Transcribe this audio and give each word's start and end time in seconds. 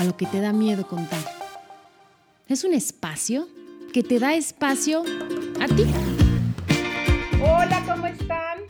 a 0.00 0.04
lo 0.04 0.16
que 0.16 0.24
te 0.24 0.40
da 0.40 0.54
miedo 0.54 0.86
contar. 0.86 1.20
Es 2.48 2.64
un 2.64 2.72
espacio 2.72 3.46
que 3.92 4.02
te 4.02 4.18
da 4.18 4.32
espacio 4.32 5.02
a 5.60 5.66
ti. 5.66 5.84
Hola, 7.42 7.82
¿cómo 7.86 8.06
están? 8.06 8.60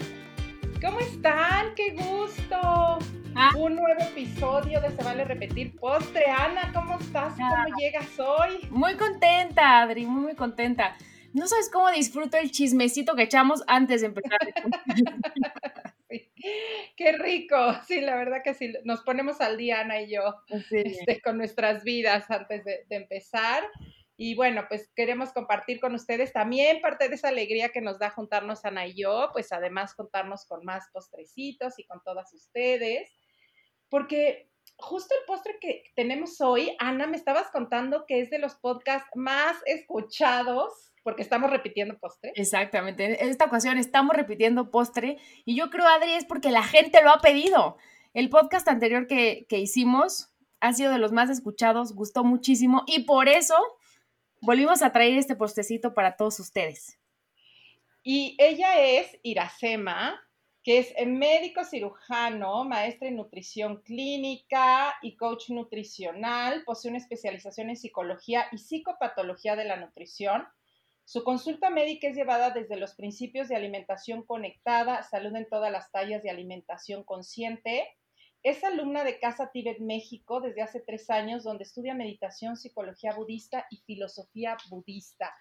¿Cómo 0.83 0.99
están? 0.99 1.73
¡Qué 1.77 1.93
gusto! 1.93 2.99
Ah. 3.37 3.53
Un 3.57 3.77
nuevo 3.77 4.01
episodio 4.01 4.81
de 4.81 4.91
Se 4.91 5.05
Vale 5.05 5.25
Repetir 5.25 5.77
Postre. 5.79 6.25
Ana, 6.27 6.73
¿cómo 6.75 6.99
estás? 6.99 7.35
¿Cómo 7.35 7.55
ah. 7.55 7.67
llegas 7.79 8.09
hoy? 8.19 8.69
Muy 8.71 8.97
contenta, 8.97 9.83
Adri, 9.83 10.07
muy, 10.07 10.23
muy 10.23 10.35
contenta. 10.35 10.97
No 11.33 11.47
sabes 11.47 11.71
cómo 11.73 11.89
disfruto 11.93 12.39
el 12.39 12.51
chismecito 12.51 13.15
que 13.15 13.23
echamos 13.23 13.63
antes 13.69 14.01
de 14.01 14.09
empezar. 14.09 14.41
Qué 16.97 17.13
rico, 17.13 17.57
sí, 17.87 18.01
la 18.01 18.17
verdad 18.17 18.43
que 18.43 18.55
sí, 18.55 18.73
nos 18.85 19.03
ponemos 19.03 19.41
al 19.41 19.57
día, 19.57 19.81
Ana 19.81 20.03
y 20.03 20.13
yo, 20.13 20.35
este, 20.71 21.21
con 21.21 21.39
nuestras 21.39 21.85
vidas 21.85 22.31
antes 22.31 22.65
de, 22.65 22.85
de 22.89 22.97
empezar. 22.97 23.65
Y 24.17 24.35
bueno, 24.35 24.67
pues 24.69 24.91
queremos 24.95 25.33
compartir 25.33 25.81
con 25.81 25.95
ustedes 25.95 26.33
también 26.35 26.83
parte 26.83 27.09
de 27.09 27.15
esa 27.15 27.29
alegría 27.29 27.71
que 27.71 27.81
nos 27.81 27.99
da 27.99 28.11
juntarnos 28.11 28.67
Ana 28.67 28.87
y 28.87 28.95
yo, 28.95 29.31
pues 29.33 29.51
además 29.51 29.95
contarnos 29.95 30.45
con 30.45 30.63
más 30.63 30.89
postrecitos 30.93 31.79
y 31.79 31.87
con 31.87 32.03
todas 32.05 32.31
ustedes, 32.35 33.11
porque 33.89 34.51
justo 34.77 35.15
el 35.19 35.25
postre 35.27 35.59
que 35.59 35.85
tenemos 35.97 36.41
hoy, 36.41 36.77
Ana, 36.79 37.07
me 37.07 37.17
estabas 37.17 37.51
contando 37.51 38.05
que 38.07 38.21
es 38.21 38.31
de 38.31 38.39
los 38.39 38.57
podcasts 38.57 39.09
más 39.15 39.57
escuchados 39.65 40.90
porque 41.03 41.23
estamos 41.23 41.51
repitiendo 41.51 41.99
postre. 41.99 42.33
Exactamente, 42.35 43.23
en 43.23 43.29
esta 43.29 43.47
ocasión 43.47 43.79
estamos 43.79 44.17
repitiendo 44.17 44.71
postre 44.71 45.19
y 45.45 45.57
yo 45.57 45.71
creo, 45.71 45.87
Adri, 45.87 46.13
es 46.13 46.25
porque 46.25 46.51
la 46.51 46.63
gente 46.63 47.03
lo 47.03 47.11
ha 47.11 47.21
pedido. 47.21 47.77
El 48.13 48.29
podcast 48.29 48.67
anterior 48.69 49.07
que, 49.07 49.47
que 49.49 49.59
hicimos 49.59 50.33
ha 50.61 50.73
sido 50.73 50.93
de 50.93 50.99
los 50.99 51.13
más 51.13 51.31
escuchados, 51.31 51.95
gustó 51.95 52.25
muchísimo 52.25 52.85
y 52.87 53.05
por 53.05 53.29
eso 53.29 53.57
volvimos 54.41 54.83
a 54.83 54.93
traer 54.93 55.19
este 55.19 55.37
postecito 55.37 55.95
para 55.95 56.17
todos 56.17 56.41
ustedes. 56.41 56.99
Y 58.03 58.37
ella 58.39 58.81
es 58.81 59.19
Iracema, 59.23 60.21
que 60.63 60.79
es 60.79 60.95
médico 61.07 61.65
cirujano, 61.65 62.65
maestra 62.65 63.09
en 63.09 63.17
nutrición 63.17 63.83
clínica 63.83 64.95
y 65.03 65.17
coach 65.17 65.51
nutricional, 65.51 66.63
posee 66.65 66.91
una 66.91 66.99
especialización 66.99 67.71
en 67.71 67.77
psicología 67.77 68.47
y 68.53 68.59
psicopatología 68.59 69.57
de 69.57 69.65
la 69.65 69.77
nutrición. 69.77 70.47
Su 71.11 71.25
consulta 71.25 71.71
médica 71.71 72.07
es 72.07 72.15
llevada 72.15 72.51
desde 72.51 72.77
los 72.77 72.95
principios 72.95 73.49
de 73.49 73.57
alimentación 73.57 74.23
conectada, 74.23 75.03
salud 75.03 75.35
en 75.35 75.49
todas 75.49 75.73
las 75.73 75.91
tallas 75.91 76.23
de 76.23 76.31
alimentación 76.31 77.03
consciente, 77.03 77.89
es 78.45 78.63
alumna 78.63 79.03
de 79.03 79.19
Casa 79.19 79.51
Tibet 79.53 79.81
México 79.81 80.41
desde 80.41 80.63
hace 80.63 80.79
tres 80.79 81.11
años, 81.11 81.43
donde 81.43 81.65
estudia 81.65 81.95
meditación, 81.95 82.57
psicología 82.57 83.13
budista 83.13 83.67
y 83.71 83.79
filosofía 83.79 84.57
budista. 84.71 85.35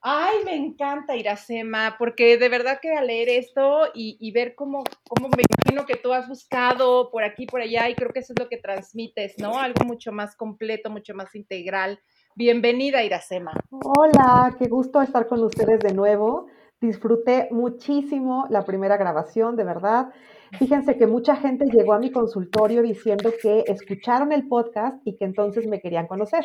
Ay, 0.00 0.38
me 0.44 0.56
encanta 0.56 1.14
Iracema, 1.14 1.94
porque 1.96 2.36
de 2.36 2.48
verdad 2.48 2.80
que 2.82 2.90
al 2.90 3.06
leer 3.06 3.28
esto 3.28 3.92
y, 3.94 4.32
ver 4.32 4.56
cómo, 4.56 4.82
cómo 5.08 5.28
me 5.28 5.44
imagino 5.48 5.86
que 5.86 5.96
tú 5.96 6.12
has 6.12 6.26
buscado 6.26 7.12
por 7.12 7.22
aquí, 7.22 7.46
por 7.46 7.60
allá, 7.60 7.88
y 7.88 7.94
creo 7.94 8.10
que 8.10 8.18
eso 8.18 8.32
es 8.32 8.40
lo 8.40 8.48
que 8.48 8.56
transmites, 8.56 9.38
¿no? 9.38 9.60
Algo 9.60 9.84
mucho 9.84 10.10
más 10.10 10.34
completo, 10.34 10.90
mucho 10.90 11.14
más 11.14 11.36
integral. 11.36 12.00
Bienvenida, 12.38 13.02
Iracema. 13.02 13.50
Hola, 13.68 14.54
qué 14.60 14.68
gusto 14.68 15.02
estar 15.02 15.26
con 15.26 15.42
ustedes 15.42 15.80
de 15.80 15.92
nuevo. 15.92 16.46
Disfruté 16.80 17.48
muchísimo 17.50 18.46
la 18.48 18.64
primera 18.64 18.96
grabación, 18.96 19.56
de 19.56 19.64
verdad. 19.64 20.10
Fíjense 20.56 20.96
que 20.96 21.08
mucha 21.08 21.34
gente 21.34 21.64
llegó 21.64 21.94
a 21.94 21.98
mi 21.98 22.12
consultorio 22.12 22.80
diciendo 22.80 23.32
que 23.42 23.64
escucharon 23.66 24.30
el 24.30 24.46
podcast 24.46 25.04
y 25.04 25.16
que 25.16 25.24
entonces 25.24 25.66
me 25.66 25.80
querían 25.80 26.06
conocer. 26.06 26.44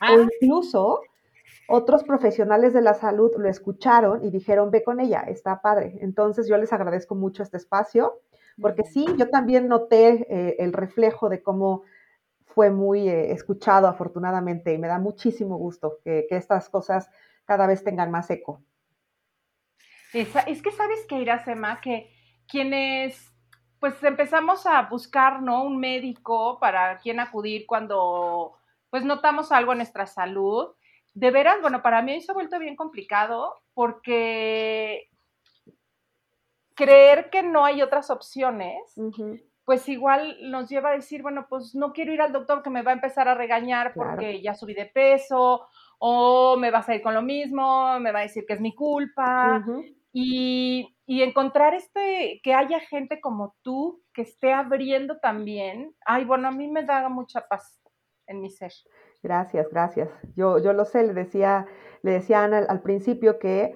O 0.00 0.22
ah. 0.22 0.26
incluso 0.40 1.02
otros 1.68 2.04
profesionales 2.04 2.72
de 2.72 2.80
la 2.80 2.94
salud 2.94 3.30
lo 3.36 3.46
escucharon 3.46 4.24
y 4.24 4.30
dijeron, 4.30 4.70
ve 4.70 4.82
con 4.82 4.98
ella, 4.98 5.26
está 5.28 5.60
padre. 5.60 5.98
Entonces 6.00 6.48
yo 6.48 6.56
les 6.56 6.72
agradezco 6.72 7.16
mucho 7.16 7.42
este 7.42 7.58
espacio, 7.58 8.22
porque 8.62 8.84
sí, 8.84 9.04
yo 9.18 9.28
también 9.28 9.68
noté 9.68 10.26
eh, 10.30 10.56
el 10.60 10.72
reflejo 10.72 11.28
de 11.28 11.42
cómo 11.42 11.82
fue 12.54 12.70
muy 12.70 13.08
eh, 13.08 13.32
escuchado 13.32 13.88
afortunadamente 13.88 14.72
y 14.72 14.78
me 14.78 14.88
da 14.88 14.98
muchísimo 14.98 15.56
gusto 15.56 15.98
que, 16.04 16.26
estas 16.30 16.68
cosas 16.68 17.10
cada 17.44 17.66
vez 17.66 17.82
tengan 17.82 18.10
más 18.10 18.30
eco. 18.30 18.62
Es, 20.12 20.28
es 20.46 20.62
que 20.62 20.70
sabes 20.70 21.04
que 21.08 21.18
Iracema, 21.18 21.80
que 21.80 22.10
quienes 22.48 23.32
pues 23.80 24.02
empezamos 24.02 24.64
a 24.66 24.82
buscar, 24.82 25.42
¿no? 25.42 25.64
Un 25.64 25.78
médico 25.78 26.58
para 26.58 26.98
quien 26.98 27.20
acudir 27.20 27.66
cuando 27.66 28.56
pues 28.88 29.04
notamos 29.04 29.52
algo 29.52 29.72
en 29.72 29.78
nuestra 29.78 30.06
salud. 30.06 30.68
De 31.12 31.30
veras, 31.30 31.60
bueno, 31.60 31.82
para 31.82 32.00
mí 32.00 32.20
se 32.20 32.30
ha 32.30 32.34
vuelto 32.34 32.58
bien 32.58 32.76
complicado 32.76 33.54
porque 33.74 35.10
creer 36.74 37.28
que 37.30 37.42
no 37.42 37.64
hay 37.64 37.82
otras 37.82 38.10
opciones, 38.10 38.80
pues 39.64 39.88
igual 39.88 40.36
nos 40.50 40.68
lleva 40.68 40.90
a 40.90 40.94
decir, 40.94 41.22
bueno, 41.22 41.46
pues 41.48 41.74
no 41.74 41.92
quiero 41.92 42.12
ir 42.12 42.20
al 42.20 42.32
doctor 42.32 42.62
que 42.62 42.70
me 42.70 42.82
va 42.82 42.90
a 42.90 42.94
empezar 42.94 43.28
a 43.28 43.34
regañar 43.34 43.92
porque 43.94 44.42
ya 44.42 44.54
subí 44.54 44.74
de 44.74 44.86
peso, 44.86 45.66
o 45.98 46.56
me 46.56 46.70
vas 46.70 46.88
a 46.88 46.94
ir 46.94 47.02
con 47.02 47.14
lo 47.14 47.22
mismo, 47.22 47.98
me 48.00 48.12
va 48.12 48.20
a 48.20 48.22
decir 48.22 48.44
que 48.46 48.54
es 48.54 48.60
mi 48.60 48.74
culpa. 48.74 49.64
Y 50.12 50.94
y 51.06 51.22
encontrar 51.22 51.74
este, 51.74 52.40
que 52.42 52.54
haya 52.54 52.80
gente 52.80 53.20
como 53.20 53.54
tú 53.62 54.02
que 54.12 54.22
esté 54.22 54.52
abriendo 54.52 55.18
también, 55.18 55.94
ay, 56.06 56.24
bueno, 56.24 56.48
a 56.48 56.50
mí 56.50 56.68
me 56.68 56.84
da 56.84 57.08
mucha 57.08 57.46
paz 57.46 57.80
en 58.26 58.40
mi 58.40 58.50
ser. 58.50 58.72
Gracias, 59.22 59.68
gracias. 59.70 60.08
Yo, 60.34 60.58
yo 60.58 60.72
lo 60.72 60.84
sé, 60.84 61.02
le 61.04 61.12
decía, 61.12 61.66
le 62.02 62.12
decía 62.12 62.44
Ana 62.44 62.58
al, 62.68 62.82
principio 62.82 63.38
que 63.38 63.74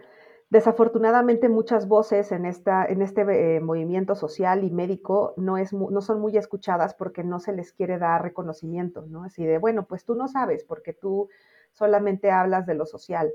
desafortunadamente 0.50 1.48
muchas 1.48 1.88
voces 1.88 2.32
en, 2.32 2.46
en 2.46 3.02
este 3.02 3.56
eh, 3.56 3.60
movimiento 3.60 4.14
social 4.14 4.64
y 4.64 4.70
médico 4.70 5.34
no, 5.36 5.58
es, 5.58 5.72
no 5.72 6.00
son 6.00 6.20
muy 6.20 6.36
escuchadas 6.36 6.94
porque 6.94 7.22
no 7.22 7.38
se 7.38 7.52
les 7.52 7.72
quiere 7.72 7.98
dar 7.98 8.22
reconocimiento, 8.22 9.04
¿no? 9.06 9.24
Así 9.24 9.44
de, 9.44 9.58
bueno, 9.58 9.86
pues 9.86 10.04
tú 10.04 10.14
no 10.14 10.28
sabes 10.28 10.64
porque 10.64 10.92
tú 10.94 11.28
solamente 11.72 12.30
hablas 12.30 12.66
de 12.66 12.74
lo 12.74 12.86
social. 12.86 13.32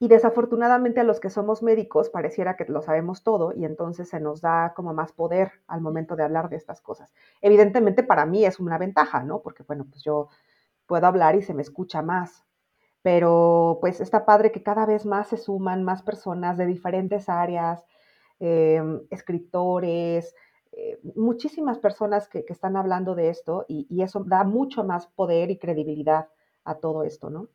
Y 0.00 0.08
desafortunadamente 0.08 1.00
a 1.00 1.04
los 1.04 1.20
que 1.20 1.28
somos 1.28 1.62
médicos 1.62 2.08
pareciera 2.08 2.56
que 2.56 2.64
lo 2.66 2.82
sabemos 2.82 3.24
todo 3.24 3.52
y 3.52 3.64
entonces 3.64 4.08
se 4.08 4.20
nos 4.20 4.40
da 4.40 4.72
como 4.74 4.94
más 4.94 5.12
poder 5.12 5.52
al 5.66 5.80
momento 5.80 6.14
de 6.16 6.22
hablar 6.22 6.48
de 6.48 6.56
estas 6.56 6.80
cosas. 6.80 7.12
Evidentemente 7.42 8.04
para 8.04 8.24
mí 8.24 8.44
es 8.44 8.60
una 8.60 8.78
ventaja, 8.78 9.24
¿no? 9.24 9.40
Porque 9.40 9.64
bueno, 9.64 9.86
pues 9.90 10.02
yo 10.04 10.28
puedo 10.86 11.06
hablar 11.06 11.36
y 11.36 11.42
se 11.42 11.54
me 11.54 11.62
escucha 11.62 12.02
más. 12.02 12.44
Pero 13.02 13.78
pues 13.80 14.00
está 14.00 14.24
padre 14.24 14.52
que 14.52 14.62
cada 14.62 14.86
vez 14.86 15.06
más 15.06 15.28
se 15.28 15.36
suman 15.36 15.84
más 15.84 16.02
personas 16.02 16.58
de 16.58 16.66
diferentes 16.66 17.28
áreas, 17.28 17.84
em, 18.40 19.00
escritores, 19.10 20.34
eh, 20.72 21.00
muchísimas 21.16 21.78
personas 21.78 22.28
que, 22.28 22.44
están 22.48 22.76
hablando 22.76 23.14
de 23.14 23.30
esto 23.30 23.64
y, 23.68 23.86
y 23.88 24.02
eso 24.02 24.24
da 24.24 24.44
mucho 24.44 24.84
más 24.84 25.06
poder 25.06 25.50
y 25.50 25.58
credibilidad 25.58 26.28
a 26.64 26.74
todo 26.76 27.02
esto, 27.04 27.30
¿no? 27.30 27.48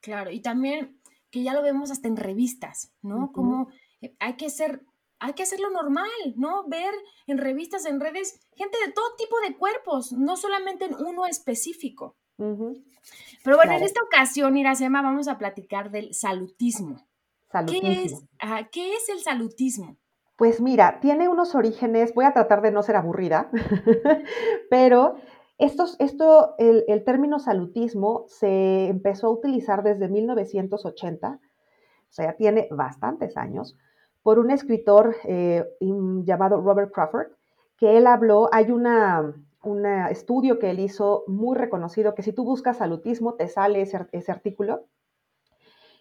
Claro, 0.00 0.30
y 0.30 0.40
también 0.40 1.00
que 1.30 1.42
ya 1.42 1.54
lo 1.54 1.62
vemos 1.62 1.90
hasta 1.90 2.08
en 2.08 2.16
revistas, 2.16 2.92
¿no? 3.02 3.32
Como 3.32 3.68
eh, 4.00 4.14
hay 4.18 4.36
que 4.36 4.50
ser, 4.50 4.84
hay 5.18 5.34
que 5.34 5.42
hacerlo 5.42 5.70
normal, 5.70 6.08
¿no? 6.36 6.66
Ver 6.68 6.94
en 7.26 7.38
revistas, 7.38 7.84
en 7.86 8.00
redes, 8.00 8.40
gente 8.54 8.78
de 8.84 8.92
todo 8.92 9.16
tipo 9.16 9.38
de 9.40 9.56
cuerpos, 9.56 10.12
no 10.12 10.36
solamente 10.36 10.86
en 10.86 10.94
uno 10.94 11.26
específico. 11.26 12.16
Pero 12.38 13.56
bueno, 13.56 13.72
en 13.72 13.82
esta 13.82 14.02
ocasión, 14.02 14.56
Iracema, 14.56 15.02
vamos 15.02 15.28
a 15.28 15.38
platicar 15.38 15.90
del 15.90 16.14
salutismo. 16.14 17.04
Salutismo. 17.50 17.88
¿Qué 17.88 18.02
es, 18.04 18.24
¿Qué 18.70 18.94
es 18.94 19.08
el 19.08 19.20
salutismo? 19.20 19.96
Pues 20.36 20.60
mira, 20.60 21.00
tiene 21.00 21.28
unos 21.28 21.56
orígenes, 21.56 22.14
voy 22.14 22.24
a 22.24 22.32
tratar 22.32 22.62
de 22.62 22.70
no 22.70 22.84
ser 22.84 22.94
aburrida, 22.94 23.50
pero 24.70 25.16
esto, 25.58 26.54
el, 26.58 27.04
término 27.04 27.40
salutismo 27.40 28.24
se 28.28 28.86
empezó 28.86 29.26
a 29.26 29.30
utilizar 29.30 29.82
desde 29.82 30.08
1980, 30.08 31.40
o 31.40 32.12
sea, 32.12 32.36
tiene 32.36 32.68
bastantes 32.70 33.36
años, 33.36 33.76
por 34.22 34.38
un 34.38 34.52
escritor 34.52 35.16
eh, 35.24 35.64
llamado 35.80 36.60
Robert 36.60 36.92
Crawford, 36.92 37.32
que 37.76 37.96
él 37.96 38.06
habló, 38.06 38.48
hay 38.52 38.70
una, 38.70 39.34
un 39.62 39.86
estudio 39.86 40.58
que 40.58 40.70
él 40.70 40.80
hizo 40.80 41.24
muy 41.26 41.56
reconocido, 41.56 42.14
que 42.14 42.22
si 42.22 42.32
tú 42.32 42.44
buscas 42.44 42.78
salutismo 42.78 43.34
te 43.34 43.48
sale 43.48 43.82
ese, 43.82 44.06
ese 44.12 44.32
artículo, 44.32 44.86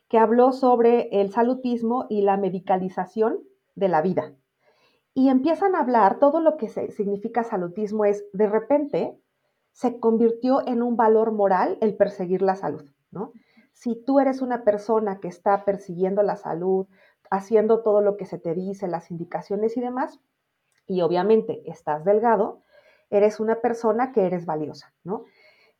que 0.09 0.19
habló 0.19 0.51
sobre 0.54 1.09
el 1.21 1.31
salutismo 1.31 2.06
y 2.09 2.21
la 2.21 2.38
medicalización 2.38 3.39
de 3.75 3.89
la 3.89 4.01
vida. 4.01 4.33
Y 5.13 5.30
empiezan 5.30 5.75
a 5.75 5.80
hablar, 5.80 6.19
todo 6.19 6.39
lo 6.39 6.57
que 6.57 6.69
significa 6.69 7.44
salutismo 7.44 8.06
es, 8.06 8.25
de 8.33 8.48
repente, 8.48 9.19
se 9.71 10.00
convirtió 10.00 10.65
en 10.68 10.81
un 10.81 10.95
valor 10.95 11.31
moral 11.31 11.77
el 11.81 11.95
perseguir 11.95 12.42
la 12.42 12.56
salud, 12.56 12.89
¿no? 13.12 13.33
Si 13.74 13.95
tú 13.95 14.19
eres 14.19 14.42
una 14.42 14.63
persona 14.63 15.19
que 15.19 15.27
está 15.27 15.65
persiguiendo 15.65 16.24
la 16.24 16.36
salud, 16.36 16.88
haciendo 17.30 17.83
todo 17.83 18.01
lo 18.01 18.18
que 18.18 18.25
se 18.25 18.39
te 18.39 18.56
dice, 18.56 18.88
las 18.88 19.12
indicaciones 19.12 19.77
y 19.77 19.81
demás, 19.81 20.19
y 20.88 21.01
obviamente 21.01 21.62
estás 21.69 22.06
delgado, 22.06 22.63
eres 23.09 23.39
una 23.39 23.62
persona 23.62 24.12
que 24.12 24.25
eres 24.25 24.45
valiosa, 24.45 24.94
¿no? 25.04 25.25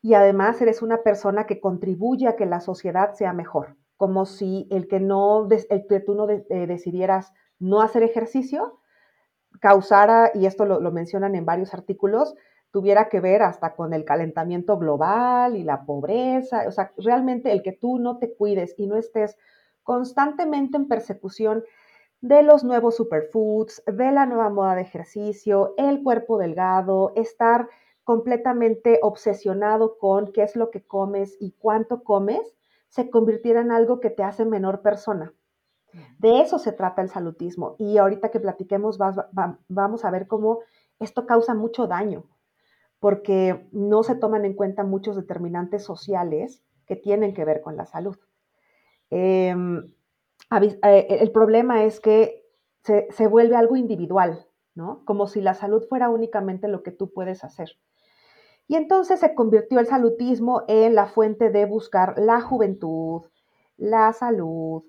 Y 0.00 0.14
además 0.14 0.60
eres 0.62 0.82
una 0.82 1.02
persona 1.02 1.46
que 1.46 1.60
contribuye 1.60 2.28
a 2.28 2.36
que 2.36 2.46
la 2.46 2.60
sociedad 2.60 3.14
sea 3.14 3.32
mejor, 3.32 3.76
como 3.96 4.26
si 4.26 4.68
el 4.70 4.86
que 4.86 5.00
no, 5.00 5.48
el 5.48 5.86
que 5.88 6.00
tú 6.00 6.14
no 6.14 6.28
eh, 6.30 6.66
decidieras 6.66 7.32
no 7.58 7.80
hacer 7.82 8.02
ejercicio 8.02 8.80
causara, 9.60 10.30
y 10.34 10.46
esto 10.46 10.66
lo, 10.66 10.80
lo 10.80 10.92
mencionan 10.92 11.34
en 11.34 11.44
varios 11.44 11.74
artículos, 11.74 12.34
tuviera 12.70 13.08
que 13.08 13.20
ver 13.20 13.42
hasta 13.42 13.74
con 13.74 13.92
el 13.92 14.04
calentamiento 14.04 14.78
global 14.78 15.56
y 15.56 15.64
la 15.64 15.84
pobreza. 15.84 16.64
O 16.68 16.70
sea, 16.70 16.92
realmente 16.98 17.52
el 17.52 17.62
que 17.62 17.72
tú 17.72 17.98
no 17.98 18.18
te 18.18 18.34
cuides 18.34 18.74
y 18.78 18.86
no 18.86 18.96
estés 18.96 19.36
constantemente 19.82 20.76
en 20.76 20.86
persecución 20.86 21.64
de 22.20 22.42
los 22.42 22.64
nuevos 22.64 22.96
superfoods, 22.96 23.82
de 23.86 24.12
la 24.12 24.26
nueva 24.26 24.50
moda 24.50 24.74
de 24.74 24.82
ejercicio, 24.82 25.74
el 25.76 26.02
cuerpo 26.02 26.38
delgado, 26.38 27.12
estar 27.14 27.68
completamente 28.04 28.98
obsesionado 29.02 29.98
con 29.98 30.32
qué 30.32 30.42
es 30.42 30.56
lo 30.56 30.70
que 30.70 30.82
comes 30.82 31.36
y 31.40 31.52
cuánto 31.52 32.02
comes, 32.02 32.56
se 32.88 33.10
convirtiera 33.10 33.60
en 33.60 33.70
algo 33.70 34.00
que 34.00 34.10
te 34.10 34.22
hace 34.22 34.44
menor 34.44 34.80
persona. 34.80 35.34
De 36.18 36.40
eso 36.40 36.58
se 36.58 36.72
trata 36.72 37.02
el 37.02 37.08
salutismo. 37.08 37.76
Y 37.78 37.98
ahorita 37.98 38.30
que 38.30 38.40
platiquemos 38.40 38.98
vamos 39.68 40.04
a 40.04 40.10
ver 40.10 40.26
cómo 40.26 40.60
esto 40.98 41.26
causa 41.26 41.54
mucho 41.54 41.86
daño 41.86 42.24
porque 43.00 43.68
no 43.72 44.02
se 44.02 44.16
toman 44.16 44.44
en 44.44 44.54
cuenta 44.54 44.82
muchos 44.84 45.16
determinantes 45.16 45.84
sociales 45.84 46.62
que 46.86 46.96
tienen 46.96 47.34
que 47.34 47.44
ver 47.44 47.60
con 47.60 47.76
la 47.76 47.86
salud. 47.86 48.16
Em, 49.10 49.78
eh, 49.78 49.97
el 50.50 51.30
problema 51.30 51.84
es 51.84 52.00
que 52.00 52.44
se, 52.82 53.26
vuelve 53.26 53.56
algo 53.56 53.76
individual, 53.76 54.46
¿no? 54.74 55.04
Como 55.04 55.26
si 55.26 55.40
la 55.40 55.54
salud 55.54 55.84
fuera 55.88 56.08
únicamente 56.08 56.68
lo 56.68 56.82
que 56.82 56.90
tú 56.90 57.12
puedes 57.12 57.44
hacer. 57.44 57.70
Y 58.66 58.76
entonces 58.76 59.20
se 59.20 59.34
convirtió 59.34 59.80
el 59.80 59.86
salutismo 59.86 60.62
en 60.68 60.94
la 60.94 61.06
fuente 61.06 61.50
de 61.50 61.66
buscar 61.66 62.18
la 62.18 62.40
juventud, 62.40 63.22
la 63.76 64.12
salud, 64.12 64.84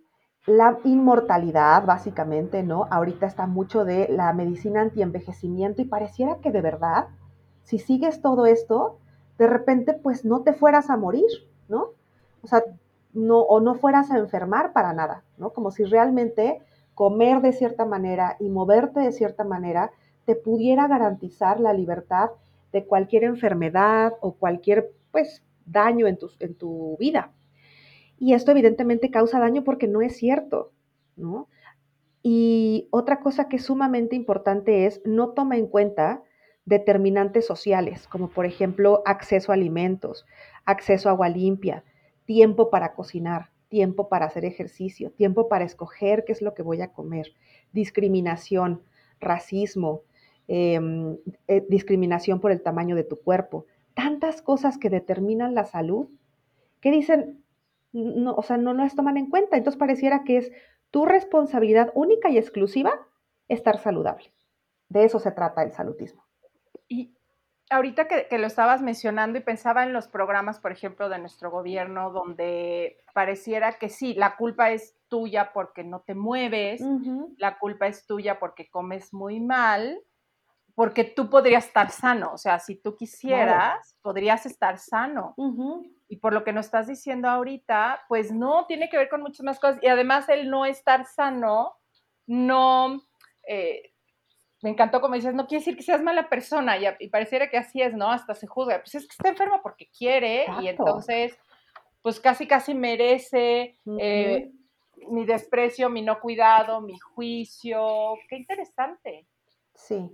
la 0.46 0.80
inmortalidad, 0.84 1.86
básicamente, 1.86 2.64
¿no? 2.64 2.88
Ahorita 2.90 3.26
está 3.26 3.48
mucho 3.48 3.86
de 3.86 4.08
la 4.10 4.34
medicina 4.34 4.82
antienvejecimiento 4.82 5.82
y 5.82 5.86
pareciera 5.86 6.40
que 6.40 6.52
de 6.52 6.62
verdad 6.62 7.08
si 7.64 7.78
sigues 7.78 8.22
todo 8.22 8.48
esto, 8.48 8.98
de 9.38 9.46
repente 9.46 9.94
pues 9.94 10.26
no 10.26 10.42
te 10.42 10.54
fueras 10.54 10.90
a 10.90 10.98
morir, 10.98 11.28
¿no? 11.68 11.90
O 12.42 12.48
sea, 12.48 12.64
no, 13.14 13.40
o 13.40 13.60
no 13.60 13.76
fueras 13.76 14.12
a 14.12 14.18
enfermar 14.18 14.74
para 14.74 14.94
nada, 14.94 15.24
¿no? 15.38 15.52
Como 15.52 15.72
si 15.72 15.84
realmente 15.84 16.62
comer 16.96 17.42
de 17.42 17.54
cierta 17.54 17.86
manera 17.86 18.36
y 18.40 18.50
moverte 18.50 19.00
de 19.00 19.12
cierta 19.12 19.44
manera 19.44 19.92
te 20.26 20.36
pudiera 20.36 20.88
garantizar 20.88 21.60
la 21.60 21.74
libertad 21.74 22.30
de 22.72 22.86
cualquier 22.86 23.24
enfermedad 23.24 24.14
o 24.22 24.34
cualquier, 24.34 24.92
pues, 25.12 25.44
daño 25.66 26.08
en 26.08 26.18
tu, 26.18 26.30
en 26.40 26.56
tu 26.56 26.98
vida. 27.00 27.32
Y 28.20 28.34
esto 28.34 28.52
evidentemente 28.52 29.12
causa 29.12 29.40
daño 29.40 29.64
porque 29.64 29.88
no 29.88 30.02
es 30.02 30.18
cierto, 30.18 30.72
¿no? 31.16 31.48
Y 32.22 32.90
otra 32.92 33.22
cosa 33.22 33.48
que 33.48 33.56
es 33.56 33.64
sumamente 33.64 34.16
importante 34.16 34.86
es 34.86 35.02
no 35.06 35.30
toma 35.30 35.58
en 35.58 35.68
cuenta 35.68 36.22
determinantes 36.66 37.46
sociales, 37.46 38.08
como 38.08 38.30
por 38.30 38.46
ejemplo 38.46 39.02
acceso 39.06 39.52
a 39.52 39.56
alimentos, 39.56 40.26
acceso 40.66 41.10
a 41.10 41.14
agua 41.14 41.30
limpia, 41.30 41.84
tiempo 42.30 42.70
para 42.70 42.94
cocinar, 42.94 43.50
tiempo 43.70 44.08
para 44.08 44.28
hacer 44.28 44.46
ejercicio, 44.46 45.10
tiempo 45.10 45.50
para 45.50 45.66
escoger 45.66 46.26
qué 46.26 46.32
es 46.32 46.44
lo 46.44 46.54
que 46.54 46.62
voy 46.62 46.80
a 46.80 46.94
comer, 46.94 47.34
discriminación, 47.72 48.84
racismo, 49.20 50.04
em, 50.48 51.18
eh, 51.48 51.66
discriminación 51.68 52.40
por 52.40 52.52
el 52.52 52.62
tamaño 52.62 52.96
de 52.96 53.04
tu 53.04 53.20
cuerpo, 53.20 53.66
tantas 53.96 54.44
cosas 54.44 54.78
que 54.78 54.92
determinan 54.92 55.56
la 55.56 55.66
salud, 55.66 56.10
que 56.82 56.92
dicen, 56.92 57.44
no, 57.94 58.36
o 58.36 58.44
sea, 58.44 58.58
no 58.58 58.76
las 58.76 58.96
toman 58.96 59.18
en 59.18 59.32
cuenta. 59.32 59.58
Entonces 59.58 59.80
pareciera 59.80 60.24
que 60.24 60.38
es 60.38 60.52
tu 60.92 61.08
responsabilidad 61.08 61.92
única 61.96 62.30
y 62.30 62.38
exclusiva 62.38 62.92
estar 63.48 63.80
saludable. 63.80 64.32
De 64.88 65.04
eso 65.04 65.18
se 65.18 65.32
trata 65.32 65.64
el 65.64 65.72
salutismo. 65.72 66.24
Y 66.88 67.12
ahorita 67.70 68.08
que, 68.08 68.38
lo 68.38 68.48
estabas 68.48 68.82
mencionando 68.82 69.38
y 69.38 69.42
pensaba 69.42 69.84
en 69.84 69.94
los 69.94 70.08
programas, 70.08 70.60
por 70.60 70.72
ejemplo, 70.72 71.10
de 71.10 71.20
nuestro 71.20 71.52
gobierno, 71.52 72.12
donde 72.12 72.98
pareciera 73.14 73.78
que 73.78 73.90
sí, 73.90 74.14
la 74.16 74.36
culpa 74.36 74.72
es 74.72 74.98
tuya 75.08 75.52
porque 75.54 75.84
no 75.84 76.02
te 76.02 76.16
mueves, 76.16 76.82
la 77.38 77.60
culpa 77.60 77.88
es 77.88 78.06
tuya 78.06 78.40
porque 78.40 78.70
comes 78.70 79.14
muy 79.14 79.40
mal, 79.40 80.00
porque 80.76 81.04
tú 81.04 81.30
podrías 81.30 81.68
estar 81.68 81.92
sano, 81.92 82.32
o 82.34 82.38
sea, 82.38 82.60
si 82.60 82.76
tú 82.76 82.96
quisieras, 82.96 83.96
podrías 84.02 84.46
estar 84.46 84.80
sano. 84.80 85.36
Y 86.08 86.18
por 86.18 86.34
lo 86.34 86.44
que 86.44 86.54
nos 86.54 86.66
estás 86.66 86.88
diciendo 86.88 87.30
ahorita, 87.30 88.02
pues 88.08 88.32
no, 88.32 88.66
tiene 88.66 88.90
que 88.90 88.98
ver 88.98 89.10
con 89.10 89.22
muchas 89.22 89.44
más 89.44 89.60
cosas. 89.60 89.78
Y 89.84 89.88
además 89.88 90.28
el 90.30 90.50
no 90.50 90.66
estar 90.66 91.06
sano 91.06 91.74
no... 92.26 93.04
Eh, 93.48 93.94
me 94.62 94.70
encantó 94.70 95.02
como 95.02 95.16
dices, 95.16 95.34
no 95.34 95.48
quiere 95.48 95.62
decir 95.62 95.78
que 95.78 95.84
seas 95.84 96.02
mala 96.02 96.30
persona 96.30 96.76
y, 96.78 97.08
pareciera 97.08 97.50
que 97.50 97.58
así 97.58 97.82
es, 97.82 97.94
¿no? 97.94 98.12
Hasta 98.12 98.36
se 98.36 98.48
juzga. 98.48 98.80
Pues 98.80 98.96
es 98.96 99.08
que 99.08 99.14
está 99.14 99.30
enfermo 99.30 99.62
porque 99.64 99.90
quiere 99.98 100.46
y 100.62 100.68
entonces, 100.68 101.38
pues 102.02 102.20
casi, 102.20 102.48
casi 102.48 102.74
merece 102.74 103.78
eh, 104.00 104.52
mi 105.10 105.26
desprecio, 105.26 105.90
mi 105.90 106.02
no 106.02 106.20
cuidado, 106.20 106.82
mi 106.82 106.98
juicio. 107.00 108.16
Qué 108.28 108.36
interesante. 108.36 109.28
Sí, 109.76 110.10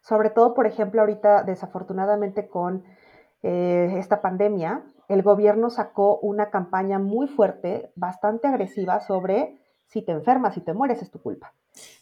sobre 0.00 0.30
todo, 0.30 0.54
por 0.54 0.66
ejemplo, 0.66 1.02
ahorita, 1.02 1.42
desafortunadamente 1.42 2.48
con 2.48 2.84
eh, 3.42 3.94
esta 3.98 4.22
pandemia, 4.22 4.84
el 5.08 5.22
gobierno 5.22 5.68
sacó 5.68 6.18
una 6.18 6.50
campaña 6.50 6.98
muy 6.98 7.28
fuerte, 7.28 7.92
bastante 7.94 8.48
agresiva 8.48 9.00
sobre 9.00 9.58
si 9.86 10.00
te 10.00 10.12
enfermas, 10.12 10.54
si 10.54 10.62
te 10.62 10.72
mueres, 10.72 11.02
es 11.02 11.10
tu 11.10 11.20
culpa. 11.20 11.52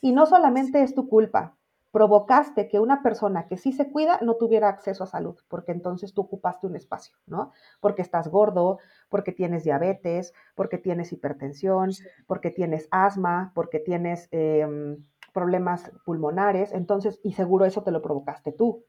Y 0.00 0.12
no 0.12 0.26
solamente 0.26 0.82
es 0.82 0.94
tu 0.94 1.08
culpa, 1.08 1.56
provocaste 1.92 2.68
que 2.68 2.78
una 2.78 3.02
persona 3.02 3.46
que 3.46 3.56
sí 3.56 3.72
se 3.72 3.90
cuida 3.90 4.18
no 4.22 4.36
tuviera 4.36 4.68
acceso 4.68 5.04
a 5.04 5.08
salud, 5.08 5.36
porque 5.48 5.72
entonces 5.72 6.14
tú 6.14 6.22
ocupaste 6.22 6.66
un 6.66 6.76
espacio, 6.76 7.16
¿no? 7.26 7.52
Porque 7.80 8.02
estás 8.02 8.28
gordo, 8.28 8.78
porque 9.08 9.32
tienes 9.32 9.64
diabetes, 9.64 10.32
porque 10.54 10.78
tienes 10.78 11.12
hipertensión, 11.12 11.90
porque 12.26 12.50
tienes 12.50 12.86
asma, 12.90 13.52
porque 13.54 13.80
tienes 13.80 14.28
em, 14.30 14.98
problemas 15.32 15.90
pulmonares, 16.04 16.72
entonces, 16.72 17.20
y 17.24 17.32
seguro 17.32 17.64
eso 17.64 17.82
te 17.82 17.90
lo 17.90 18.02
provocaste 18.02 18.52
tú. 18.52 18.84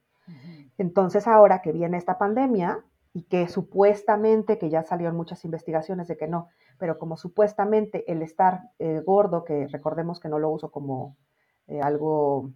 Entonces, 0.77 1.27
ahora 1.27 1.62
que 1.62 1.72
viene 1.72 1.98
esta 1.98 2.17
pandemia 2.17 2.86
y 3.13 3.24
que 3.24 3.48
supuestamente, 3.48 4.58
que 4.58 4.70
ya 4.70 4.84
salieron 4.84 5.17
muchas 5.17 5.43
investigaciones 5.43 6.08
de 6.08 6.17
que 6.17 6.27
no, 6.27 6.48
pero 6.77 6.98
como 6.98 7.17
supuestamente 7.17 8.10
el 8.12 8.22
estar 8.22 8.70
eh, 8.79 9.01
gordo, 9.05 9.43
que 9.43 9.67
recordemos 9.67 10.20
que 10.20 10.29
no 10.29 10.39
lo 10.39 10.50
uso 10.50 10.72
como 10.72 11.17
eh, 11.67 11.81
algo 11.81 12.51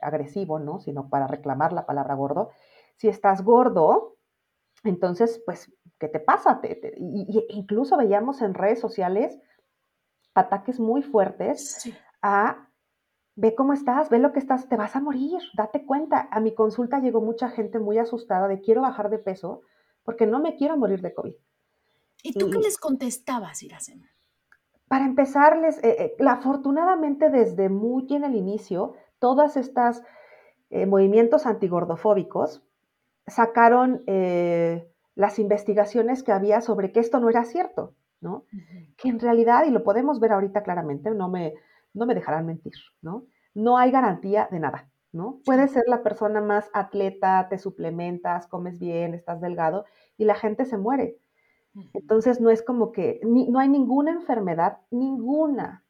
agresivo, 0.00 0.58
¿no? 0.58 0.80
Sino 0.80 1.08
para 1.08 1.26
reclamar 1.26 1.72
la 1.72 1.86
palabra 1.86 2.14
gordo. 2.14 2.50
Si 2.96 3.08
estás 3.08 3.42
gordo, 3.42 4.16
entonces, 4.84 5.42
pues, 5.44 5.72
¿qué 5.98 6.08
te 6.08 6.20
pasa? 6.20 6.60
y, 6.62 7.44
incluso 7.50 7.96
veíamos 7.96 8.42
en 8.42 8.54
redes 8.54 8.80
sociales 8.80 9.38
ataques 10.34 10.78
muy 10.80 11.02
fuertes 11.02 11.90
a, 12.22 12.68
ve 13.34 13.54
cómo 13.54 13.72
estás, 13.72 14.08
ve 14.10 14.18
lo 14.18 14.32
que 14.32 14.38
estás, 14.38 14.68
te 14.68 14.76
vas 14.76 14.96
a 14.96 15.00
morir, 15.00 15.38
date 15.56 15.84
cuenta. 15.84 16.28
A 16.30 16.40
mi 16.40 16.54
consulta 16.54 17.00
llegó 17.00 17.20
mucha 17.20 17.50
gente 17.50 17.78
muy 17.78 17.98
asustada 17.98 18.48
de 18.48 18.60
quiero 18.60 18.82
bajar 18.82 19.10
de 19.10 19.18
peso 19.18 19.62
porque 20.04 20.26
no 20.26 20.40
me 20.40 20.56
quiero 20.56 20.76
morir 20.76 21.02
de 21.02 21.14
COVID. 21.14 21.34
¿Y 22.22 22.32
tú 22.32 22.50
qué 22.50 22.58
les 22.58 22.78
contestabas, 22.78 23.62
Iracema? 23.62 24.06
Para 24.88 25.04
empezarles, 25.04 25.78
eh, 25.84 26.16
eh, 26.18 26.24
afortunadamente 26.26 27.30
desde 27.30 27.68
muy 27.68 28.06
en 28.10 28.24
el 28.24 28.34
inicio, 28.34 28.94
todas 29.18 29.56
estas 29.56 30.02
eh, 30.70 30.86
movimientos 30.86 31.46
antigordofóbicos 31.46 32.62
sacaron 33.26 34.02
eh, 34.06 34.90
las 35.14 35.38
investigaciones 35.38 36.22
que 36.22 36.32
había 36.32 36.60
sobre 36.60 36.92
que 36.92 37.00
esto 37.00 37.20
no 37.20 37.28
era 37.28 37.44
cierto, 37.44 37.94
¿no? 38.20 38.44
Que 38.96 39.08
en 39.08 39.18
realidad, 39.18 39.64
y 39.66 39.70
lo 39.70 39.82
podemos 39.82 40.20
ver 40.20 40.32
ahorita 40.32 40.62
claramente, 40.62 41.10
no 41.10 41.28
me, 41.28 41.54
no 41.94 42.06
me 42.06 42.14
dejarán 42.14 42.46
mentir, 42.46 42.74
¿no? 43.02 43.26
No 43.54 43.78
hay 43.78 43.90
garantía 43.90 44.48
de 44.50 44.60
nada, 44.60 44.88
¿no? 45.12 45.40
Puedes 45.44 45.72
ser 45.72 45.84
la 45.86 46.02
persona 46.02 46.40
más 46.40 46.70
atleta, 46.72 47.48
te 47.48 47.58
suplementas, 47.58 48.46
comes 48.46 48.78
bien, 48.78 49.14
estás 49.14 49.40
delgado 49.40 49.84
y 50.16 50.24
la 50.24 50.34
gente 50.34 50.64
se 50.64 50.78
muere. 50.78 51.18
Entonces 51.94 52.40
no 52.40 52.50
es 52.50 52.62
como 52.62 52.92
que 52.92 53.20
no 53.24 53.58
hay 53.58 53.68
ninguna 53.68 54.10
enfermedad, 54.10 54.78
ninguna, 54.90 55.84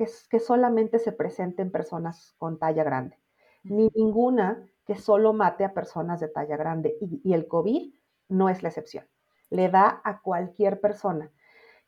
que, 0.00 0.08
que 0.30 0.40
solamente 0.40 0.98
se 0.98 1.12
presente 1.12 1.60
en 1.60 1.70
personas 1.70 2.34
con 2.38 2.58
talla 2.58 2.82
grande, 2.84 3.18
ni 3.64 3.90
ninguna 3.94 4.66
que 4.86 4.96
solo 4.96 5.34
mate 5.34 5.62
a 5.62 5.74
personas 5.74 6.20
de 6.20 6.28
talla 6.28 6.56
grande. 6.56 6.96
Y, 7.02 7.20
y 7.22 7.34
el 7.34 7.46
COVID 7.46 7.92
no 8.30 8.48
es 8.48 8.62
la 8.62 8.70
excepción. 8.70 9.04
Le 9.50 9.68
da 9.68 10.00
a 10.02 10.22
cualquier 10.22 10.80
persona. 10.80 11.30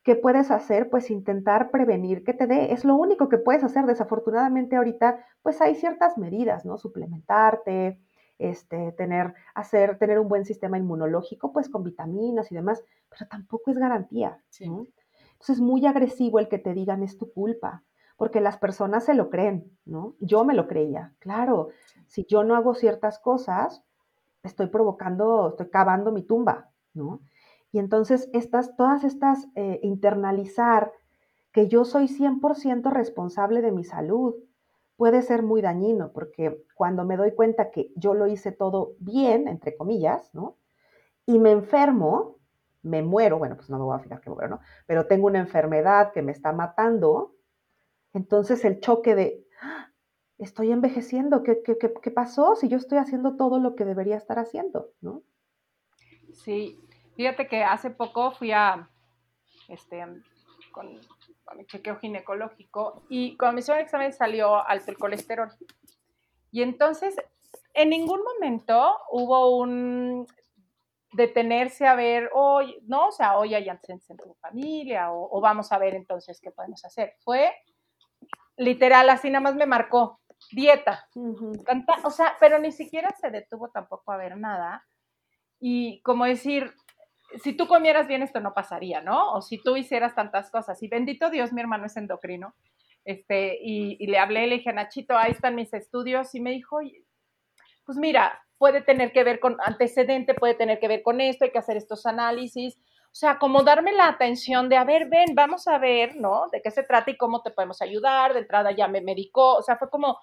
¿Qué 0.03 0.15
puedes 0.15 0.51
hacer? 0.51 0.91
Pues 0.91 1.11
intentar 1.11 1.71
prevenir 1.71 2.23
que 2.23 2.35
te 2.35 2.47
dé. 2.47 2.75
Es 2.75 2.85
lo 2.85 2.97
único 2.97 3.31
que 3.31 3.39
puedes 3.39 3.65
hacer. 3.65 3.87
Desafortunadamente 3.87 4.77
ahorita, 4.77 5.25
pues 5.41 5.63
hay 5.63 5.75
ciertas 5.75 6.19
medidas, 6.19 6.67
¿no? 6.67 6.77
Suplementarte, 6.77 7.99
este, 8.39 8.93
tener, 8.93 9.33
hacer, 9.55 9.97
tener 9.97 10.19
un 10.19 10.29
buen 10.29 10.45
sistema 10.45 10.77
inmunológico, 10.77 11.51
pues 11.51 11.71
con 11.71 11.83
vitaminas 11.83 12.53
y 12.53 12.57
demás, 12.57 12.85
pero 13.09 13.27
tampoco 13.31 13.71
es 13.71 13.79
garantía. 13.79 14.39
Entonces 14.61 15.57
es 15.57 15.61
muy 15.61 15.87
agresivo 15.87 16.41
el 16.41 16.49
que 16.49 16.59
te 16.59 16.75
digan 16.75 17.03
es 17.03 17.17
tu 17.17 17.33
culpa, 17.33 17.83
porque 18.17 18.41
las 18.41 18.59
personas 18.59 19.05
se 19.05 19.15
lo 19.15 19.31
creen, 19.31 19.77
¿no? 19.85 20.15
Yo 20.21 20.45
me 20.45 20.55
lo 20.55 20.69
creía, 20.69 21.15
claro, 21.19 21.69
si 22.07 22.25
yo 22.27 22.45
no 22.45 22.57
hago 22.57 22.75
ciertas 22.75 23.19
cosas, 23.19 23.85
estoy 24.43 24.67
provocando, 24.67 25.51
estoy 25.51 25.71
cavando 25.71 26.13
mi 26.13 26.23
tumba, 26.23 26.71
¿no? 26.95 27.21
Y 27.73 27.79
entonces 27.79 28.29
estas, 28.33 28.77
todas 28.77 29.05
estas, 29.05 29.49
eh, 29.55 29.81
internalizar 29.83 30.93
que 31.53 31.69
yo 31.69 31.85
soy 31.85 32.09
100% 32.09 32.91
responsable 32.91 33.63
de 33.63 33.73
mi 33.73 33.85
salud, 33.85 34.35
puede 34.97 35.23
ser 35.23 35.43
muy 35.43 35.63
dañino, 35.63 36.13
porque 36.13 36.65
cuando 36.75 37.05
me 37.05 37.17
doy 37.17 37.35
cuenta 37.35 37.71
que 37.71 37.93
yo 37.97 38.15
lo 38.15 38.27
hice 38.27 38.53
todo 38.53 38.95
bien, 38.99 39.49
entre 39.49 39.77
comillas, 39.77 40.31
¿no? 40.35 40.59
Y 41.27 41.39
me 41.39 41.51
enfermo, 41.51 42.37
me 42.83 43.03
muero, 43.03 43.39
bueno, 43.39 43.57
pues 43.57 43.71
no 43.71 43.79
me 43.79 43.85
voy 43.85 43.97
a 43.97 44.01
fijar 44.01 44.21
que 44.21 44.31
muero, 44.31 44.49
¿no? 44.49 44.61
Pero 44.87 45.07
tengo 45.07 45.27
una 45.27 45.39
enfermedad 45.39 46.13
que 46.13 46.23
me 46.23 46.33
está 46.33 46.53
matando, 46.53 47.35
entonces 48.13 48.65
el 48.65 48.81
choque 48.81 49.15
de, 49.15 49.47
¡ah! 49.61 49.91
estoy 50.39 50.73
envejeciendo, 50.73 51.43
¿qué, 51.43 51.63
qué, 51.63 51.77
qué, 51.79 52.11
pasó 52.11 52.57
si 52.57 52.69
yo 52.69 52.77
estoy 52.77 52.99
haciendo 52.99 53.37
todo 53.37 53.59
lo 53.59 53.75
que 53.75 53.85
debería 53.85 54.17
estar 54.17 54.39
haciendo, 54.39 54.91
¿no? 55.01 55.23
Sí, 56.33 56.79
Fíjate 57.17 57.47
que 57.47 57.63
hace 57.63 57.91
poco 57.91 58.33
fui 58.33 58.53
a, 58.53 58.89
este, 59.69 60.05
con, 60.71 60.99
mi 61.57 61.67
chequeo 61.67 61.97
ginecológico 61.99 63.03
y 63.11 63.37
cuando 63.37 63.55
me 63.55 63.61
hicieron 63.61 63.81
el 63.81 63.85
examen 63.85 64.13
salió 64.13 64.67
alto 64.67 64.91
el 64.91 64.97
colesterol. 64.97 65.53
Y 66.51 66.63
entonces, 66.63 67.15
en 67.75 67.91
ningún 67.91 68.23
momento 68.23 68.97
hubo 69.11 69.59
un 69.59 70.27
detenerse 71.13 71.87
a 71.87 71.95
ver, 71.95 72.31
hoy, 72.33 72.79
¿no? 72.87 73.09
O 73.09 73.13
sea, 73.13 73.37
hoy 73.37 73.55
hay 73.55 73.69
antecedentes 73.69 74.09
en 74.09 74.17
tu 74.17 74.35
familia 74.41 75.13
o, 75.13 75.39
vamos 75.43 75.71
a 75.73 75.79
ver 75.79 75.95
entonces 75.95 76.41
qué 76.41 76.51
podemos 76.51 76.83
hacer. 76.87 77.17
Fue 77.21 77.53
literal, 78.57 79.11
así 79.11 79.31
nada 79.31 79.41
más 79.41 79.55
me 79.55 79.67
marcó 79.67 80.21
dieta. 80.51 81.09
o 82.05 82.11
sea, 82.11 82.37
pero 82.41 82.59
ni 82.59 82.73
siquiera 82.73 83.11
se 83.21 83.31
detuvo 83.31 83.71
tampoco 83.71 84.13
a 84.13 84.17
ver 84.17 84.37
nada. 84.37 84.87
Y 85.61 86.01
como 86.03 86.25
decir, 86.25 86.75
si 87.43 87.55
tú 87.55 87.67
comieras 87.67 88.09
bien 88.09 88.23
esto 88.23 88.41
no 88.41 88.55
pasaría, 88.55 89.01
¿no? 89.01 89.33
O 89.33 89.43
si 89.43 89.59
tú 89.59 89.77
hicieras 89.77 90.15
tantas 90.15 90.51
cosas. 90.51 90.83
Y 90.83 90.89
bendito 90.89 91.31
Dios, 91.31 91.53
mi 91.53 91.61
hermano 91.61 91.87
es 91.87 91.97
endocrino. 91.97 92.55
Este, 93.05 93.59
y, 93.61 94.07
le 94.07 94.19
hablé, 94.19 94.47
le 94.47 94.57
dije, 94.57 94.73
Nachito, 94.73 95.17
ahí 95.17 95.33
están 95.33 95.55
mis 95.55 95.73
estudios. 95.73 96.35
Y 96.35 96.41
me 96.41 96.51
dijo, 96.51 96.79
pues 97.85 97.99
mira, 97.99 98.43
puede 98.59 98.83
tener 98.83 99.13
que 99.13 99.25
ver 99.25 99.41
con 99.41 99.57
antecedente, 99.61 100.35
puede 100.35 100.55
tener 100.55 100.79
que 100.79 100.89
ver 100.89 101.03
con 101.03 101.21
esto, 101.21 101.45
hay 101.45 101.53
que 101.53 101.59
hacer 101.59 101.77
estos 101.77 102.07
análisis. 102.07 102.79
O 103.13 103.15
sea, 103.15 103.39
como 103.39 103.63
darme 103.63 103.93
la 103.93 104.09
atención 104.09 104.71
de, 104.71 104.79
a 104.79 104.85
ver, 104.85 105.07
ven, 105.09 105.35
vamos 105.35 105.69
a 105.69 105.77
ver, 105.77 106.17
¿no? 106.17 106.49
De 106.51 106.63
qué 106.63 106.71
se 106.71 106.83
trata 106.83 107.11
y 107.11 107.17
cómo 107.19 107.43
te 107.43 107.51
podemos 107.51 107.83
ayudar. 107.83 108.33
De 108.33 108.41
entrada 108.41 108.73
ya 108.73 108.89
me 108.89 109.03
medicó. 109.03 109.57
O 109.57 109.63
sea, 109.63 109.77
fue 109.77 109.91
como, 109.91 110.19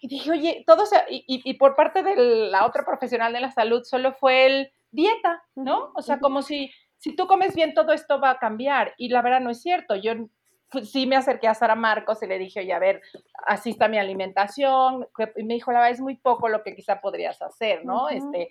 y 0.00 0.08
dije, 0.08 0.32
oye, 0.32 0.64
todo, 0.66 0.82
y, 1.08 1.24
y 1.26 1.54
por 1.54 1.76
parte 1.76 2.02
de 2.02 2.16
la 2.50 2.66
otra 2.66 2.84
profesional 2.84 3.32
de 3.32 3.40
la 3.40 3.52
salud, 3.52 3.84
solo 3.84 4.14
fue 4.14 4.46
el 4.46 4.72
dieta, 4.90 5.44
¿no? 5.54 5.92
O 5.94 6.02
sea, 6.02 6.18
como 6.18 6.42
si, 6.42 6.72
si 6.98 7.14
tú 7.14 7.28
comes 7.28 7.54
bien, 7.54 7.72
todo 7.72 7.92
esto 7.92 8.20
va 8.20 8.30
a 8.30 8.38
cambiar. 8.38 8.94
Y 8.98 9.08
la 9.08 9.22
verdad 9.22 9.40
no 9.40 9.50
es 9.50 9.62
cierto. 9.62 9.94
Yo 9.94 10.12
sí 10.84 11.06
me 11.06 11.16
acerqué 11.16 11.48
a 11.48 11.54
Sara 11.54 11.74
Marcos 11.74 12.22
y 12.22 12.26
le 12.26 12.38
dije, 12.38 12.60
oye, 12.60 12.72
a 12.72 12.78
ver, 12.78 13.02
así 13.46 13.70
está 13.70 13.88
mi 13.88 13.98
alimentación. 13.98 15.06
Y 15.36 15.44
me 15.44 15.54
dijo, 15.54 15.72
la 15.72 15.80
verdad 15.80 15.92
es 15.92 16.00
muy 16.00 16.16
poco 16.16 16.48
lo 16.48 16.62
que 16.62 16.74
quizá 16.74 17.00
podrías 17.00 17.40
hacer, 17.42 17.84
¿no? 17.84 18.08
Este, 18.08 18.48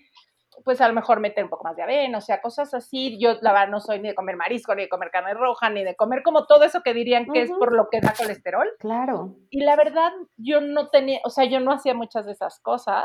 pues 0.64 0.80
a 0.80 0.88
lo 0.88 0.94
mejor 0.94 1.20
meter 1.20 1.44
un 1.44 1.50
poco 1.50 1.64
más 1.64 1.76
de 1.76 1.82
avena, 1.82 2.18
o 2.18 2.20
sea, 2.20 2.40
cosas 2.40 2.74
así. 2.74 3.18
Yo, 3.18 3.34
la 3.40 3.52
verdad, 3.52 3.68
no 3.68 3.80
soy 3.80 4.00
ni 4.00 4.08
de 4.08 4.14
comer 4.14 4.36
marisco, 4.36 4.74
ni 4.74 4.82
de 4.82 4.88
comer 4.88 5.10
carne 5.10 5.34
roja, 5.34 5.70
ni 5.70 5.84
de 5.84 5.96
comer 5.96 6.22
como 6.22 6.46
todo 6.46 6.64
eso 6.64 6.82
que 6.82 6.94
dirían 6.94 7.26
que 7.32 7.42
es 7.42 7.50
por 7.50 7.74
lo 7.74 7.88
que 7.90 8.00
da 8.00 8.14
colesterol. 8.16 8.68
Claro. 8.78 9.36
Y 9.50 9.60
la 9.60 9.76
verdad, 9.76 10.12
yo 10.36 10.60
no 10.60 10.90
tenía, 10.90 11.20
o 11.24 11.30
sea, 11.30 11.44
yo 11.44 11.60
no 11.60 11.72
hacía 11.72 11.94
muchas 11.94 12.26
de 12.26 12.32
esas 12.32 12.60
cosas, 12.60 13.04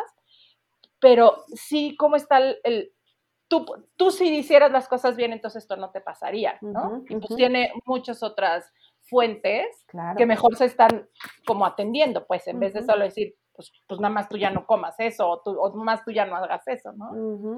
pero 1.00 1.44
sí, 1.54 1.96
cómo 1.98 2.16
está 2.16 2.40
el 2.40 2.92
tú, 3.48 3.66
tú 3.96 4.12
si 4.12 4.28
hicieras 4.38 4.72
las 4.72 4.88
cosas 4.88 5.16
bien, 5.16 5.34
entonces 5.34 5.64
esto 5.64 5.78
no 5.78 5.92
te 5.92 6.02
pasaría, 6.02 6.58
¿no? 6.62 7.04
y 7.08 7.16
pues 7.16 7.36
tiene 7.36 7.72
muchas 7.86 8.24
otras 8.24 8.72
fuentes 9.04 9.86
que 10.18 10.26
mejor 10.26 10.56
se 10.58 10.66
están 10.66 11.08
como 11.46 11.66
atendiendo, 11.66 12.26
pues 12.28 12.46
en 12.48 12.60
vez 12.60 12.74
de 12.74 12.84
solo 12.84 13.06
decir, 13.06 13.36
pues, 13.58 13.74
pues, 13.88 14.00
nada 14.00 14.14
más 14.14 14.30
tú 14.30 14.38
ya 14.38 14.52
no 14.52 14.66
comas 14.66 14.96
eso, 15.00 15.42
o, 15.44 15.76
más 15.76 16.06
tú 16.06 16.12
ya 16.12 16.26
no 16.26 16.36
hagas 16.36 16.66
eso, 16.68 16.94
¿no? 16.94 17.58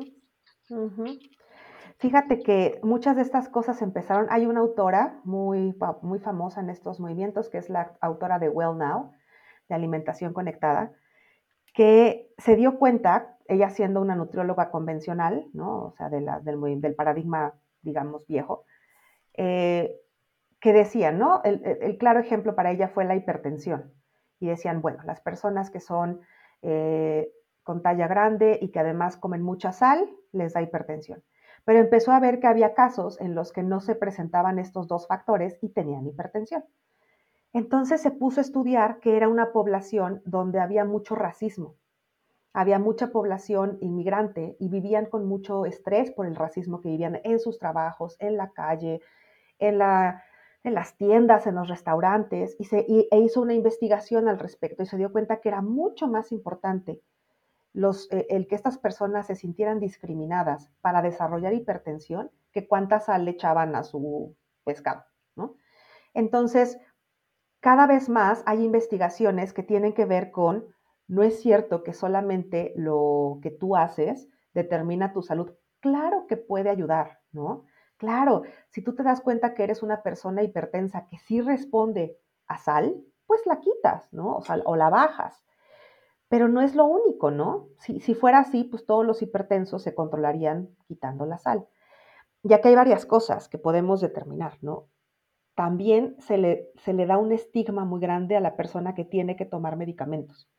Fíjate 1.98 2.40
que 2.40 2.80
muchas 2.82 3.18
de 3.18 3.22
estas 3.22 3.50
cosas 3.50 3.82
empezaron, 3.82 4.28
hay 4.30 4.46
una 4.46 4.62
autora 4.62 5.20
muy, 5.26 5.78
muy 6.02 6.20
famosa 6.20 6.62
en 6.62 6.70
estos 6.70 7.02
movimientos, 7.02 7.50
que 7.50 7.58
es 7.58 7.70
la 7.70 7.98
autora 8.00 8.40
de 8.40 8.48
Well 8.48 8.78
Now, 8.78 9.12
de 9.68 9.76
alimentación 9.76 10.34
conectada, 10.34 10.94
que 11.74 12.32
se 12.38 12.56
dio 12.56 12.80
cuenta 12.80 13.38
ella 13.50 13.70
siendo 13.70 14.02
una 14.02 14.16
nutrióloga 14.16 14.72
convencional, 14.72 15.48
¿no? 15.54 15.88
O 15.88 15.92
sea, 15.98 16.10
del, 16.10 16.26
del, 16.44 16.96
paradigma, 16.96 17.54
digamos, 17.82 18.26
viejo, 18.28 18.64
eh, 19.34 20.00
que 20.62 20.72
decían, 20.72 21.18
¿no? 21.18 21.42
El, 21.44 21.98
claro 21.98 22.20
ejemplo 22.20 22.56
para 22.56 22.72
ella 22.72 22.88
fue 22.88 23.04
la 23.04 23.16
hipertensión. 23.16 23.94
Y 24.40 24.48
decían, 24.48 24.82
bueno, 24.82 25.04
las 25.04 25.22
personas 25.22 25.70
que 25.70 25.80
son 25.80 26.22
eh, 26.62 27.32
con 27.64 27.82
talla 27.82 28.08
grande 28.08 28.58
y 28.62 28.70
que 28.70 28.80
además 28.80 29.18
comen 29.18 29.42
mucha 29.42 29.72
sal, 29.72 30.10
les 30.32 30.54
da 30.54 30.62
hipertensión. 30.62 31.24
Pero 31.66 31.80
empezó 31.80 32.12
a 32.12 32.20
ver 32.20 32.40
que 32.40 32.48
había 32.48 32.74
casos 32.74 33.20
en 33.20 33.36
los 33.36 33.52
que 33.52 33.64
no 33.64 33.80
se 33.80 33.96
presentaban 33.96 34.60
estos 34.60 34.88
dos 34.88 35.08
factores 35.08 35.58
y 35.62 35.70
tenían 35.70 36.08
hipertensión. 36.08 36.64
Entonces 37.54 38.02
se 38.02 38.12
puso 38.12 38.40
a 38.40 38.44
estudiar 38.44 39.00
que 39.00 39.18
era 39.18 39.28
una 39.28 39.52
población 39.52 40.22
donde 40.26 40.60
había 40.60 40.86
mucho 40.86 41.16
racismo 41.16 41.76
había 42.54 42.80
mucha 42.80 43.12
población 43.12 43.78
inmigrante 43.82 44.56
y 44.60 44.70
vivían 44.70 45.06
con 45.06 45.26
mucho 45.28 45.66
estrés 45.66 46.12
por 46.12 46.26
el 46.26 46.36
racismo 46.36 46.82
que 46.82 46.90
vivían 46.90 47.20
en 47.24 47.40
sus 47.40 47.60
trabajos, 47.60 48.16
en 48.20 48.38
la 48.38 48.52
calle, 48.52 49.02
en, 49.60 49.78
la, 49.78 50.24
en 50.64 50.74
las 50.74 50.98
tiendas, 50.98 51.48
en 51.48 51.56
los 51.56 51.68
restaurantes, 51.68 52.56
y, 52.60 52.66
se, 52.66 52.86
e 52.90 53.20
hizo 53.20 53.42
una 53.42 53.54
investigación 53.54 54.28
al 54.28 54.40
respecto 54.40 54.84
y 54.84 54.86
se 54.86 54.98
dio 54.98 55.12
cuenta 55.12 55.40
que 55.40 55.50
era 55.50 55.62
mucho 55.62 56.08
más 56.08 56.32
importante 56.32 57.02
eh, 57.74 58.28
el 58.30 58.48
que 58.48 58.56
estas 58.56 58.78
personas 58.78 59.28
se 59.28 59.36
sintieran 59.36 59.80
discriminadas 59.80 60.72
para 60.82 61.02
desarrollar 61.02 61.54
hipertensión 61.54 62.32
que 62.52 62.68
cuánta 62.68 63.00
sal 63.00 63.26
le 63.26 63.32
echaban 63.32 63.76
a 63.76 63.84
su 63.84 64.36
pescado. 64.64 65.04
¿no? 65.36 65.56
Entonces, 66.14 66.80
cada 67.60 67.88
vez 67.88 68.10
más 68.10 68.44
hay 68.46 68.64
investigaciones 68.64 69.54
que 69.54 69.64
tienen 69.64 69.94
que 69.94 70.06
ver 70.06 70.32
con 70.32 70.66
no 71.08 71.24
es 71.24 71.42
cierto 71.42 71.84
que 71.84 71.94
solamente 71.94 72.74
lo 72.76 73.40
que 73.42 73.52
tú 73.52 73.76
haces 73.76 74.30
determina 74.54 75.14
tu 75.14 75.22
salud. 75.22 75.52
Claro 75.80 76.28
que 76.28 76.38
puede 76.38 76.70
ayudar, 76.70 77.20
¿no? 77.32 77.66
Claro, 78.00 78.44
si 78.70 78.82
tú 78.82 78.96
te 78.96 79.04
das 79.04 79.20
cuenta 79.20 79.54
que 79.54 79.64
eres 79.64 79.84
una 79.84 80.02
persona 80.04 80.42
hipertensa 80.42 81.08
que 81.08 81.18
sí 81.18 81.42
responde 81.42 82.18
a 82.48 82.58
sal, 82.58 82.96
pues 83.28 83.46
la 83.46 83.60
quitas, 83.60 84.12
¿no? 84.14 84.38
O, 84.38 84.44
o 84.66 84.76
la 84.78 84.90
bajas. 84.90 85.44
Pero 86.30 86.48
no 86.48 86.62
es 86.62 86.76
lo 86.76 86.86
único, 86.86 87.30
¿no? 87.30 87.68
Si, 87.80 88.00
si, 88.00 88.16
fuera 88.16 88.40
así, 88.40 88.64
pues 88.64 88.86
todos 88.86 89.06
los 89.06 89.22
hipertensos 89.22 89.84
se 89.84 89.94
controlarían 89.94 90.70
quitando 90.88 91.26
la 91.26 91.38
sal. 91.40 91.68
Ya 92.42 92.62
que 92.62 92.70
hay 92.70 92.76
varias 92.76 93.06
cosas 93.06 93.50
que 93.50 93.58
podemos 93.58 94.00
determinar, 94.00 94.58
¿no? 94.62 94.88
También 95.54 96.16
se 96.20 96.38
le, 96.38 96.72
se 96.78 96.94
le 96.94 97.06
da 97.06 97.18
un 97.18 97.34
estigma 97.34 97.84
muy 97.84 98.00
grande 98.00 98.38
a 98.38 98.40
la 98.40 98.56
persona 98.56 98.96
que 98.96 99.04
tiene 99.04 99.36
que 99.36 99.46
tomar 99.46 99.76
medicamentos. 99.76 100.50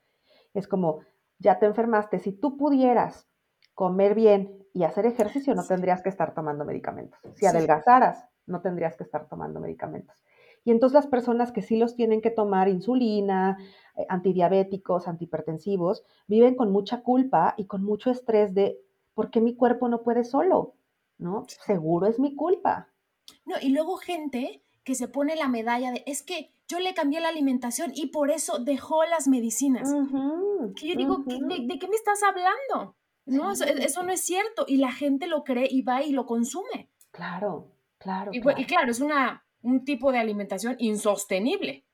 Es 0.53 0.69
como, 0.69 1.01
ya 1.39 1.59
te 1.59 1.65
enfermaste, 1.65 2.19
si 2.19 2.33
tú 2.33 2.59
pudieras 2.59 3.30
comer 3.75 4.15
bien 4.15 4.67
y 4.73 4.85
hacer 4.85 5.07
ejercicio, 5.07 5.55
no 5.55 5.65
tendrías 5.65 6.03
que 6.03 6.09
estar 6.09 6.35
tomando 6.35 6.65
medicamentos. 6.65 7.19
Si 7.35 7.47
adelgazaras, 7.47 8.29
no 8.47 8.61
tendrías 8.61 8.97
que 8.97 9.05
estar 9.05 9.29
tomando 9.29 9.61
medicamentos. 9.61 10.17
Y 10.65 10.71
entonces 10.71 10.95
las 10.95 11.07
personas 11.07 11.53
que 11.53 11.63
sí 11.63 11.77
los 11.77 11.97
tienen 11.97 12.21
que 12.21 12.31
tomar 12.31 12.69
insulina, 12.69 13.59
eh, 13.97 14.05
antidiabéticos, 14.09 15.09
antihipertensivos, 15.09 16.05
viven 16.27 16.55
con 16.55 16.71
mucha 16.71 17.03
culpa 17.03 17.55
y 17.57 17.67
con 17.67 17.83
mucho 17.83 18.11
estrés 18.11 18.55
de 18.55 18.79
¿por 19.15 19.31
qué 19.31 19.41
mi 19.41 19.55
cuerpo 19.55 19.89
no 19.89 20.03
puede 20.03 20.25
solo? 20.25 20.75
¿No? 21.19 21.45
Seguro 21.49 22.07
es 22.07 22.19
mi 22.19 22.35
culpa. 22.35 22.89
No, 23.45 23.57
y 23.61 23.71
luego 23.71 23.97
gente 23.97 24.63
que 24.85 24.95
se 24.95 25.09
pone 25.09 25.37
la 25.37 25.49
medalla 25.49 25.93
de 25.93 26.03
es 26.07 26.23
que 26.23 26.51
yo 26.69 26.79
le 26.79 26.95
cambié 26.95 27.21
la 27.21 27.29
alimentación 27.29 27.93
y 27.95 28.07
por 28.07 28.31
eso 28.31 28.59
dejó 28.59 29.05
las 29.05 29.29
medicinas. 29.29 29.93
que 30.77 30.89
yo 30.89 30.97
digo, 30.97 31.19
¿de, 31.27 31.79
qué 31.79 31.89
me 31.89 31.97
estás 31.97 32.23
hablando? 32.23 32.97
No, 33.27 33.53
eso, 33.53 34.03
no 34.03 34.13
es 34.13 34.21
cierto. 34.23 34.65
Y 34.67 34.79
la 34.79 34.93
gente 34.93 35.27
lo 35.27 35.45
cree 35.45 35.69
y 35.71 35.83
va 35.83 36.03
y 36.03 36.13
lo 36.13 36.27
consume. 36.27 36.91
Claro, 37.11 37.73
claro. 37.99 38.31
Y 38.33 38.41
claro, 38.41 38.61
y 38.61 38.65
claro 38.67 38.91
es 38.91 39.01
una, 39.01 39.45
un 39.63 39.85
tipo 39.85 40.13
de 40.13 40.19
alimentación 40.19 40.77
insostenible. 40.79 41.85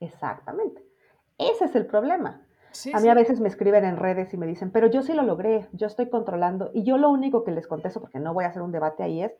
Exactamente. 0.00 0.84
Ese 1.38 1.66
es 1.66 1.74
el 1.76 1.86
problema. 1.86 2.44
a 2.92 3.00
mí 3.00 3.08
a 3.08 3.14
veces 3.14 3.40
me 3.40 3.48
escriben 3.48 3.84
en 3.84 3.96
redes 3.96 4.32
y 4.34 4.36
me 4.36 4.46
dicen, 4.46 4.70
pero 4.70 4.88
yo 4.88 5.02
sí 5.02 5.12
lo 5.12 5.22
logré, 5.22 5.68
yo 5.72 5.86
estoy 5.86 6.08
controlando. 6.08 6.70
Y 6.74 6.84
yo 6.84 6.98
lo 6.98 7.10
único 7.10 7.44
que 7.44 7.52
les 7.52 7.66
contesto, 7.66 8.00
porque 8.00 8.18
no 8.18 8.34
voy 8.34 8.44
a 8.44 8.48
hacer 8.48 8.62
un 8.62 8.72
debate 8.72 9.02
ahí, 9.02 9.22
es, 9.22 9.32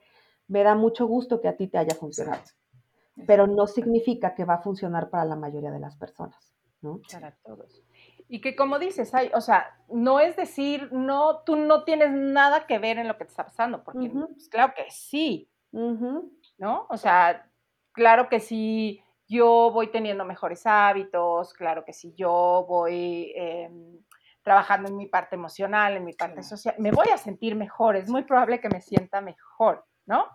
me 0.47 0.62
da 0.62 0.75
mucho 0.75 1.07
gusto 1.07 1.40
que 1.40 1.49
a 1.49 1.57
ti 1.57 1.69
te 1.69 1.78
haya 1.78 1.95
funcionado. 1.95 2.43
Pero 3.26 3.47
no 3.49 3.67
significa 3.67 4.35
que 4.35 4.45
va 4.45 4.55
a 4.55 4.62
funcionar 4.62 5.11
para 5.11 5.25
la 5.25 5.35
mayoría 5.35 5.73
de 5.73 5.81
las 5.81 5.97
personas, 5.97 6.55
¿no? 6.81 7.00
Para 7.12 7.33
todos. 7.45 7.83
Y 8.28 8.40
que 8.40 8.54
como 8.54 8.78
dices, 8.78 9.14
hay, 9.14 9.30
o 9.35 9.40
sea, 9.40 9.75
no 9.88 10.20
es 10.20 10.37
decir, 10.37 10.92
no, 10.92 11.40
tú 11.44 11.56
no 11.56 11.85
tienes 11.85 12.12
nada 12.12 12.66
que 12.66 12.78
ver 12.78 12.99
en 12.99 13.08
lo 13.08 13.16
que 13.16 13.25
te 13.25 13.30
está 13.30 13.44
pasando, 13.44 13.82
porque 13.82 14.11
pues, 14.11 14.49
claro 14.49 14.75
que 14.76 14.90
sí, 14.90 15.50
¿no? 15.73 16.87
O 16.90 16.97
sea, 16.97 17.50
claro 17.92 18.28
que 18.28 18.40
sí 18.40 19.02
yo 19.28 19.70
voy 19.70 19.88
teniendo 19.88 20.25
mejores 20.25 20.66
hábitos, 20.66 21.52
claro 21.52 21.85
que 21.85 21.92
si 21.92 22.14
yo 22.14 22.64
voy 22.66 23.32
em, 23.37 23.99
trabajando 24.42 24.88
en 24.88 24.97
mi 24.97 25.06
parte 25.06 25.37
emocional, 25.37 25.97
en 25.97 26.04
mi 26.04 26.14
parte 26.14 26.42
social, 26.42 26.75
me 26.78 26.90
voy 26.90 27.08
a 27.12 27.18
sentir 27.18 27.54
mejor, 27.54 27.97
es 27.97 28.08
muy 28.08 28.25
probable 28.25 28.61
que 28.61 28.70
me 28.70 28.80
sienta 28.80 29.20
mejor, 29.20 29.85
¿no? 30.09 30.27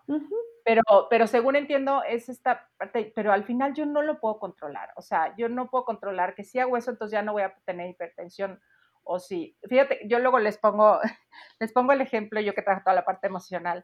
pero, 0.64 0.84
pero 1.10 1.28
según 1.28 1.56
entiendo 1.56 2.04
es 2.04 2.30
esta 2.30 2.70
parte, 2.78 3.12
pero 3.16 3.34
al 3.34 3.44
final 3.44 3.74
yo 3.74 3.86
no 3.86 4.02
lo 4.02 4.20
puedo 4.20 4.40
controlar, 4.40 4.92
o 4.96 5.02
sea, 5.02 5.36
yo 5.36 5.50
no 5.50 5.70
puedo 5.70 5.84
controlar 5.84 6.36
que 6.36 6.44
si 6.44 6.60
hago 6.60 6.78
eso, 6.78 6.92
entonces 6.92 7.12
ya 7.12 7.24
no 7.24 7.34
voy 7.34 7.42
a 7.42 7.56
tener 7.66 7.90
hipertensión 7.90 8.62
o 9.04 9.20
si, 9.20 9.58
fíjate, 9.68 10.00
yo 10.06 10.20
luego 10.20 10.40
les 10.40 10.58
pongo, 10.58 11.00
les 11.60 11.74
pongo 11.74 11.92
el 11.92 12.02
ejemplo, 12.02 12.40
yo 12.40 12.54
que 12.54 12.62
trabajo 12.62 12.86
toda 12.86 12.96
la 12.96 13.06
parte 13.06 13.28
emocional, 13.28 13.84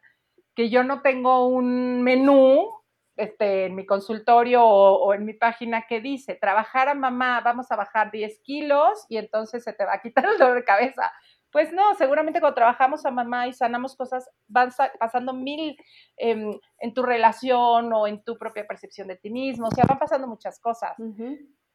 que 0.56 0.70
yo 0.70 0.84
no 0.84 1.02
tengo 1.02 1.48
un 1.48 2.04
menú 2.04 2.70
este, 3.18 3.66
en 3.66 3.76
mi 3.76 3.86
consultorio 3.86 4.64
o, 4.64 5.14
en 5.14 5.26
mi 5.26 5.34
página 5.34 5.86
que 5.88 6.00
dice, 6.00 6.36
trabajar 6.36 6.88
a 6.88 6.94
mamá, 6.94 7.42
vamos 7.42 7.70
a 7.72 7.76
bajar 7.76 8.12
10 8.12 8.40
kilos 8.44 9.06
y 9.10 9.18
entonces 9.18 9.64
se 9.64 9.74
te 9.74 9.84
va 9.84 9.96
a 9.96 10.02
quitar 10.02 10.26
el 10.26 10.38
dolor 10.38 10.56
de 10.56 10.64
cabeza. 10.64 11.12
Pues 11.52 11.74
no, 11.74 11.96
seguramente 11.96 12.40
cuando 12.40 12.56
trabajamos 12.56 13.06
a 13.06 13.12
mamá 13.12 13.48
y 13.48 13.54
sanamos 13.54 13.96
cosas, 13.96 14.30
van 14.48 14.70
pasando 15.00 15.34
mil 15.34 15.78
em, 16.18 16.52
en 16.80 16.94
tu 16.94 17.04
relación 17.04 17.92
o 17.94 18.08
en 18.08 18.24
tu 18.24 18.38
propia 18.38 18.68
percepción 18.68 19.08
de 19.08 19.16
ti 19.16 19.30
mismo, 19.30 19.68
o 19.68 19.72
sea, 19.72 19.86
van 19.88 20.00
pasando 20.00 20.28
muchas 20.28 20.60
cosas. 20.60 20.96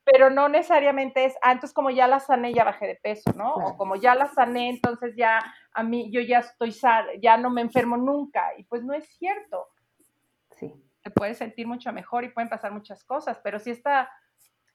Pero 0.05 0.31
no 0.31 0.49
necesariamente 0.49 1.25
es, 1.25 1.35
ah, 1.43 1.53
entonces 1.53 1.75
como 1.75 1.91
ya 1.91 2.07
la 2.07 2.21
sané, 2.21 2.53
ya 2.53 2.65
bajé 2.65 2.87
de 2.87 2.97
peso, 2.97 3.33
¿no? 3.35 3.55
O 3.55 3.77
como 3.77 3.97
ya 3.97 4.15
la 4.15 4.27
sané, 4.27 4.69
entonces 4.69 5.15
ya 5.17 5.41
a 5.73 5.83
mí, 5.83 6.11
yo 6.13 6.21
ya 6.21 6.41
estoy 6.41 6.73
sana, 6.73 7.09
ya 7.21 7.37
no 7.37 7.51
me 7.51 7.63
enfermo 7.63 7.97
nunca. 7.97 8.53
Y 8.59 8.65
pues 8.65 8.85
no 8.85 8.93
es 8.93 9.09
cierto. 9.17 9.69
Sí 10.57 10.73
te 11.05 11.11
puedes 11.11 11.37
sentir 11.37 11.67
mucho 11.67 11.93
mejor 11.93 12.25
y 12.25 12.31
pueden 12.31 12.49
pasar 12.49 12.73
muchas 12.73 13.05
cosas, 13.05 13.39
pero 13.45 13.59
si 13.59 13.71
está 13.71 14.11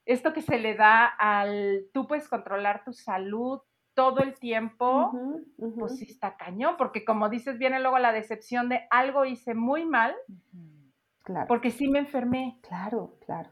esto 0.06 0.32
que 0.32 0.44
se 0.44 0.60
le 0.60 0.76
da 0.76 1.06
al, 1.06 1.88
tú 1.92 2.08
puedes 2.08 2.30
controlar 2.30 2.84
tu 2.84 2.94
salud 2.94 3.60
todo 4.00 4.20
el 4.20 4.40
tiempo, 4.40 5.12
pues 5.78 5.98
sí 5.98 6.06
está 6.06 6.38
cañón, 6.38 6.76
porque 6.78 7.04
como 7.04 7.28
dices, 7.28 7.58
viene 7.58 7.82
luego 7.82 8.00
la 8.00 8.14
decepción 8.14 8.70
de 8.70 8.88
algo 8.92 9.26
hice 9.26 9.56
muy 9.56 9.84
mal, 9.84 10.16
claro. 11.24 11.48
porque 11.50 11.70
sí 11.70 11.90
me 11.90 12.00
enfermé. 12.00 12.58
Claro, 12.62 13.18
claro. 13.26 13.50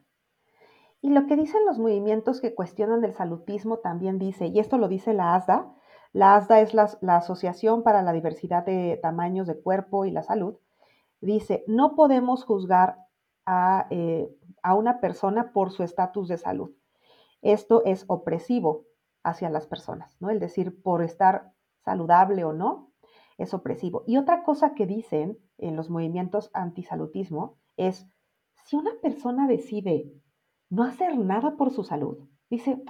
Y 1.02 1.10
lo 1.10 1.28
que 1.28 1.36
dicen 1.36 1.66
los 1.66 1.80
movimientos 1.80 2.40
que 2.40 2.56
cuestionan 2.56 3.04
el 3.04 3.14
salutismo 3.14 3.80
también 3.80 4.20
dice, 4.20 4.48
y 4.48 4.60
esto 4.60 4.78
lo 4.78 4.88
dice 4.88 5.14
la 5.14 5.36
ASDA, 5.36 5.70
la 6.14 6.36
ASDA 6.36 6.62
es 6.62 6.74
la, 6.74 6.90
la 7.02 7.18
Asociación 7.18 7.84
para 7.84 8.02
la 8.02 8.14
Diversidad 8.14 8.66
de 8.66 8.98
Tamaños 9.02 9.48
de 9.48 9.60
Cuerpo 9.60 10.06
y 10.06 10.12
la 10.12 10.24
Salud, 10.24 10.56
dice, 11.20 11.66
no 11.68 11.96
podemos 11.96 12.46
juzgar 12.46 13.08
eh, 13.90 14.30
a, 14.64 14.76
una 14.76 15.00
persona 15.02 15.52
por 15.52 15.72
su 15.72 15.84
estatus 15.84 16.30
de 16.30 16.38
salud. 16.38 16.72
Esto 17.42 17.82
es 17.86 18.06
opresivo 18.08 18.87
hacia 19.30 19.50
las 19.50 19.68
personas, 19.68 20.16
¿no? 20.20 20.30
El 20.30 20.40
decir 20.40 20.82
por 20.82 21.04
estar 21.04 21.54
saludable 21.84 22.44
o 22.44 22.54
no 22.54 22.92
es 23.38 23.54
opresivo. 23.54 24.04
Y 24.08 24.18
otra 24.18 24.44
cosa 24.44 24.74
que 24.74 24.86
dicen 24.86 25.38
en 25.58 25.76
los 25.76 25.90
movimientos 25.90 26.50
antisalutismo 26.54 27.58
es, 27.76 28.08
si 28.66 28.76
una 28.76 28.92
persona 29.02 29.48
decide 29.48 30.12
no 30.70 30.84
hacer 30.84 31.18
nada 31.18 31.56
por 31.56 31.72
su 31.72 31.84
salud, 31.84 32.18
dice, 32.50 32.82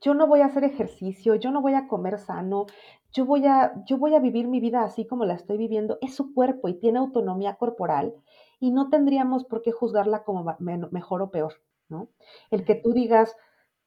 yo 0.00 0.14
no 0.14 0.26
voy 0.26 0.40
a 0.40 0.46
hacer 0.46 0.64
ejercicio, 0.64 1.34
yo 1.34 1.50
no 1.50 1.60
voy 1.62 1.74
a 1.74 1.88
comer 1.88 2.18
sano, 2.18 2.66
yo 3.12 3.24
voy 3.24 3.46
a, 3.46 3.72
yo 3.86 3.98
voy 3.98 4.14
a 4.14 4.20
vivir 4.20 4.46
mi 4.46 4.60
vida 4.60 4.82
así 4.82 5.06
como 5.06 5.24
la 5.24 5.34
estoy 5.34 5.56
viviendo, 5.56 5.98
es 6.00 6.14
su 6.14 6.34
cuerpo 6.34 6.68
y 6.68 6.78
tiene 6.78 6.98
autonomía 6.98 7.56
corporal 7.56 8.14
y 8.60 8.70
no 8.70 8.88
tendríamos 8.90 9.44
por 9.44 9.62
qué 9.62 9.72
juzgarla 9.72 10.24
como 10.24 10.44
mejor 10.90 11.22
o 11.22 11.30
peor, 11.30 11.54
¿no? 11.88 12.08
El 12.50 12.64
que 12.64 12.74
tú 12.74 12.92
digas, 12.92 13.36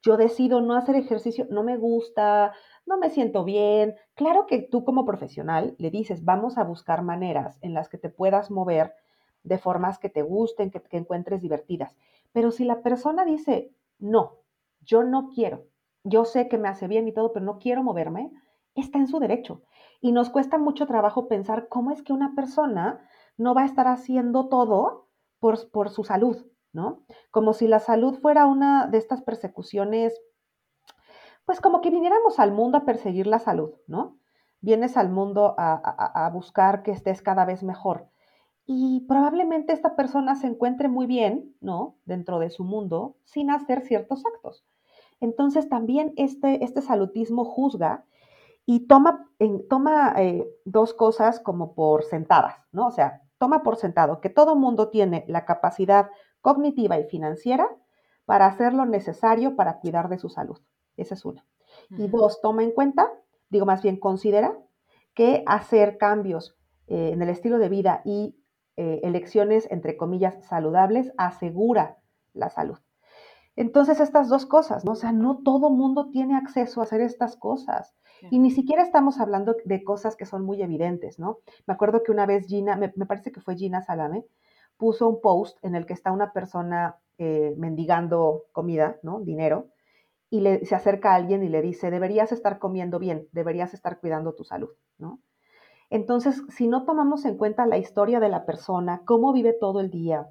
yo 0.02 0.16
decido 0.16 0.60
no 0.60 0.74
hacer 0.74 0.96
ejercicio, 0.96 1.46
no 1.50 1.62
me 1.62 1.76
gusta, 1.76 2.52
no 2.86 2.98
me 2.98 3.10
siento 3.10 3.44
bien. 3.44 3.94
Claro 4.14 4.46
que 4.46 4.62
tú 4.62 4.84
como 4.84 5.04
profesional 5.04 5.74
le 5.78 5.90
dices, 5.90 6.24
vamos 6.24 6.58
a 6.58 6.64
buscar 6.64 7.02
maneras 7.02 7.58
en 7.62 7.74
las 7.74 7.88
que 7.88 7.98
te 7.98 8.08
puedas 8.08 8.50
mover 8.50 8.94
de 9.42 9.58
formas 9.58 9.98
que 9.98 10.08
te 10.08 10.22
gusten, 10.22 10.70
que, 10.70 10.80
que 10.80 10.96
encuentres 10.96 11.42
divertidas. 11.42 11.96
Pero 12.32 12.50
si 12.50 12.64
la 12.64 12.82
persona 12.82 13.24
dice, 13.24 13.72
no, 13.98 14.36
yo 14.80 15.04
no 15.04 15.30
quiero, 15.34 15.66
yo 16.04 16.24
sé 16.24 16.48
que 16.48 16.58
me 16.58 16.68
hace 16.68 16.88
bien 16.88 17.08
y 17.08 17.12
todo, 17.12 17.32
pero 17.32 17.44
no 17.44 17.58
quiero 17.58 17.82
moverme, 17.82 18.32
está 18.74 18.98
en 18.98 19.08
su 19.08 19.18
derecho. 19.18 19.62
Y 20.00 20.12
nos 20.12 20.30
cuesta 20.30 20.58
mucho 20.58 20.86
trabajo 20.86 21.28
pensar 21.28 21.68
cómo 21.68 21.90
es 21.90 22.02
que 22.02 22.12
una 22.12 22.34
persona 22.34 23.06
no 23.36 23.54
va 23.54 23.62
a 23.62 23.66
estar 23.66 23.86
haciendo 23.86 24.48
todo 24.48 25.08
por, 25.38 25.70
por 25.70 25.90
su 25.90 26.04
salud, 26.04 26.46
¿no? 26.72 27.04
Como 27.30 27.52
si 27.52 27.66
la 27.66 27.78
salud 27.80 28.18
fuera 28.20 28.46
una 28.46 28.86
de 28.86 28.98
estas 28.98 29.22
persecuciones, 29.22 30.20
pues 31.44 31.60
como 31.60 31.80
que 31.80 31.90
viniéramos 31.90 32.38
al 32.38 32.52
mundo 32.52 32.78
a 32.78 32.84
perseguir 32.84 33.26
la 33.26 33.38
salud, 33.38 33.74
¿no? 33.86 34.18
Vienes 34.60 34.96
al 34.96 35.10
mundo 35.10 35.54
a, 35.58 36.26
a 36.26 36.30
buscar 36.30 36.82
que 36.82 36.90
estés 36.90 37.22
cada 37.22 37.44
vez 37.44 37.62
mejor. 37.62 38.08
Y 38.66 39.00
probablemente 39.08 39.72
esta 39.72 39.96
persona 39.96 40.36
se 40.36 40.46
encuentre 40.46 40.88
muy 40.88 41.06
bien, 41.06 41.56
¿no? 41.60 41.96
Dentro 42.04 42.38
de 42.38 42.50
su 42.50 42.64
mundo, 42.64 43.16
sin 43.24 43.50
hacer 43.50 43.80
ciertos 43.80 44.22
actos. 44.26 44.64
Entonces 45.20 45.68
también 45.68 46.12
este, 46.16 46.64
este 46.64 46.82
salutismo 46.82 47.44
juzga 47.44 48.04
y 48.66 48.86
toma, 48.86 49.28
toma 49.68 50.14
eh, 50.16 50.46
dos 50.64 50.94
cosas 50.94 51.40
como 51.40 51.74
por 51.74 52.04
sentadas, 52.04 52.56
¿no? 52.72 52.86
O 52.86 52.90
sea, 52.90 53.22
toma 53.38 53.62
por 53.62 53.76
sentado 53.76 54.20
que 54.20 54.30
todo 54.30 54.54
mundo 54.54 54.88
tiene 54.88 55.24
la 55.28 55.44
capacidad 55.44 56.08
cognitiva 56.40 56.98
y 56.98 57.04
financiera 57.04 57.68
para 58.24 58.46
hacer 58.46 58.72
lo 58.72 58.86
necesario 58.86 59.56
para 59.56 59.78
cuidar 59.80 60.08
de 60.08 60.18
su 60.18 60.28
salud. 60.28 60.58
Esa 60.96 61.14
es 61.14 61.24
una. 61.24 61.44
Y 61.90 62.08
dos, 62.08 62.40
toma 62.40 62.62
en 62.62 62.72
cuenta, 62.72 63.08
digo 63.48 63.66
más 63.66 63.82
bien 63.82 63.98
considera, 63.98 64.56
que 65.14 65.42
hacer 65.46 65.98
cambios 65.98 66.56
eh, 66.86 67.10
en 67.12 67.22
el 67.22 67.28
estilo 67.28 67.58
de 67.58 67.68
vida 67.68 68.02
y 68.04 68.36
eh, 68.76 69.00
elecciones, 69.02 69.68
entre 69.70 69.96
comillas, 69.96 70.38
saludables, 70.46 71.12
asegura 71.16 71.98
la 72.32 72.48
salud. 72.48 72.78
Entonces, 73.56 74.00
estas 74.00 74.28
dos 74.28 74.46
cosas, 74.46 74.84
¿no? 74.84 74.92
O 74.92 74.96
sea, 74.96 75.12
no 75.12 75.42
todo 75.42 75.70
mundo 75.70 76.08
tiene 76.10 76.36
acceso 76.36 76.80
a 76.80 76.84
hacer 76.84 77.00
estas 77.00 77.36
cosas. 77.36 77.94
Y 78.30 78.38
ni 78.38 78.50
siquiera 78.50 78.82
estamos 78.82 79.18
hablando 79.18 79.56
de 79.64 79.82
cosas 79.82 80.14
que 80.14 80.26
son 80.26 80.44
muy 80.44 80.62
evidentes, 80.62 81.18
¿no? 81.18 81.38
Me 81.66 81.74
acuerdo 81.74 82.02
que 82.02 82.12
una 82.12 82.26
vez 82.26 82.46
Gina, 82.46 82.76
me, 82.76 82.88
parece 83.06 83.32
que 83.32 83.40
fue 83.40 83.56
Gina 83.56 83.82
Salame, 83.82 84.24
puso 84.80 85.06
un 85.06 85.20
post 85.20 85.62
en 85.62 85.76
el 85.76 85.84
que 85.84 85.92
está 85.92 86.10
una 86.10 86.32
persona 86.32 86.96
eh, 87.18 87.54
mendigando 87.58 88.46
comida, 88.52 88.98
¿no? 89.02 89.20
Dinero, 89.20 89.68
y 90.30 90.40
le, 90.40 90.64
se 90.64 90.74
acerca 90.74 91.12
a 91.12 91.16
alguien 91.16 91.44
y 91.44 91.50
le 91.50 91.60
dice, 91.60 91.90
deberías 91.90 92.32
estar 92.32 92.58
comiendo 92.58 92.98
bien, 92.98 93.28
deberías 93.32 93.74
estar 93.74 94.00
cuidando 94.00 94.32
tu 94.34 94.42
salud, 94.42 94.70
¿no? 94.96 95.20
Entonces, 95.90 96.42
si 96.48 96.66
no 96.66 96.84
tomamos 96.84 97.26
en 97.26 97.36
cuenta 97.36 97.66
la 97.66 97.76
historia 97.76 98.20
de 98.20 98.30
la 98.30 98.46
persona, 98.46 99.02
cómo 99.04 99.32
vive 99.32 99.52
todo 99.52 99.80
el 99.80 99.90
día, 99.90 100.28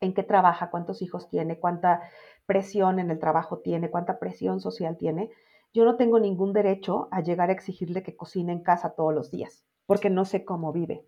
en 0.00 0.14
qué 0.14 0.22
trabaja, 0.22 0.70
cuántos 0.70 1.02
hijos 1.02 1.28
tiene, 1.28 1.58
cuánta 1.58 2.00
presión 2.46 2.98
en 2.98 3.10
el 3.10 3.18
trabajo 3.18 3.58
tiene, 3.58 3.90
cuánta 3.90 4.18
presión 4.18 4.60
social 4.60 4.96
tiene, 4.96 5.30
yo 5.74 5.84
no 5.84 5.96
tengo 5.96 6.18
ningún 6.18 6.52
derecho 6.52 7.08
a 7.10 7.20
llegar 7.20 7.50
a 7.50 7.52
exigirle 7.52 8.02
que 8.02 8.16
cocine 8.16 8.52
en 8.52 8.62
casa 8.62 8.94
todos 8.94 9.12
los 9.12 9.30
días, 9.30 9.64
porque 9.86 10.08
no 10.08 10.24
sé 10.24 10.44
cómo 10.44 10.72
vive. 10.72 11.04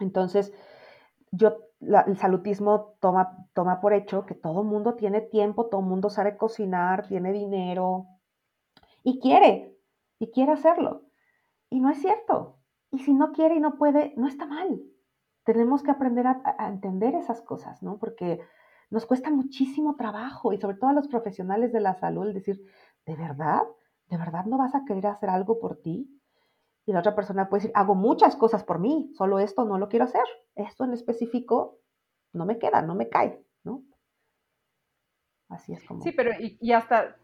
Entonces, 0.00 0.52
yo, 1.36 1.58
el 1.80 2.16
salutismo 2.16 2.96
toma, 3.00 3.46
toma 3.52 3.80
por 3.80 3.92
hecho 3.92 4.26
que 4.26 4.34
todo 4.34 4.62
mundo 4.62 4.94
tiene 4.94 5.20
tiempo, 5.20 5.66
todo 5.66 5.82
mundo 5.82 6.10
sabe 6.10 6.36
cocinar, 6.36 7.06
tiene 7.06 7.32
dinero 7.32 8.06
y 9.02 9.20
quiere, 9.20 9.76
y 10.18 10.30
quiere 10.30 10.52
hacerlo. 10.52 11.02
Y 11.70 11.80
no 11.80 11.90
es 11.90 11.98
cierto. 11.98 12.58
Y 12.90 13.00
si 13.00 13.12
no 13.12 13.32
quiere 13.32 13.56
y 13.56 13.60
no 13.60 13.76
puede, 13.76 14.14
no 14.16 14.28
está 14.28 14.46
mal. 14.46 14.82
Tenemos 15.44 15.82
que 15.82 15.90
aprender 15.90 16.26
a, 16.26 16.40
a 16.58 16.68
entender 16.68 17.14
esas 17.14 17.42
cosas, 17.42 17.82
¿no? 17.82 17.98
Porque 17.98 18.40
nos 18.90 19.06
cuesta 19.06 19.30
muchísimo 19.30 19.96
trabajo 19.96 20.52
y 20.52 20.58
sobre 20.58 20.76
todo 20.76 20.90
a 20.90 20.94
los 20.94 21.08
profesionales 21.08 21.72
de 21.72 21.80
la 21.80 21.94
salud 21.94 22.28
el 22.28 22.34
decir, 22.34 22.62
¿de 23.04 23.16
verdad? 23.16 23.62
¿De 24.08 24.16
verdad 24.16 24.44
no 24.46 24.56
vas 24.56 24.74
a 24.74 24.84
querer 24.84 25.06
hacer 25.06 25.28
algo 25.30 25.58
por 25.58 25.80
ti? 25.82 26.08
Y 26.86 26.92
la 26.92 27.00
otra 27.00 27.14
persona 27.14 27.48
puede 27.48 27.62
decir, 27.62 27.72
hago 27.74 27.94
muchas 27.94 28.36
cosas 28.36 28.62
por 28.62 28.78
mí, 28.78 29.10
solo 29.16 29.38
esto 29.38 29.64
no 29.64 29.78
lo 29.78 29.88
quiero 29.88 30.04
hacer. 30.04 30.24
Esto 30.54 30.84
en 30.84 30.92
específico 30.92 31.80
no 32.32 32.44
me 32.44 32.58
queda, 32.58 32.82
no 32.82 32.94
me 32.94 33.08
cae, 33.08 33.42
¿no? 33.62 33.82
Así 35.48 35.72
es 35.72 35.82
como. 35.84 36.02
Sí, 36.02 36.12
pero 36.12 36.32
y, 36.38 36.72
hasta, 36.72 37.16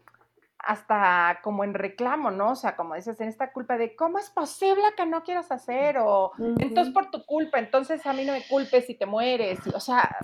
hasta 0.57 1.39
como 1.43 1.63
en 1.63 1.73
reclamo, 1.73 2.31
¿no? 2.31 2.51
O 2.51 2.55
sea, 2.55 2.75
como 2.75 2.95
dices, 2.95 3.19
en 3.21 3.27
esta 3.27 3.51
culpa 3.51 3.77
de, 3.77 3.95
¿cómo 3.95 4.17
es 4.17 4.29
posible 4.31 4.83
que 4.97 5.05
no 5.05 5.23
quieras 5.23 5.51
hacer? 5.51 5.97
O, 5.99 6.31
entonces 6.59 6.93
por 6.93 7.11
tu 7.11 7.23
culpa, 7.25 7.59
entonces 7.59 8.05
a 8.05 8.13
mí 8.13 8.25
no 8.25 8.33
me 8.33 8.47
culpes 8.47 8.85
si 8.85 8.97
te 8.97 9.05
mueres. 9.05 9.59
o 9.67 9.79
sea, 9.79 10.17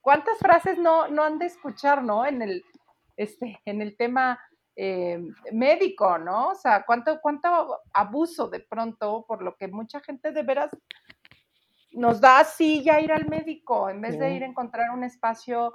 ¿cuántas 0.00 0.38
frases 0.38 0.78
no, 0.78 1.08
no 1.08 1.22
han 1.22 1.38
de 1.38 1.46
escuchar, 1.46 2.02
¿no? 2.02 2.26
En 2.26 2.42
el, 2.42 2.64
este, 3.16 3.60
en 3.64 3.80
el 3.80 3.96
tema 3.96 4.38
eh, 4.82 5.20
médico, 5.52 6.16
¿no? 6.16 6.48
O 6.48 6.54
sea, 6.54 6.84
cuánto, 6.86 7.20
cuánto 7.20 7.80
abuso 7.92 8.48
de 8.48 8.60
pronto, 8.60 9.26
por 9.28 9.42
lo 9.42 9.54
que 9.56 9.68
mucha 9.68 10.00
gente 10.00 10.32
de 10.32 10.42
veras 10.42 10.70
nos 11.92 12.18
da 12.22 12.38
así 12.38 12.82
ya 12.82 12.98
ir 12.98 13.12
al 13.12 13.28
médico, 13.28 13.90
en 13.90 14.00
vez 14.00 14.18
de 14.18 14.32
ir 14.32 14.42
a 14.42 14.46
encontrar 14.46 14.88
un 14.92 15.04
espacio, 15.04 15.74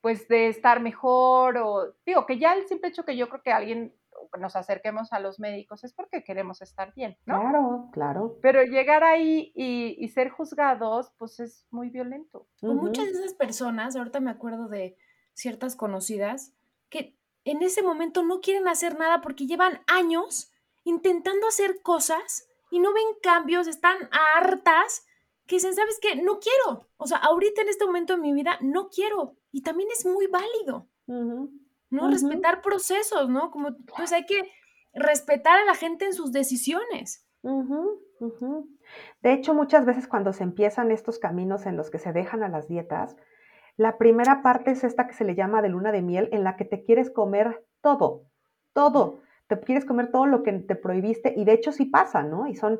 pues 0.00 0.26
de 0.26 0.48
estar 0.48 0.80
mejor, 0.80 1.58
o 1.58 1.94
digo, 2.04 2.26
que 2.26 2.40
ya 2.40 2.54
el 2.54 2.66
simple 2.66 2.88
hecho 2.88 3.04
que 3.04 3.16
yo 3.16 3.28
creo 3.28 3.40
que 3.40 3.52
alguien 3.52 3.94
nos 4.36 4.56
acerquemos 4.56 5.12
a 5.12 5.20
los 5.20 5.38
médicos 5.38 5.84
es 5.84 5.92
porque 5.92 6.24
queremos 6.24 6.60
estar 6.60 6.92
bien, 6.94 7.16
¿no? 7.26 7.40
Claro, 7.40 7.88
claro. 7.92 8.38
Pero 8.42 8.64
llegar 8.64 9.04
ahí 9.04 9.52
y, 9.54 10.08
ser 10.08 10.28
juzgados, 10.28 11.12
pues 11.18 11.38
es 11.38 11.68
muy 11.70 11.88
violento. 11.88 12.48
Muchas 12.62 13.04
de 13.04 13.12
esas 13.12 13.34
personas, 13.34 13.94
ahorita 13.94 14.18
me 14.18 14.32
acuerdo 14.32 14.66
de 14.66 14.96
ciertas 15.34 15.76
conocidas, 15.76 16.52
que 16.88 17.19
en 17.44 17.62
ese 17.62 17.82
momento 17.82 18.22
no 18.22 18.40
quieren 18.40 18.68
hacer 18.68 18.98
nada 18.98 19.20
porque 19.20 19.46
llevan 19.46 19.80
años 19.86 20.50
intentando 20.84 21.46
hacer 21.46 21.82
cosas 21.82 22.46
y 22.70 22.78
no 22.78 22.92
ven 22.92 23.06
cambios, 23.22 23.66
están 23.66 23.96
hartas, 24.36 25.06
que 25.46 25.56
dicen, 25.56 25.74
¿sabes 25.74 25.98
qué? 26.00 26.14
No 26.14 26.38
quiero. 26.38 26.88
O 26.96 27.06
sea, 27.06 27.18
ahorita 27.18 27.62
en 27.62 27.68
este 27.68 27.84
momento 27.84 28.14
de 28.14 28.22
mi 28.22 28.32
vida 28.32 28.56
no 28.60 28.88
quiero. 28.88 29.36
Y 29.50 29.62
también 29.62 29.88
es 29.92 30.06
muy 30.06 30.28
válido. 30.28 30.88
¿No? 31.06 32.08
Respetar 32.08 32.62
procesos, 32.62 33.28
¿no? 33.28 33.50
Como, 33.50 33.76
pues 33.96 34.12
hay 34.12 34.26
que 34.26 34.48
respetar 34.94 35.58
a 35.58 35.64
la 35.64 35.74
gente 35.74 36.04
en 36.04 36.12
sus 36.12 36.30
decisiones. 36.30 37.26
De 39.22 39.32
hecho, 39.32 39.54
muchas 39.54 39.84
veces 39.86 40.06
cuando 40.06 40.32
se 40.32 40.44
empiezan 40.44 40.92
estos 40.92 41.18
caminos 41.18 41.66
en 41.66 41.76
los 41.76 41.90
que 41.90 41.98
se 41.98 42.12
dejan 42.12 42.44
a 42.44 42.48
las 42.48 42.68
dietas, 42.68 43.16
la 43.80 43.96
primera 43.96 44.42
parte 44.42 44.72
es 44.72 44.84
esta 44.84 45.06
que 45.06 45.14
se 45.14 45.24
le 45.24 45.34
llama 45.34 45.62
de 45.62 45.70
luna 45.70 45.90
de 45.90 46.02
miel, 46.02 46.28
en 46.32 46.44
la 46.44 46.56
que 46.56 46.66
te 46.66 46.82
quieres 46.82 47.10
comer 47.10 47.64
todo, 47.80 48.26
todo. 48.74 49.20
Te 49.46 49.58
quieres 49.58 49.86
comer 49.86 50.10
todo 50.10 50.26
lo 50.26 50.42
que 50.42 50.52
te 50.52 50.76
prohibiste 50.76 51.32
y 51.34 51.46
de 51.46 51.54
hecho 51.54 51.72
sí 51.72 51.86
pasa, 51.86 52.22
¿no? 52.22 52.46
Y 52.46 52.54
son, 52.56 52.78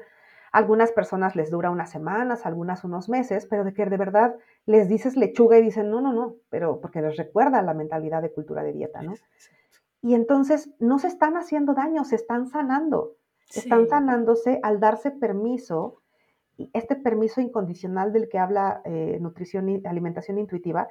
algunas 0.53 0.93
personas 0.93 1.37
les 1.37 1.51
dura 1.51 1.71
unas 1.71 1.89
semanas, 1.89 2.45
algunas 2.45 2.85
unos 2.85 3.09
meses, 3.09 3.47
pero 3.47 3.65
de 3.65 3.73
que 3.73 3.87
de 3.87 3.97
verdad 3.97 4.37
les 4.67 4.91
dices 4.91 5.17
lechuga 5.17 5.57
y 5.57 5.63
dicen, 5.63 5.89
no, 5.89 6.03
no, 6.03 6.13
no, 6.13 6.35
pero 6.51 6.83
porque 6.83 7.01
les 7.01 7.17
recuerda 7.17 7.63
la 7.63 7.73
mentalidad 7.73 8.21
de 8.21 8.35
cultura 8.35 8.63
de 8.63 8.75
dieta, 8.75 9.01
¿no? 9.01 9.15
Y 10.03 10.13
entonces 10.13 10.69
no 10.81 10.99
se 10.99 11.09
están 11.09 11.39
haciendo 11.39 11.73
daño, 11.73 12.05
se 12.05 12.17
están 12.17 12.47
sanando. 12.47 13.17
Están 13.55 13.89
sanándose 13.89 14.61
al 14.63 14.81
darse 14.81 15.13
permiso 15.13 16.00
este 16.73 16.97
permiso 16.97 17.41
incondicional 17.41 18.13
del 18.13 18.29
que 18.29 18.39
habla 18.39 18.83
eh, 18.85 19.19
nutrición 19.21 19.69
y 19.69 19.81
alimentación 19.87 20.39
intuitiva, 20.39 20.89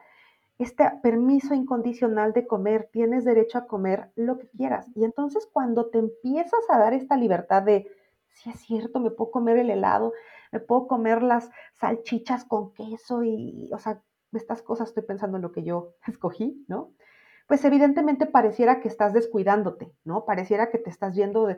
este 0.57 0.91
permiso 1.01 1.53
incondicional 1.53 2.33
de 2.33 2.45
comer, 2.45 2.89
tienes 2.91 3.23
derecho 3.23 3.57
a 3.57 3.67
comer 3.67 4.11
lo 4.15 4.37
que 4.37 4.49
quieras. 4.49 4.87
Y 4.95 5.05
entonces 5.05 5.47
cuando 5.51 5.89
te 5.89 5.99
empiezas 5.99 6.61
a 6.69 6.77
dar 6.77 6.93
esta 6.93 7.15
libertad 7.15 7.63
de, 7.63 7.87
si 8.33 8.49
es 8.49 8.59
cierto, 8.59 8.99
me 8.99 9.11
puedo 9.11 9.31
comer 9.31 9.57
el 9.57 9.69
helado, 9.69 10.13
me 10.51 10.59
puedo 10.59 10.87
comer 10.87 11.23
las 11.23 11.49
salchichas 11.75 12.43
con 12.43 12.73
queso 12.73 13.23
y, 13.23 13.69
o 13.73 13.77
sea, 13.77 14.01
estas 14.33 14.61
cosas 14.61 14.89
estoy 14.89 15.03
pensando 15.03 15.37
en 15.37 15.43
lo 15.43 15.51
que 15.51 15.63
yo 15.63 15.93
escogí, 16.07 16.65
¿no? 16.67 16.91
Pues 17.47 17.65
evidentemente 17.65 18.27
pareciera 18.27 18.79
que 18.79 18.87
estás 18.89 19.13
descuidándote, 19.13 19.91
¿no? 20.03 20.25
Pareciera 20.25 20.69
que 20.69 20.77
te 20.77 20.89
estás 20.89 21.15
yendo, 21.15 21.47
de, 21.47 21.57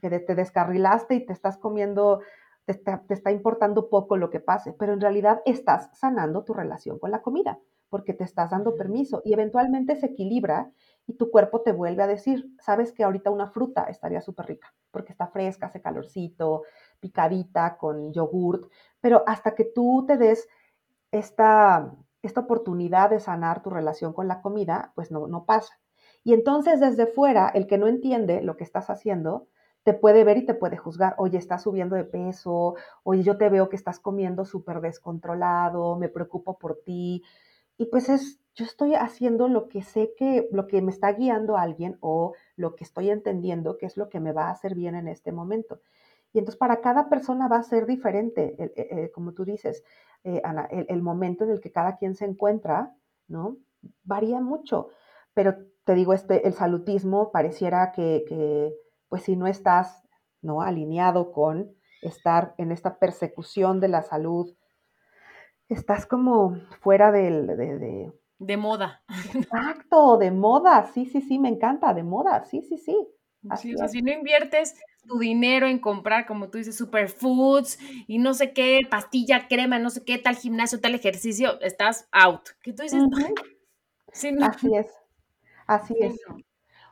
que 0.00 0.10
te 0.10 0.34
descarrilaste 0.34 1.14
y 1.14 1.24
te 1.24 1.32
estás 1.32 1.56
comiendo 1.56 2.20
te 2.66 3.14
está, 3.14 3.30
importando 3.30 3.88
poco 3.88 4.16
lo 4.16 4.28
que 4.28 4.40
pase, 4.40 4.72
pero 4.72 4.92
en 4.92 5.00
realidad 5.00 5.40
estás 5.46 5.88
sanando 5.92 6.42
tu 6.42 6.52
relación 6.52 6.98
con 6.98 7.12
la 7.12 7.22
comida, 7.22 7.60
porque 7.88 8.12
te 8.12 8.24
estás 8.24 8.50
dando 8.50 8.74
permiso 8.74 9.22
y 9.24 9.32
eventualmente 9.32 9.94
se 9.94 10.06
equilibra 10.06 10.72
y 11.06 11.14
tu 11.14 11.30
cuerpo 11.30 11.62
te 11.62 11.70
vuelve 11.70 12.02
a 12.02 12.08
decir, 12.08 12.50
sabes 12.60 12.92
que 12.92 13.04
ahorita 13.04 13.30
una 13.30 13.46
fruta 13.46 13.84
estaría 13.84 14.20
súper 14.20 14.46
rica, 14.46 14.74
porque 14.90 15.12
está 15.12 15.28
fresca, 15.28 15.66
hace 15.66 15.80
calorcito, 15.80 16.64
picadita 16.98 17.76
con 17.78 18.12
yogurt, 18.12 18.68
pero 19.00 19.22
hasta 19.28 19.54
que 19.54 19.64
tú 19.64 20.04
te 20.04 20.16
des 20.16 20.48
esta, 21.12 21.94
esta 22.22 22.40
oportunidad 22.40 23.10
de 23.10 23.20
sanar 23.20 23.62
tu 23.62 23.70
relación 23.70 24.12
con 24.12 24.26
la 24.26 24.42
comida, 24.42 24.92
pues 24.96 25.12
no, 25.12 25.28
no 25.28 25.44
pasa. 25.44 25.78
Y 26.24 26.34
entonces 26.34 26.80
desde 26.80 27.06
fuera, 27.06 27.48
el 27.48 27.68
que 27.68 27.78
no 27.78 27.86
entiende 27.86 28.42
lo 28.42 28.56
que 28.56 28.64
estás 28.64 28.90
haciendo, 28.90 29.46
te 29.86 29.94
puede 29.94 30.24
ver 30.24 30.36
y 30.36 30.44
te 30.44 30.54
puede 30.54 30.76
juzgar. 30.76 31.14
Oye, 31.16 31.38
estás 31.38 31.62
subiendo 31.62 31.94
de 31.94 32.02
peso, 32.02 32.74
oye, 33.04 33.22
yo 33.22 33.38
te 33.38 33.48
veo 33.48 33.68
que 33.68 33.76
estás 33.76 34.00
comiendo 34.00 34.44
súper 34.44 34.80
descontrolado, 34.80 35.96
me 35.96 36.08
preocupo 36.08 36.58
por 36.58 36.80
ti. 36.84 37.22
Y 37.78 37.86
pues 37.86 38.08
es, 38.08 38.40
yo 38.56 38.64
estoy 38.64 38.96
haciendo 38.96 39.46
lo 39.46 39.68
que 39.68 39.82
sé 39.82 40.12
que, 40.18 40.48
lo 40.50 40.66
que 40.66 40.82
me 40.82 40.90
está 40.90 41.12
guiando 41.12 41.56
alguien 41.56 41.98
o 42.00 42.34
lo 42.56 42.74
que 42.74 42.82
estoy 42.82 43.10
entendiendo 43.10 43.78
que 43.78 43.86
es 43.86 43.96
lo 43.96 44.08
que 44.08 44.18
me 44.18 44.32
va 44.32 44.48
a 44.48 44.50
hacer 44.50 44.74
bien 44.74 44.96
en 44.96 45.06
este 45.06 45.30
momento. 45.30 45.80
Y 46.32 46.40
entonces 46.40 46.58
para 46.58 46.80
cada 46.80 47.08
persona 47.08 47.46
va 47.46 47.58
a 47.58 47.62
ser 47.62 47.86
diferente, 47.86 48.56
eh, 48.58 48.72
eh, 48.74 49.10
como 49.12 49.34
tú 49.34 49.44
dices, 49.44 49.84
eh, 50.24 50.40
Ana, 50.42 50.64
el, 50.64 51.00
momento 51.00 51.44
en 51.44 51.50
el 51.50 51.60
que 51.60 51.70
cada 51.70 51.96
quien 51.96 52.16
se 52.16 52.24
encuentra, 52.24 52.92
¿no? 53.28 53.58
Varía 54.02 54.40
mucho. 54.40 54.88
Pero 55.32 55.54
te 55.84 55.94
digo, 55.94 56.12
este, 56.12 56.44
el 56.44 56.54
salutismo 56.54 57.30
pareciera 57.30 57.92
que 57.92 58.24
pues 59.08 59.22
si 59.24 59.36
no 59.36 59.46
estás 59.46 60.02
¿no? 60.42 60.62
alineado 60.62 61.32
con 61.32 61.74
estar 62.02 62.54
en 62.58 62.72
esta 62.72 62.98
persecución 62.98 63.80
de 63.80 63.88
la 63.88 64.02
salud, 64.02 64.54
estás 65.68 66.06
como 66.06 66.56
fuera 66.80 67.10
del, 67.10 67.46
de, 67.46 68.12
de, 68.38 68.56
moda. 68.56 69.02
Exacto, 69.34 70.18
de 70.18 70.30
moda, 70.30 70.90
sí, 70.92 71.06
sí, 71.06 71.20
sí, 71.20 71.38
me 71.38 71.48
encanta, 71.48 71.94
de 71.94 72.02
moda, 72.02 72.44
sí, 72.44 72.62
sí, 72.62 72.78
sí. 72.78 72.96
Así 73.48 73.74
o 73.74 73.78
sea, 73.78 73.88
si 73.88 74.02
no 74.02 74.10
inviertes 74.10 74.74
tu 75.06 75.18
dinero 75.20 75.68
en 75.68 75.78
comprar, 75.78 76.26
como 76.26 76.48
tú 76.50 76.58
dices, 76.58 76.76
superfoods 76.76 77.78
y 78.08 78.18
no 78.18 78.34
sé 78.34 78.52
qué, 78.52 78.80
pastilla, 78.90 79.46
crema, 79.46 79.78
no 79.78 79.90
sé 79.90 80.04
qué, 80.04 80.18
tal 80.18 80.36
gimnasio, 80.36 80.80
tal 80.80 80.96
ejercicio, 80.96 81.60
estás 81.60 82.08
out. 82.10 82.48
¿Qué 82.62 82.72
tú 82.72 82.82
dices? 82.82 83.02
Así 84.40 84.74
es, 84.74 84.86
así 85.66 85.94
es. 86.00 86.14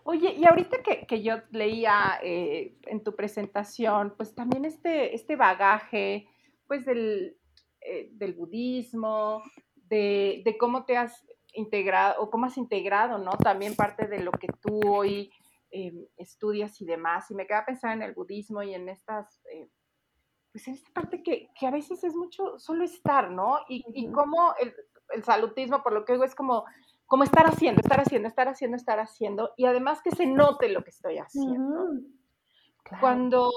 Oye, 0.07 0.35
y 0.35 0.45
ahorita 0.45 0.79
que, 0.83 1.23
yo 1.23 1.37
leía 1.51 2.21
eh, 2.23 2.77
en 2.83 3.03
tu 3.03 3.17
presentación, 3.17 4.13
pues 4.19 4.35
también 4.35 4.67
este, 4.67 5.15
este 5.15 5.35
bagaje, 5.35 6.29
pues 6.67 6.85
del, 6.85 7.39
eh, 7.81 8.11
del 8.13 8.35
budismo, 8.35 9.43
de, 9.75 10.57
cómo 10.61 10.85
te 10.85 10.99
has 10.99 11.25
integrado, 11.55 12.21
o 12.21 12.31
cómo 12.31 12.45
has 12.45 12.59
integrado, 12.59 13.17
¿no? 13.17 13.31
También 13.33 13.77
parte 13.77 14.07
de 14.07 14.21
lo 14.21 14.31
que 14.33 14.49
tú 14.61 14.79
hoy 14.87 15.33
eh, 15.71 15.95
estudias 16.19 16.79
y 16.83 16.85
demás. 16.85 17.31
Y 17.31 17.35
me 17.35 17.47
queda 17.47 17.65
pensar 17.65 17.95
en 17.95 18.03
el 18.03 18.13
budismo 18.13 18.63
y 18.63 18.75
en 18.75 18.91
estas, 18.91 19.41
pues 20.53 20.69
en 20.69 20.75
esta 20.75 20.91
parte 20.93 21.23
que, 21.23 21.49
a 21.67 21.71
veces 21.71 22.05
es 22.05 22.15
mucho 22.15 22.59
solo 22.59 22.85
estar, 22.85 23.31
¿no? 23.31 23.61
Y, 23.71 23.83
y 23.95 24.13
cómo 24.13 24.53
el, 24.61 24.75
el 25.15 25.25
salutismo, 25.25 25.83
por 25.83 25.95
lo 25.95 26.05
que 26.05 26.13
digo, 26.13 26.25
es 26.25 26.35
como 26.35 26.67
como 27.15 27.23
estar 27.23 27.47
haciendo, 27.47 27.81
estar 27.81 28.01
haciendo, 28.01 28.27
estar 28.27 28.49
haciendo, 28.49 28.77
estar 28.77 28.99
haciendo, 28.99 29.53
y 29.57 29.67
además 29.67 30.03
que 30.03 30.11
se 30.11 30.27
note 30.27 30.69
lo 30.69 30.83
que 30.83 30.91
estoy 30.91 31.19
haciendo. 31.19 31.93
Cuando, 32.99 33.53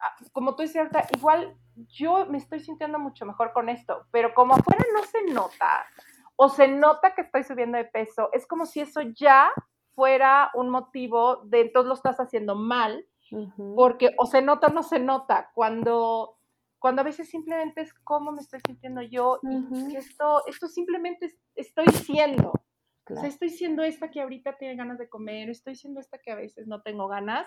ah, 0.00 0.16
como 0.32 0.56
tú 0.56 0.62
dices, 0.62 0.88
igual 1.16 1.56
yo 1.86 2.26
me 2.26 2.38
estoy 2.38 2.58
sintiendo 2.58 2.98
mucho 2.98 3.24
mejor 3.24 3.52
con 3.52 3.68
esto, 3.68 4.08
pero 4.10 4.34
como 4.34 4.54
afuera 4.54 4.84
no 4.92 5.04
se 5.04 5.32
nota, 5.32 5.86
o 6.34 6.48
se 6.48 6.66
nota 6.66 7.14
que 7.14 7.20
estoy 7.20 7.44
subiendo 7.44 7.78
de 7.78 7.84
peso, 7.84 8.30
es 8.32 8.48
como 8.48 8.66
si 8.66 8.80
eso 8.80 9.00
ya 9.00 9.52
fuera 9.94 10.50
un 10.54 10.68
motivo 10.68 11.42
de 11.44 11.60
entonces 11.60 11.86
lo 11.86 11.94
estás 11.94 12.18
haciendo 12.18 12.56
mal, 12.56 13.06
porque 13.76 14.10
o 14.18 14.26
se 14.26 14.42
nota 14.42 14.66
o 14.66 14.72
no 14.72 14.82
se 14.82 14.98
nota. 14.98 15.52
Cuando 15.54 16.36
cuando 16.80 17.02
a 17.02 17.04
veces 17.04 17.30
simplemente 17.30 17.80
es 17.80 17.94
cómo 17.94 18.32
me 18.32 18.40
estoy 18.40 18.58
sintiendo 18.66 19.02
yo 19.02 19.38
y 19.44 19.94
esto, 19.94 20.44
esto 20.48 20.66
simplemente 20.66 21.32
estoy 21.54 21.86
siendo. 21.86 22.52
O 23.10 23.16
sea, 23.16 23.28
estoy 23.28 23.50
siendo 23.50 23.82
esta 23.82 24.10
que 24.10 24.20
ahorita 24.20 24.56
tiene 24.58 24.76
ganas 24.76 24.98
de 24.98 25.08
comer, 25.08 25.50
estoy 25.50 25.74
siendo 25.74 26.00
esta 26.00 26.18
que 26.18 26.30
a 26.30 26.36
veces 26.36 26.66
no 26.66 26.82
tengo 26.82 27.08
ganas, 27.08 27.46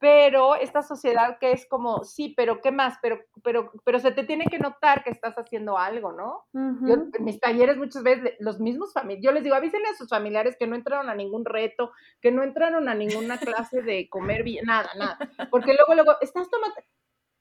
pero 0.00 0.54
esta 0.54 0.82
sociedad 0.82 1.38
que 1.38 1.52
es 1.52 1.66
como, 1.66 2.04
sí, 2.04 2.32
pero 2.36 2.60
¿qué 2.60 2.70
más? 2.70 2.98
Pero, 3.02 3.20
pero, 3.42 3.72
pero 3.84 3.98
se 3.98 4.12
te 4.12 4.24
tiene 4.24 4.46
que 4.46 4.58
notar 4.58 5.02
que 5.02 5.10
estás 5.10 5.34
haciendo 5.36 5.76
algo, 5.76 6.12
¿no? 6.12 6.44
Yo, 6.52 6.94
en 6.94 7.24
mis 7.24 7.40
talleres 7.40 7.76
muchas 7.76 8.02
veces, 8.02 8.34
los 8.38 8.60
mismos 8.60 8.92
familiares, 8.92 9.24
yo 9.24 9.32
les 9.32 9.42
digo, 9.42 9.56
avísenle 9.56 9.88
a 9.88 9.94
sus 9.94 10.08
familiares 10.08 10.56
que 10.58 10.66
no 10.66 10.76
entraron 10.76 11.08
a 11.08 11.14
ningún 11.14 11.44
reto, 11.44 11.92
que 12.20 12.30
no 12.30 12.42
entraron 12.42 12.88
a 12.88 12.94
ninguna 12.94 13.38
clase 13.38 13.82
de 13.82 14.08
comer 14.08 14.44
bien, 14.44 14.66
nada, 14.66 14.90
nada, 14.96 15.18
porque 15.50 15.74
luego, 15.74 15.94
luego, 15.94 16.20
estás 16.20 16.48
tomando, 16.48 16.76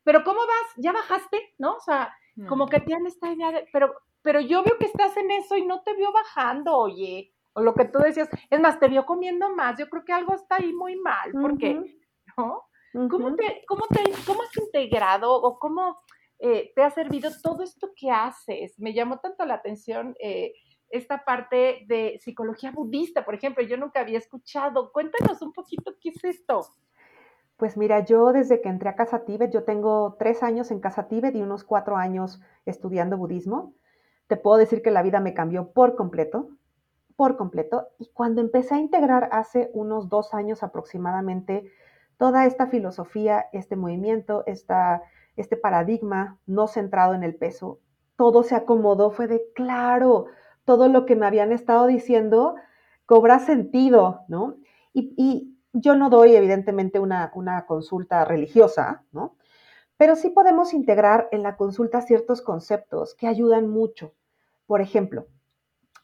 pero 0.03 0.23
¿cómo 0.23 0.39
vas? 0.39 0.73
¿Ya 0.77 0.91
bajaste? 0.93 1.53
¿No? 1.57 1.75
O 1.75 1.81
sea, 1.81 2.13
como 2.47 2.67
que 2.67 2.79
tienen 2.79 3.07
esta 3.07 3.31
idea 3.31 3.51
de, 3.51 3.67
pero, 3.71 3.93
pero 4.21 4.39
yo 4.39 4.63
veo 4.63 4.77
que 4.79 4.85
estás 4.85 5.15
en 5.17 5.31
eso 5.31 5.57
y 5.57 5.65
no 5.65 5.81
te 5.83 5.93
veo 5.95 6.11
bajando, 6.11 6.75
oye, 6.75 7.33
o 7.57 7.61
lo 7.61 7.73
que 7.73 7.85
tú 7.85 7.97
decías, 7.97 8.29
es 8.51 8.59
más, 8.59 8.79
te 8.79 8.87
vio 8.87 9.03
comiendo 9.03 9.49
más, 9.49 9.79
yo 9.79 9.89
creo 9.89 10.05
que 10.05 10.13
algo 10.13 10.35
está 10.35 10.57
ahí 10.57 10.71
muy 10.73 10.95
mal, 10.95 11.31
porque 11.41 11.81
¿Cómo, 12.35 13.35
te, 13.35 13.63
cómo, 13.67 13.83
te, 13.89 14.03
¿Cómo 14.27 14.43
has 14.43 14.55
integrado 14.57 15.33
o 15.33 15.57
cómo 15.57 15.97
eh, 16.37 16.71
te 16.75 16.83
ha 16.83 16.91
servido 16.91 17.31
todo 17.41 17.63
esto 17.63 17.89
que 17.95 18.11
haces? 18.11 18.79
Me 18.79 18.93
llamó 18.93 19.19
tanto 19.19 19.43
la 19.45 19.55
atención 19.55 20.15
eh, 20.19 20.53
esta 20.89 21.25
parte 21.25 21.83
de 21.87 22.19
psicología 22.21 22.71
budista, 22.71 23.25
por 23.25 23.33
ejemplo, 23.33 23.63
yo 23.63 23.75
nunca 23.75 24.01
había 24.01 24.19
escuchado. 24.19 24.91
Cuéntanos 24.91 25.41
un 25.41 25.51
poquito 25.51 25.95
qué 25.99 26.09
es 26.09 26.23
esto. 26.23 26.61
Pues 27.57 27.75
mira, 27.75 28.05
yo 28.05 28.31
desde 28.33 28.61
que 28.61 28.69
entré 28.69 28.89
a 28.89 28.95
Casa 28.95 29.25
Tíbet, 29.25 29.51
yo 29.51 29.63
tengo 29.63 30.15
tres 30.19 30.43
años 30.43 30.69
en 30.69 30.79
Casa 30.79 31.07
Tíbet 31.07 31.35
y 31.35 31.41
unos 31.41 31.63
cuatro 31.63 31.97
años 31.97 32.39
estudiando 32.65 33.17
budismo. 33.17 33.73
Te 34.27 34.37
puedo 34.37 34.57
decir 34.57 34.83
que 34.83 34.91
la 34.91 35.01
vida 35.01 35.19
me 35.19 35.33
cambió 35.33 35.71
por 35.71 35.95
completo, 35.95 36.49
por 37.17 37.35
completo. 37.35 37.89
Y 37.99 38.07
cuando 38.13 38.39
empecé 38.39 38.75
a 38.75 38.79
integrar 38.79 39.27
hace 39.33 39.69
unos 39.73 40.07
dos 40.07 40.33
años 40.33 40.63
aproximadamente, 40.63 41.69
toda 42.17 42.45
esta 42.45 42.67
filosofía, 42.67 43.47
este 43.51 43.75
movimiento, 43.75 44.43
esta, 44.45 45.01
este 45.35 45.57
paradigma 45.57 46.39
no 46.45 46.67
centrado 46.67 47.13
en 47.13 47.23
el 47.23 47.35
peso, 47.35 47.79
todo 48.15 48.43
se 48.43 48.55
acomodó, 48.55 49.11
fue 49.11 49.27
de 49.27 49.43
claro, 49.53 50.27
todo 50.63 50.87
lo 50.87 51.05
que 51.05 51.15
me 51.15 51.25
habían 51.25 51.51
estado 51.51 51.87
diciendo 51.87 52.55
cobra 53.05 53.39
sentido, 53.39 54.21
¿no? 54.29 54.55
Y, 54.93 55.53
yo 55.73 55.95
no 55.95 56.09
doy 56.09 56.35
evidentemente 56.35 56.97
una, 56.97 57.31
una 57.35 57.67
consulta 57.67 58.25
religiosa, 58.25 59.03
¿no? 59.11 59.35
Pero 59.95 60.15
sí 60.15 60.29
podemos 60.29 60.73
integrar 60.73 61.27
en 61.31 61.43
la 61.43 61.55
consulta 61.55 62.01
ciertos 62.01 62.41
conceptos 62.41 63.13
que 63.13 63.27
ayudan 63.27 63.69
mucho. 63.69 64.15
Por 64.65 64.81
ejemplo, 64.81 65.27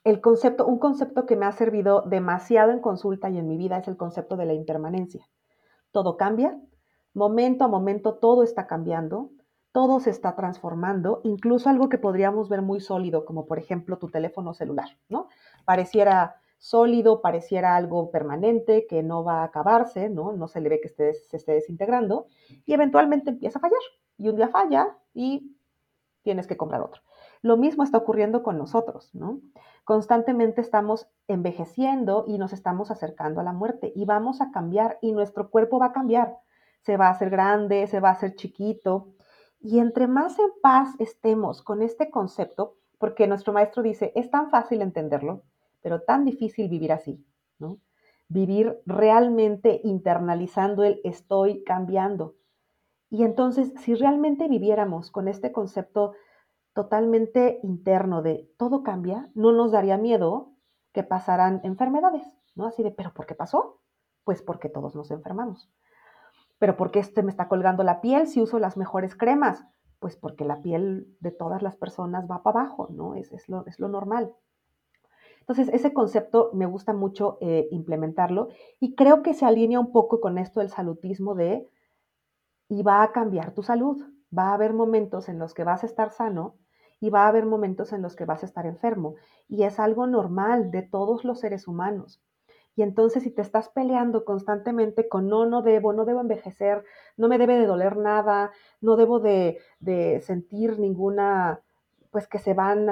el 0.03 0.21
concepto, 0.21 0.65
un 0.65 0.79
concepto 0.79 1.25
que 1.25 1.35
me 1.35 1.45
ha 1.45 1.51
servido 1.51 2.01
demasiado 2.01 2.71
en 2.71 2.79
consulta 2.79 3.29
y 3.29 3.37
en 3.37 3.47
mi 3.47 3.57
vida 3.57 3.77
es 3.77 3.87
el 3.87 3.97
concepto 3.97 4.37
de 4.37 4.45
la 4.45 4.53
impermanencia 4.53 5.27
todo 5.93 6.17
cambia, 6.17 6.59
momento 7.13 7.63
a 7.63 7.69
momento 7.69 8.15
todo 8.15 8.43
está 8.43 8.67
cambiando, 8.67 9.29
todo 9.71 10.01
se 10.01 10.09
está 10.09 10.35
transformando, 10.35 11.21
incluso 11.23 11.69
algo 11.69 11.87
que 11.87 11.97
podríamos 11.97 12.49
ver 12.49 12.61
muy 12.61 12.81
sólido, 12.81 13.23
como 13.25 13.45
por 13.45 13.59
ejemplo 13.59 13.97
tu 13.97 14.09
teléfono 14.09 14.53
celular, 14.53 14.89
¿no? 15.07 15.29
Pareciera 15.65 16.35
sólido, 16.57 17.21
pareciera 17.21 17.75
algo 17.75 18.09
permanente, 18.11 18.87
que 18.87 19.03
no 19.03 19.23
va 19.23 19.41
a 19.41 19.45
acabarse, 19.45 20.09
¿no? 20.09 20.33
No 20.33 20.47
se 20.47 20.61
le 20.61 20.69
ve 20.69 20.81
que 20.81 20.89
se 20.89 21.11
esté 21.11 21.53
desintegrando 21.53 22.25
y 22.65 22.73
eventualmente 22.73 23.29
empieza 23.29 23.59
a 23.59 23.61
fallar. 23.61 23.81
Y 24.17 24.29
un 24.29 24.35
día 24.35 24.47
falla 24.47 24.97
y 25.13 25.55
tienes 26.23 26.47
que 26.47 26.57
comprar 26.57 26.81
otro. 26.81 27.01
Lo 27.43 27.57
mismo 27.57 27.83
está 27.83 27.97
ocurriendo 27.97 28.41
con 28.41 28.57
nosotros, 28.57 29.13
¿no? 29.13 29.41
Constantemente 29.83 30.61
estamos 30.61 31.09
envejeciendo 31.27 32.23
y 32.25 32.37
nos 32.37 32.53
estamos 32.53 32.89
acercando 32.89 33.41
a 33.41 33.43
la 33.43 33.51
muerte 33.51 33.91
y 33.93 34.05
vamos 34.05 34.39
a 34.39 34.49
cambiar 34.51 34.97
y 35.01 35.11
nuestro 35.11 35.49
cuerpo 35.49 35.77
va 35.77 35.87
a 35.87 35.91
cambiar. 35.91 36.37
Se 36.83 36.95
va 36.95 37.07
a 37.07 37.11
hacer 37.11 37.29
grande, 37.29 37.85
se 37.87 37.99
va 37.99 38.09
a 38.09 38.13
hacer 38.13 38.35
chiquito. 38.35 39.09
Y 39.59 39.79
entre 39.79 40.07
más 40.07 40.39
en 40.39 40.51
paz 40.61 40.95
estemos 40.99 41.61
con 41.61 41.81
este 41.81 42.09
concepto, 42.09 42.77
porque 42.97 43.27
nuestro 43.27 43.51
maestro 43.51 43.83
dice, 43.83 44.13
es 44.15 44.31
tan 44.31 44.49
fácil 44.49 44.81
entenderlo, 44.81 45.43
pero 45.81 46.01
tan 46.01 46.23
difícil 46.23 46.69
vivir 46.69 46.93
así, 46.93 47.25
¿no? 47.59 47.77
Vivir 48.29 48.79
realmente 48.85 49.81
internalizando 49.83 50.85
el 50.85 51.01
estoy 51.03 51.65
cambiando. 51.65 52.35
Y 53.09 53.23
entonces, 53.23 53.73
si 53.81 53.95
realmente 53.95 54.47
viviéramos 54.47 55.11
con 55.11 55.27
este 55.27 55.51
concepto 55.51 56.13
totalmente 56.73 57.59
interno 57.63 58.21
de 58.21 58.49
todo 58.57 58.83
cambia, 58.83 59.29
no 59.35 59.51
nos 59.51 59.71
daría 59.71 59.97
miedo 59.97 60.53
que 60.91 61.03
pasaran 61.03 61.61
enfermedades, 61.63 62.25
¿no? 62.55 62.65
Así 62.65 62.83
de, 62.83 62.91
¿pero 62.91 63.13
por 63.13 63.25
qué 63.25 63.35
pasó? 63.35 63.79
Pues 64.23 64.41
porque 64.41 64.69
todos 64.69 64.95
nos 64.95 65.11
enfermamos. 65.11 65.71
¿Pero 66.59 66.77
por 66.77 66.91
qué 66.91 66.99
este 66.99 67.23
me 67.23 67.31
está 67.31 67.47
colgando 67.47 67.83
la 67.83 68.01
piel 68.01 68.27
si 68.27 68.41
uso 68.41 68.59
las 68.59 68.77
mejores 68.77 69.15
cremas? 69.15 69.65
Pues 69.99 70.15
porque 70.15 70.45
la 70.45 70.61
piel 70.61 71.15
de 71.19 71.31
todas 71.31 71.61
las 71.61 71.75
personas 71.75 72.25
va 72.29 72.43
para 72.43 72.61
abajo, 72.61 72.87
¿no? 72.91 73.15
Es, 73.15 73.31
es, 73.31 73.49
lo, 73.49 73.65
es 73.65 73.79
lo 73.79 73.87
normal. 73.87 74.33
Entonces, 75.41 75.69
ese 75.73 75.93
concepto 75.93 76.51
me 76.53 76.65
gusta 76.65 76.93
mucho 76.93 77.37
eh, 77.41 77.67
implementarlo 77.71 78.47
y 78.79 78.95
creo 78.95 79.21
que 79.23 79.33
se 79.33 79.45
alinea 79.45 79.79
un 79.79 79.91
poco 79.91 80.21
con 80.21 80.37
esto 80.37 80.61
del 80.61 80.69
salutismo 80.69 81.35
de, 81.35 81.69
y 82.69 82.81
va 82.81 83.03
a 83.03 83.11
cambiar 83.11 83.53
tu 83.53 83.61
salud. 83.61 84.01
Va 84.35 84.49
a 84.49 84.53
haber 84.53 84.73
momentos 84.73 85.29
en 85.29 85.39
los 85.39 85.53
que 85.53 85.63
vas 85.63 85.83
a 85.83 85.85
estar 85.85 86.11
sano 86.11 86.55
y 87.03 87.09
va 87.09 87.25
a 87.25 87.27
haber 87.27 87.45
momentos 87.45 87.91
en 87.91 88.01
los 88.01 88.15
que 88.15 88.23
vas 88.23 88.43
a 88.43 88.45
estar 88.45 88.65
enfermo. 88.65 89.15
Y 89.49 89.63
es 89.63 89.77
algo 89.77 90.07
normal 90.07 90.71
de 90.71 90.83
todos 90.83 91.25
los 91.25 91.41
seres 91.41 91.67
humanos. 91.67 92.21
Y 92.77 92.81
entonces 92.81 93.23
si 93.23 93.29
te 93.29 93.41
estás 93.41 93.67
peleando 93.67 94.23
constantemente 94.23 95.09
con 95.09 95.27
no, 95.27 95.45
no 95.45 95.63
debo, 95.63 95.91
no 95.91 96.05
debo 96.05 96.21
envejecer, 96.21 96.85
no 97.17 97.27
me 97.27 97.37
debe 97.37 97.57
de 97.57 97.65
doler 97.65 97.97
nada, 97.97 98.53
no 98.79 98.95
debo 98.95 99.19
de, 99.19 99.59
sentir 100.23 100.79
ninguna, 100.79 101.59
pues 102.09 102.25
que 102.29 102.39
se 102.39 102.53
van 102.53 102.87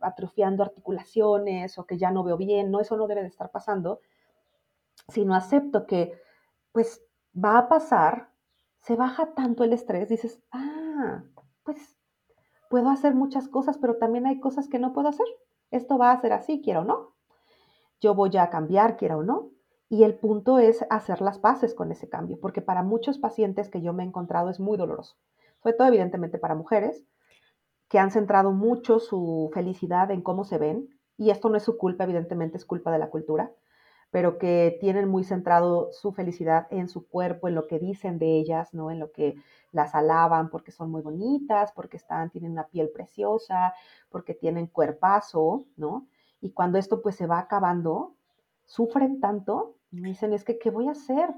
atrofiando 0.00 0.62
articulaciones 0.62 1.76
o 1.76 1.86
que 1.86 1.98
ya 1.98 2.12
no 2.12 2.22
veo 2.22 2.36
bien, 2.36 2.70
no, 2.70 2.80
eso 2.80 2.96
no 2.96 3.08
debe 3.08 3.22
de 3.22 3.28
estar 3.28 3.50
pasando, 3.50 3.98
sino 5.08 5.34
acepto 5.34 5.88
que 5.88 6.12
pues 6.70 7.04
va 7.34 7.58
a 7.58 7.68
pasar, 7.68 8.30
se 8.80 8.94
baja 8.94 9.34
tanto 9.34 9.64
el 9.64 9.72
estrés, 9.72 10.08
dices, 10.08 10.40
ah, 10.52 11.24
pues 11.64 11.95
puedo 12.68 12.90
hacer 12.90 13.14
muchas 13.14 13.48
cosas, 13.48 13.78
pero 13.78 13.96
también 13.96 14.26
hay 14.26 14.40
cosas 14.40 14.68
que 14.68 14.78
no 14.78 14.92
puedo 14.92 15.08
hacer. 15.08 15.26
Esto 15.70 15.98
va 15.98 16.12
a 16.12 16.20
ser 16.20 16.32
así, 16.32 16.62
quiera 16.62 16.80
o 16.80 16.84
no. 16.84 17.14
Yo 18.00 18.14
voy 18.14 18.36
a 18.36 18.50
cambiar, 18.50 18.96
quiera 18.96 19.16
o 19.16 19.22
no. 19.22 19.50
Y 19.88 20.02
el 20.02 20.18
punto 20.18 20.58
es 20.58 20.84
hacer 20.90 21.20
las 21.20 21.38
paces 21.38 21.74
con 21.74 21.92
ese 21.92 22.08
cambio, 22.08 22.38
porque 22.40 22.60
para 22.60 22.82
muchos 22.82 23.18
pacientes 23.18 23.70
que 23.70 23.82
yo 23.82 23.92
me 23.92 24.02
he 24.02 24.06
encontrado 24.06 24.50
es 24.50 24.58
muy 24.58 24.76
doloroso. 24.76 25.16
Sobre 25.62 25.76
todo, 25.76 25.88
evidentemente, 25.88 26.38
para 26.38 26.54
mujeres 26.54 27.04
que 27.88 27.98
han 27.98 28.10
centrado 28.10 28.50
mucho 28.50 28.98
su 28.98 29.50
felicidad 29.54 30.10
en 30.10 30.22
cómo 30.22 30.44
se 30.44 30.58
ven. 30.58 30.88
Y 31.16 31.30
esto 31.30 31.48
no 31.48 31.56
es 31.56 31.62
su 31.62 31.78
culpa, 31.78 32.04
evidentemente, 32.04 32.56
es 32.56 32.64
culpa 32.64 32.90
de 32.90 32.98
la 32.98 33.10
cultura 33.10 33.52
pero 34.10 34.38
que 34.38 34.76
tienen 34.80 35.08
muy 35.08 35.24
centrado 35.24 35.90
su 35.92 36.12
felicidad 36.12 36.66
en 36.70 36.88
su 36.88 37.06
cuerpo, 37.06 37.48
en 37.48 37.54
lo 37.54 37.66
que 37.66 37.78
dicen 37.78 38.18
de 38.18 38.38
ellas, 38.38 38.72
¿no? 38.72 38.90
En 38.90 38.98
lo 38.98 39.12
que 39.12 39.36
las 39.72 39.94
alaban 39.94 40.48
porque 40.50 40.72
son 40.72 40.90
muy 40.90 41.02
bonitas, 41.02 41.72
porque 41.72 41.96
están, 41.96 42.30
tienen 42.30 42.52
una 42.52 42.68
piel 42.68 42.90
preciosa, 42.90 43.74
porque 44.08 44.34
tienen 44.34 44.68
cuerpazo, 44.68 45.66
¿no? 45.76 46.06
Y 46.40 46.52
cuando 46.52 46.78
esto 46.78 47.02
pues 47.02 47.16
se 47.16 47.26
va 47.26 47.38
acabando, 47.38 48.14
sufren 48.64 49.20
tanto, 49.20 49.76
me 49.90 50.08
dicen, 50.08 50.32
es 50.32 50.44
que, 50.44 50.58
¿qué 50.58 50.70
voy 50.70 50.88
a 50.88 50.92
hacer? 50.92 51.34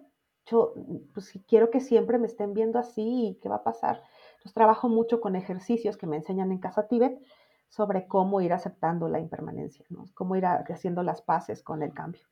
Yo, 0.46 0.74
pues 1.14 1.32
quiero 1.46 1.70
que 1.70 1.80
siempre 1.80 2.18
me 2.18 2.26
estén 2.26 2.54
viendo 2.54 2.78
así, 2.78 3.38
¿qué 3.42 3.48
va 3.48 3.56
a 3.56 3.64
pasar? 3.64 4.02
Entonces 4.32 4.54
trabajo 4.54 4.88
mucho 4.88 5.20
con 5.20 5.36
ejercicios 5.36 5.96
que 5.96 6.06
me 6.06 6.16
enseñan 6.16 6.52
en 6.52 6.58
Casa 6.58 6.88
Tíbet 6.88 7.20
sobre 7.68 8.06
cómo 8.06 8.40
ir 8.40 8.52
aceptando 8.52 9.08
la 9.08 9.20
impermanencia, 9.20 9.84
¿no? 9.90 10.06
Cómo 10.14 10.36
ir 10.36 10.46
haciendo 10.46 11.02
las 11.02 11.22
paces 11.22 11.62
con 11.62 11.82
el 11.82 11.92
cambio. 11.92 12.22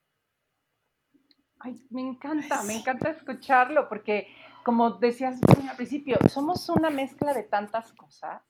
Ay, 1.59 1.81
me 1.91 2.03
encanta, 2.03 2.63
me 2.63 2.75
encanta 2.77 3.11
escucharlo 3.11 3.89
porque, 3.89 4.29
como 4.65 4.91
decías 4.91 5.41
al 5.69 5.77
principio, 5.77 6.19
somos 6.29 6.69
una 6.69 6.91
mezcla 6.91 7.33
de 7.33 7.45
tantas 7.45 7.93
cosas 7.93 8.43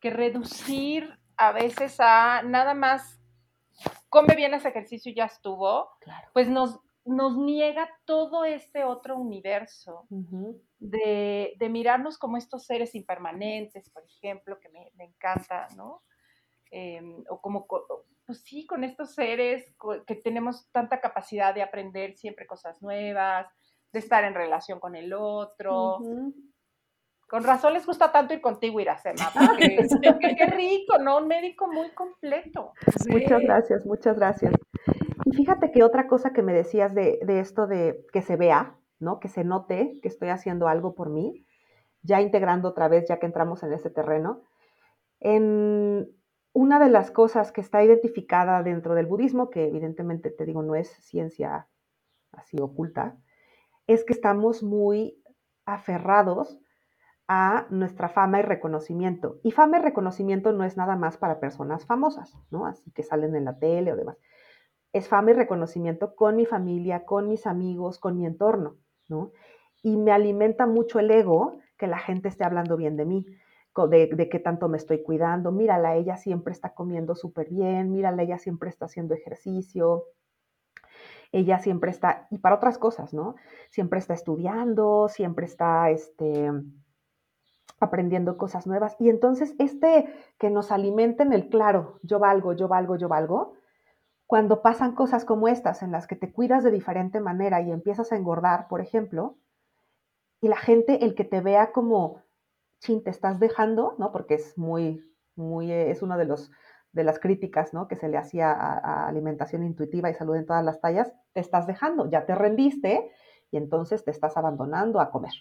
que 0.00 0.10
reducir 0.10 1.18
a 1.36 1.52
veces 1.52 1.96
a 1.98 2.42
nada 2.42 2.74
más 2.74 3.20
come 4.08 4.36
bien 4.36 4.54
ese 4.54 4.68
ejercicio 4.68 5.10
y 5.10 5.16
ya 5.16 5.24
estuvo, 5.24 5.90
pues 6.32 6.48
nos, 6.48 6.80
nos 7.04 7.36
niega 7.36 7.88
todo 8.04 8.44
este 8.44 8.84
otro 8.84 9.16
universo 9.16 10.06
de, 10.78 11.56
mirarnos 11.70 12.18
como 12.18 12.36
estos 12.36 12.64
seres 12.64 12.94
impermanentes, 12.94 13.90
por 13.90 14.04
ejemplo, 14.04 14.58
que 14.60 14.68
me, 14.68 15.04
encanta, 15.04 15.68
¿no? 15.76 16.02
Em, 16.70 17.24
o 17.28 17.40
como 17.40 17.66
pues 18.26 18.42
sí, 18.42 18.66
con 18.66 18.84
estos 18.84 19.14
seres 19.14 19.74
que 20.06 20.16
tenemos 20.16 20.68
tanta 20.72 21.00
capacidad 21.00 21.54
de 21.54 21.62
aprender 21.62 22.16
siempre 22.16 22.46
cosas 22.46 22.80
nuevas, 22.82 23.46
de 23.92 23.98
estar 23.98 24.24
en 24.24 24.34
relación 24.34 24.80
con 24.80 24.96
el 24.96 25.12
otro. 25.12 25.98
Con 27.28 27.42
razón 27.42 27.72
les 27.72 27.86
gusta 27.86 28.12
tanto 28.12 28.34
ir 28.34 28.40
contigo, 28.40 28.80
Iracema. 28.80 29.32
qué 29.58 30.46
rico, 30.46 30.98
¿no? 30.98 31.18
Un 31.18 31.28
médico 31.28 31.66
muy 31.66 31.90
completo. 31.90 32.72
Muchas 33.08 33.40
gracias, 33.40 33.86
muchas 33.86 34.16
gracias. 34.16 34.54
Y 35.24 35.32
fíjate 35.32 35.70
que 35.70 35.82
otra 35.82 36.06
cosa 36.06 36.32
que 36.32 36.42
me 36.42 36.52
decías 36.52 36.94
de, 36.94 37.18
esto 37.26 37.66
de 37.66 38.04
que 38.12 38.22
se 38.22 38.36
vea, 38.36 38.76
¿no? 39.00 39.20
Que 39.20 39.28
se 39.28 39.44
note 39.44 39.98
que 40.02 40.08
estoy 40.08 40.28
haciendo 40.28 40.68
algo 40.68 40.94
por 40.94 41.10
mí, 41.10 41.46
ya 42.02 42.20
integrando 42.20 42.68
otra 42.68 42.88
vez, 42.88 43.06
ya 43.08 43.18
que 43.18 43.26
entramos 43.26 43.62
en 43.62 43.72
ese 43.72 43.90
terreno. 43.90 44.42
En 45.20 46.08
una 46.54 46.78
de 46.78 46.88
las 46.88 47.10
cosas 47.10 47.50
que 47.52 47.60
está 47.60 47.82
identificada 47.82 48.62
dentro 48.62 48.94
del 48.94 49.06
budismo, 49.06 49.50
que 49.50 49.66
evidentemente 49.66 50.30
te 50.30 50.46
digo 50.46 50.62
no 50.62 50.76
es 50.76 50.88
ciencia 50.88 51.66
así 52.30 52.58
oculta, 52.60 53.18
es 53.88 54.04
que 54.04 54.12
estamos 54.12 54.62
muy 54.62 55.20
aferrados 55.66 56.58
a 57.26 57.66
nuestra 57.70 58.08
fama 58.08 58.38
y 58.38 58.42
reconocimiento. 58.42 59.40
Y 59.42 59.50
fama 59.50 59.78
y 59.78 59.82
reconocimiento 59.82 60.52
no 60.52 60.62
es 60.62 60.76
nada 60.76 60.94
más 60.94 61.16
para 61.16 61.40
personas 61.40 61.86
famosas, 61.86 62.38
¿no? 62.50 62.66
Así 62.66 62.90
que 62.92 63.02
salen 63.02 63.34
en 63.34 63.46
la 63.46 63.58
tele 63.58 63.92
o 63.92 63.96
demás. 63.96 64.16
Es 64.92 65.08
fama 65.08 65.32
y 65.32 65.34
reconocimiento 65.34 66.14
con 66.14 66.36
mi 66.36 66.46
familia, 66.46 67.04
con 67.04 67.28
mis 67.28 67.48
amigos, 67.48 67.98
con 67.98 68.16
mi 68.16 68.26
entorno, 68.26 68.76
¿no? 69.08 69.32
Y 69.82 69.96
me 69.96 70.12
alimenta 70.12 70.66
mucho 70.66 71.00
el 71.00 71.10
ego 71.10 71.58
que 71.76 71.88
la 71.88 71.98
gente 71.98 72.28
esté 72.28 72.44
hablando 72.44 72.76
bien 72.76 72.96
de 72.96 73.06
mí, 73.06 73.26
de, 73.88 74.28
qué 74.30 74.38
tanto 74.38 74.68
me 74.68 74.76
estoy 74.76 75.02
cuidando. 75.02 75.52
Mírala, 75.52 75.96
ella 75.96 76.16
siempre 76.16 76.52
está 76.52 76.74
comiendo 76.74 77.14
súper 77.14 77.48
bien, 77.48 77.90
mírala, 77.90 78.22
ella 78.22 78.38
siempre 78.38 78.70
está 78.70 78.86
haciendo 78.86 79.14
ejercicio, 79.14 80.04
ella 81.32 81.58
siempre 81.58 81.90
está, 81.90 82.28
y 82.30 82.38
para 82.38 82.56
otras 82.56 82.78
cosas, 82.78 83.12
¿no? 83.12 83.34
Siempre 83.70 83.98
está 83.98 84.14
estudiando, 84.14 85.08
siempre 85.08 85.46
está, 85.46 85.90
este, 85.90 86.50
aprendiendo 87.80 88.36
cosas 88.36 88.66
nuevas. 88.66 88.96
Y 88.98 89.08
entonces 89.08 89.54
este 89.58 90.12
que 90.38 90.50
nos 90.50 90.70
alimenten 90.70 91.32
el 91.32 91.48
claro, 91.48 91.98
yo 92.02 92.18
valgo, 92.18 92.52
yo 92.52 92.68
valgo, 92.68 92.96
yo 92.96 93.08
valgo, 93.08 93.54
cuando 94.26 94.62
pasan 94.62 94.94
cosas 94.94 95.24
como 95.24 95.48
estas 95.48 95.82
en 95.82 95.92
las 95.92 96.06
que 96.06 96.16
te 96.16 96.32
cuidas 96.32 96.64
de 96.64 96.70
diferente 96.70 97.20
manera 97.20 97.60
y 97.60 97.70
empiezas 97.70 98.10
a 98.10 98.16
engordar, 98.16 98.68
por 98.68 98.80
ejemplo, 98.80 99.36
y 100.40 100.48
la 100.48 100.56
gente, 100.56 101.04
el 101.04 101.14
que 101.14 101.24
te 101.24 101.40
vea 101.40 101.72
como, 101.72 102.23
chin, 102.80 103.02
te 103.02 103.10
estás 103.10 103.40
dejando, 103.40 103.94
¿no? 103.98 104.12
Porque 104.12 104.34
es 104.34 104.56
muy, 104.58 105.04
muy, 105.36 105.70
eh, 105.70 105.90
es 105.90 106.02
uno 106.02 106.16
de 106.16 106.26
de 106.92 107.04
las 107.04 107.18
críticas 107.18 107.74
¿no? 107.74 107.88
que 107.88 107.96
se 107.96 108.08
le 108.08 108.16
hacía 108.16 108.52
a, 108.52 108.78
a, 108.78 109.08
alimentación 109.08 109.64
intuitiva 109.64 110.10
y 110.10 110.14
salud 110.14 110.36
en 110.36 110.46
todas 110.46 110.64
las 110.64 110.80
tallas, 110.80 111.12
te 111.32 111.40
estás 111.40 111.66
dejando, 111.66 112.08
ya 112.08 112.24
te 112.24 112.36
rendiste 112.36 113.10
y 113.50 113.56
entonces 113.56 114.04
te 114.04 114.12
estás 114.12 114.36
abandonando 114.36 115.00
a 115.00 115.10
comer. 115.10 115.32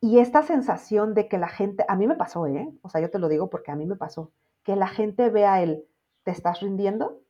Y 0.00 0.18
esta 0.18 0.42
sensación 0.42 1.14
de 1.14 1.28
que 1.28 1.36
la 1.36 1.48
gente, 1.48 1.84
a 1.86 1.94
mí 1.94 2.06
me 2.06 2.14
pasó, 2.14 2.46
¿eh? 2.46 2.72
O 2.82 2.88
sea, 2.88 3.02
yo 3.02 3.10
te 3.10 3.18
lo 3.18 3.28
digo 3.28 3.50
porque 3.50 3.70
a 3.70 3.76
mí 3.76 3.86
me 3.86 3.96
pasó, 3.96 4.32
que 4.62 4.74
la 4.74 4.88
gente 4.88 5.28
vea 5.28 5.62
el, 5.62 5.84
te 6.24 6.30
estás 6.30 6.60
rindiendo 6.60 7.20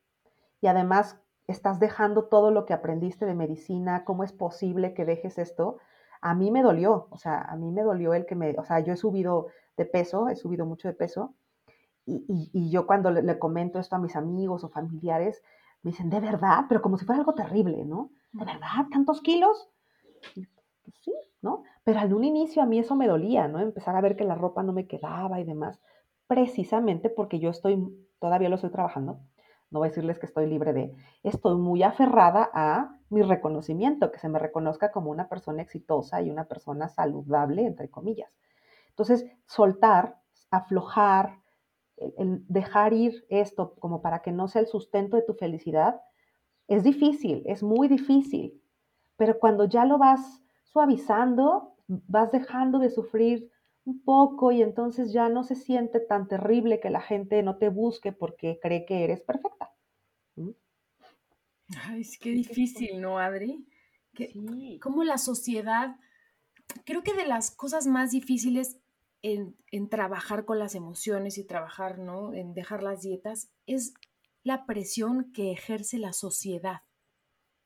y 0.61 0.69
además 0.69 1.21
estás 1.49 1.81
dejando 1.81 2.27
todo 2.27 2.53
lo 2.53 2.67
que 2.67 2.73
aprendiste 2.73 3.27
de 3.27 3.35
medicina, 3.35 4.05
¿cómo 4.05 4.23
es 4.23 4.33
posible 4.33 4.95
que 4.95 5.05
dejes 5.05 5.39
esto? 5.39 5.79
A 6.21 6.35
mí 6.35 6.51
me 6.51 6.63
dolió, 6.63 7.09
o 7.11 7.19
sea, 7.19 7.41
a 7.41 7.57
mí 7.57 7.71
me 7.71 7.83
dolió 7.83 8.15
el 8.15 8.27
que 8.27 8.35
me, 8.35 8.55
o 8.59 8.65
sea, 8.65 8.81
yo 8.81 8.93
he 8.93 8.97
subido 8.97 9.49
de 9.77 9.87
peso, 9.87 10.29
he 10.29 10.37
subido 10.37 10.67
mucho 10.67 10.89
de 10.89 10.95
peso, 10.95 11.35
y, 12.07 12.51
y, 12.53 12.71
yo 12.71 12.87
cuando 12.87 13.11
le, 13.11 13.23
le, 13.23 13.39
comento 13.39 13.79
esto 13.79 13.95
a 13.95 14.01
mis 14.01 14.17
amigos 14.17 14.65
o 14.65 14.69
familiares, 14.69 15.43
me 15.83 15.93
dicen, 15.93 16.11
¿de 16.11 16.19
verdad? 16.19 16.65
Pero 16.69 16.83
como 16.83 16.97
si 16.97 17.05
fuera 17.05 17.21
algo 17.21 17.35
terrible, 17.35 17.85
¿no? 17.85 18.11
¿De 18.33 18.45
verdad? 18.45 18.87
¿Tantos 18.91 19.21
kilos? 19.21 19.71
Pues 20.35 20.97
sí, 21.03 21.15
¿no? 21.43 21.63
Pero 21.85 22.01
al 22.01 22.13
un 22.13 22.25
inicio 22.25 22.63
a 22.63 22.67
mí 22.67 22.79
eso 22.79 22.97
me 22.97 23.07
dolía, 23.07 23.49
¿no? 23.49 23.61
Empezar 23.61 23.97
a 23.97 24.01
ver 24.01 24.17
que 24.17 24.25
la 24.25 24.35
ropa 24.35 24.63
no 24.63 24.73
me 24.73 24.87
quedaba 24.87 25.41
y 25.41 25.45
demás, 25.45 25.81
precisamente 26.27 27.11
porque 27.11 27.39
yo 27.39 27.51
estoy, 27.51 27.79
todavía 28.19 28.49
lo 28.49 28.57
estoy 28.57 28.71
trabajando, 28.71 29.21
no 29.71 29.79
voy 29.79 29.87
a 29.87 29.91
decirles 29.91 30.19
que 30.19 30.27
estoy 30.27 30.47
libre 30.47 30.73
de, 30.73 30.95
estoy 31.23 31.57
muy 31.57 31.83
aferrada 31.83 32.51
a 32.53 32.97
mi 33.11 33.23
reconocimiento, 33.23 34.11
que 34.13 34.19
se 34.19 34.29
me 34.29 34.39
reconozca 34.39 34.93
como 34.93 35.11
una 35.11 35.29
persona 35.29 35.63
exitosa 35.63 36.23
y 36.23 36.31
una 36.31 36.47
persona 36.47 36.89
saludable, 36.89 37.67
entre 37.67 37.91
comillas. 37.91 38.31
Entonces, 38.91 39.27
soltar, 39.47 40.19
aflojar, 40.51 41.41
dejar 42.49 42.93
ir 42.93 43.25
esto 43.29 43.75
como 43.79 44.01
para 44.01 44.21
que 44.21 44.33
no 44.33 44.49
sea 44.49 44.63
el 44.63 44.69
sustento 44.69 45.17
de 45.17 45.23
tu 45.23 45.35
felicidad, 45.35 46.01
es 46.69 46.85
difícil, 46.85 47.43
es 47.47 47.63
muy 47.63 47.89
difícil, 47.89 48.63
pero 49.17 49.39
cuando 49.39 49.65
ya 49.67 49.85
lo 49.85 49.99
vas 49.99 50.43
suavizando, 50.65 51.75
vas 51.89 52.33
dejando 52.33 52.79
de 52.79 52.91
sufrir 52.91 53.51
un 53.85 54.03
poco 54.05 54.53
y 54.53 54.63
entonces 54.63 55.13
ya 55.13 55.29
no 55.29 55.43
se 55.45 55.57
siente 55.57 56.01
tan 56.01 56.29
terrible 56.29 56.81
que 56.81 56.91
la 56.91 57.01
gente 57.01 57.43
no 57.43 57.59
te 57.59 57.69
busque 57.71 58.13
porque 58.13 58.59
cree 58.63 58.87
que 58.87 59.05
eres 59.05 59.21
perfecta. 59.23 59.71
Ay, 61.85 62.01
es 62.03 62.19
que 62.19 62.31
difícil, 62.31 63.01
¿no, 63.01 63.19
Adri? 63.19 63.67
Que, 64.15 64.33
sí. 64.33 64.79
Como 64.83 65.05
la 65.05 65.19
sociedad, 65.19 65.97
creo 66.85 67.03
que 67.03 67.15
de 67.15 67.27
las 67.27 67.51
cosas 67.51 67.87
más 67.87 68.11
difíciles 68.11 68.79
en, 69.23 69.57
en, 69.71 69.89
trabajar 69.89 70.45
con 70.45 70.59
las 70.59 70.75
emociones 70.75 71.39
y 71.39 71.47
trabajar, 71.47 71.99
¿no? 71.99 72.35
En 72.35 72.55
dejar 72.55 72.83
las 72.83 73.03
dietas, 73.03 73.51
es 73.67 73.95
la 74.43 74.67
presión 74.67 75.33
que 75.33 75.53
ejerce 75.53 75.99
la 75.99 76.13
sociedad. 76.13 76.83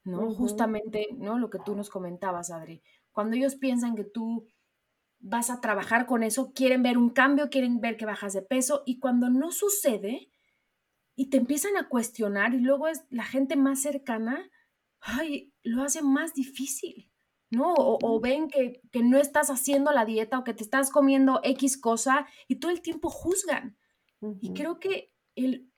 ¿no? 0.04 0.34
Justamente, 0.34 1.08
¿no? 1.16 1.38
Lo 1.38 1.50
que 1.50 1.58
tú 1.58 1.74
nos 1.74 1.90
comentabas, 1.90 2.50
Adri. 2.50 2.82
Cuando 3.12 3.36
ellos 3.36 3.56
piensan 3.56 3.96
que 3.96 4.04
tú 4.04 4.46
vas 5.18 5.50
a 5.50 5.60
trabajar 5.60 6.06
con 6.06 6.22
eso, 6.22 6.52
quieren 6.52 6.82
ver 6.82 6.98
un 6.98 7.10
cambio, 7.10 7.48
quieren 7.48 7.80
ver 7.80 7.96
que 7.96 8.06
bajas 8.06 8.34
de 8.34 8.42
peso 8.42 8.82
y 8.84 8.98
cuando 8.98 9.30
no 9.30 9.50
sucede 9.50 10.30
y 11.16 11.30
te 11.30 11.36
empiezan 11.36 11.76
a 11.76 11.88
cuestionar 11.88 12.54
y 12.54 12.60
luego 12.60 12.88
es 12.88 13.04
la 13.10 13.24
gente 13.24 13.56
más 13.56 13.82
cercana, 13.82 14.50
ay, 15.00 15.52
lo 15.62 15.82
hace 15.82 16.02
más 16.02 16.34
difícil, 16.34 17.10
¿no? 17.50 17.72
O, 17.74 17.98
o 18.02 18.20
ven 18.20 18.48
que, 18.48 18.80
que, 18.90 19.02
no 19.02 19.18
estás 19.18 19.50
haciendo 19.50 19.92
la 19.92 20.04
dieta 20.04 20.38
o 20.38 20.44
que 20.44 20.54
te 20.54 20.64
estás 20.64 20.90
comiendo 20.90 21.40
X 21.44 21.76
cosa 21.76 22.26
y 22.48 22.56
todo 22.56 22.70
el 22.70 22.82
tiempo 22.82 23.10
juzgan. 23.10 23.76
Uh 24.20 24.32
-huh. 24.32 24.38
Y 24.40 24.54
creo 24.54 24.80
que 24.80 25.12
el 25.36 25.70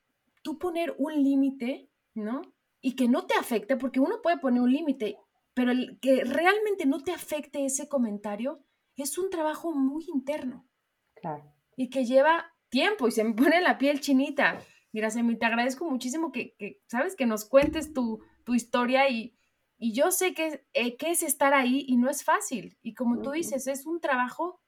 tú 0.42 0.58
poner 0.58 0.94
un 0.98 1.22
límite, 1.22 1.90
¿no? 2.14 2.42
y 2.86 2.94
que 2.94 3.08
no 3.08 3.26
te 3.26 3.34
afecte, 3.34 3.76
porque 3.76 3.98
uno 3.98 4.22
puede 4.22 4.38
poner 4.38 4.62
un 4.62 4.70
límite, 4.70 5.18
pero 5.54 5.72
el 5.72 5.98
que 5.98 6.22
realmente 6.22 6.86
no 6.86 7.02
te 7.02 7.10
afecte 7.10 7.64
ese 7.64 7.88
comentario 7.88 8.60
es 8.94 9.18
un 9.18 9.28
trabajo 9.28 9.74
muy 9.74 10.04
interno. 10.14 10.68
Claro. 11.14 11.52
Y 11.76 11.90
que 11.90 12.04
lleva 12.04 12.54
tiempo 12.68 13.08
y 13.08 13.10
se 13.10 13.24
me 13.24 13.34
pone 13.34 13.60
la 13.60 13.76
piel 13.76 14.00
chinita. 14.00 14.60
Mira, 14.92 15.10
Semi, 15.10 15.36
te 15.36 15.46
agradezco 15.46 15.88
muchísimo 15.90 16.32
que, 16.32 16.54
que, 16.58 16.80
sabes, 16.86 17.16
que 17.16 17.26
nos 17.26 17.44
cuentes 17.44 17.92
tu, 17.92 18.20
tu 18.44 18.54
historia 18.54 19.08
y, 19.08 19.36
y, 19.78 19.92
yo 19.92 20.10
sé 20.10 20.34
que, 20.34 20.64
eh, 20.72 20.96
que, 20.96 21.10
es 21.10 21.22
estar 21.22 21.54
ahí 21.54 21.84
y 21.86 21.96
no 21.96 22.08
es 22.08 22.24
fácil. 22.24 22.78
Y 22.82 22.94
como 22.94 23.16
uh 23.16 23.18
-huh. 23.18 23.22
tú 23.22 23.30
dices, 23.32 23.66
es 23.66 23.86
un 23.86 24.00
trabajo 24.00 24.60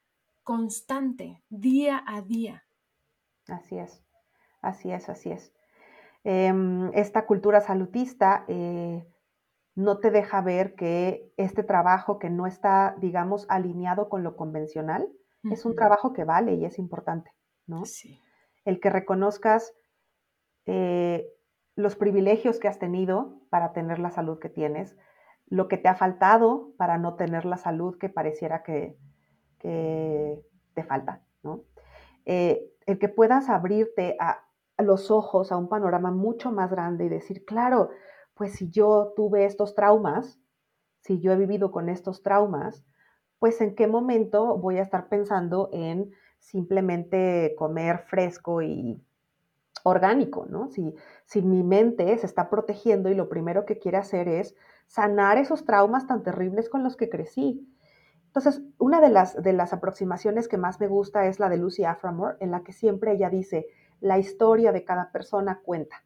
constante, 0.43 1.43
día 1.49 2.03
a 2.07 2.23
día. 2.23 2.65
Así 3.47 3.79
es, 3.79 4.03
así 4.61 4.91
es, 4.91 5.09
así 5.09 5.31
es 5.31 5.53
eh, 6.25 6.53
esta 6.95 7.27
cultura 7.27 7.61
salutista 7.61 8.45
eh, 8.49 9.07
no 9.75 9.99
te 9.99 10.11
deja 10.11 10.43
ver 10.43 10.75
que 10.75 11.33
este 11.37 11.63
trabajo 11.63 12.19
que 12.19 12.31
no 12.31 12.47
está, 12.47 12.97
digamos, 12.99 13.47
alineado 13.49 14.09
con 14.09 14.23
lo 14.23 14.37
convencional, 14.37 15.05
uh 15.05 15.49
-huh. 15.49 15.53
es 15.53 15.65
un 15.65 15.75
trabajo 15.75 16.13
que 16.13 16.25
vale 16.25 16.55
y 16.55 16.65
es 16.65 16.79
importante, 16.79 17.31
¿no? 17.67 17.85
Sí. 17.85 18.21
El 18.65 18.81
que 18.81 18.91
reconozcas 18.91 19.73
eh, 20.71 21.33
los 21.77 21.97
privilegios 21.97 22.59
que 22.59 22.69
has 22.69 22.79
tenido 22.79 23.41
para 23.49 23.73
tener 23.73 23.99
la 23.99 24.11
salud 24.11 24.39
que 24.39 24.51
tienes, 24.51 24.99
lo 25.47 25.67
que 25.67 25.79
te 25.79 25.89
ha 25.89 25.95
faltado 25.95 26.75
para 26.77 26.99
no 26.99 27.15
tener 27.15 27.47
la 27.47 27.57
salud 27.57 27.97
que 27.97 28.11
pareciera 28.11 28.63
que, 28.63 28.99
te 29.59 30.85
falta, 30.85 31.23
¿no? 31.43 31.63
Eh, 32.27 32.71
el 32.85 32.99
que 32.99 33.09
puedas 33.09 33.49
abrirte 33.49 34.17
a, 34.21 34.45
los 34.77 35.11
ojos 35.11 35.51
a 35.51 35.57
un 35.57 35.71
panorama 35.71 36.11
mucho 36.11 36.53
más 36.53 36.71
grande 36.71 37.07
y 37.07 37.09
decir, 37.09 37.47
claro, 37.47 37.89
pues 38.35 38.53
si 38.53 38.71
yo 38.71 39.15
tuve 39.17 39.47
estos 39.47 39.75
traumas, 39.75 40.39
si 41.01 41.19
yo 41.19 41.33
he 41.33 41.37
vivido 41.37 41.73
con 41.73 41.89
estos 41.89 42.23
traumas, 42.23 42.85
pues 43.39 43.61
en 43.63 43.75
qué 43.75 43.87
momento 43.87 44.59
voy 44.59 44.77
a 44.77 44.83
estar 44.83 45.09
pensando 45.09 45.71
en 45.73 46.13
simplemente 46.39 47.55
comer 47.57 48.01
fresco 48.07 48.61
y 48.63 49.03
orgánico, 49.89 50.47
¿no? 50.49 50.69
Si, 50.71 50.95
si 51.25 51.43
mi 51.43 51.63
mente 51.63 52.17
se 52.19 52.27
está 52.27 52.51
protegiendo 52.51 53.09
y 53.09 53.15
lo 53.15 53.29
primero 53.29 53.65
que 53.65 53.79
quiere 53.79 53.99
hacer 53.99 54.29
es 54.29 54.55
sanar 54.87 55.39
esos 55.39 55.65
traumas 55.65 56.07
tan 56.07 56.23
terribles 56.23 56.69
con 56.69 56.83
los 56.83 56.97
que 56.97 57.11
crecí. 57.11 57.69
Entonces, 58.27 58.63
una 58.79 59.01
de 59.01 59.09
las, 59.09 59.43
de 59.43 59.53
las 59.53 59.73
aproximaciones 59.73 60.49
que 60.49 60.59
más 60.59 60.81
me 60.81 60.87
gusta 60.87 61.27
es 61.27 61.41
la 61.41 61.49
de 61.49 61.57
Lucy 61.57 61.85
Aframore, 61.85 62.37
en 62.41 62.51
la 62.51 62.63
que 62.63 62.73
siempre 62.73 63.13
ella 63.13 63.31
dice, 63.31 63.67
la 64.01 64.19
historia 64.19 64.73
de 64.73 64.85
cada 64.85 65.11
persona 65.11 65.61
cuenta, 65.65 66.05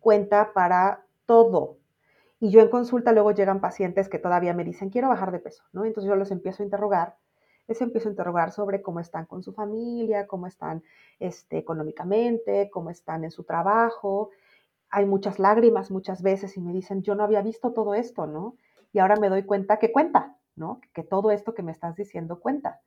cuenta 0.00 0.52
para 0.52 1.06
todo. 1.26 1.78
Y 2.40 2.50
yo 2.50 2.60
en 2.60 2.68
consulta 2.68 3.12
luego 3.12 3.30
llegan 3.30 3.60
pacientes 3.60 4.08
que 4.08 4.18
todavía 4.18 4.54
me 4.54 4.64
dicen, 4.64 4.90
quiero 4.90 5.08
bajar 5.08 5.30
de 5.30 5.38
peso, 5.38 5.62
¿no? 5.72 5.84
Entonces 5.84 6.08
yo 6.08 6.16
los 6.16 6.30
empiezo 6.30 6.62
a 6.62 6.66
interrogar 6.66 7.16
les 7.68 7.80
empiezo 7.80 8.08
a 8.08 8.12
interrogar 8.12 8.50
sobre 8.52 8.82
cómo 8.82 9.00
están 9.00 9.26
con 9.26 9.42
su 9.42 9.52
familia, 9.52 10.26
cómo 10.26 10.46
están 10.46 10.82
este, 11.18 11.58
económicamente, 11.58 12.70
cómo 12.70 12.90
están 12.90 13.24
en 13.24 13.30
su 13.30 13.44
trabajo. 13.44 14.30
Hay 14.90 15.06
muchas 15.06 15.38
lágrimas 15.38 15.90
muchas 15.90 16.22
veces 16.22 16.56
y 16.56 16.60
me 16.60 16.72
dicen, 16.72 17.02
yo 17.02 17.14
no 17.14 17.24
había 17.24 17.42
visto 17.42 17.72
todo 17.72 17.94
esto, 17.94 18.26
¿no? 18.26 18.56
Y 18.92 18.98
ahora 18.98 19.16
me 19.16 19.28
doy 19.28 19.44
cuenta 19.44 19.78
que 19.78 19.92
cuenta, 19.92 20.36
¿no? 20.54 20.80
Que 20.92 21.02
todo 21.02 21.30
esto 21.30 21.54
que 21.54 21.62
me 21.62 21.72
estás 21.72 21.96
diciendo 21.96 22.40
cuenta. 22.40 22.80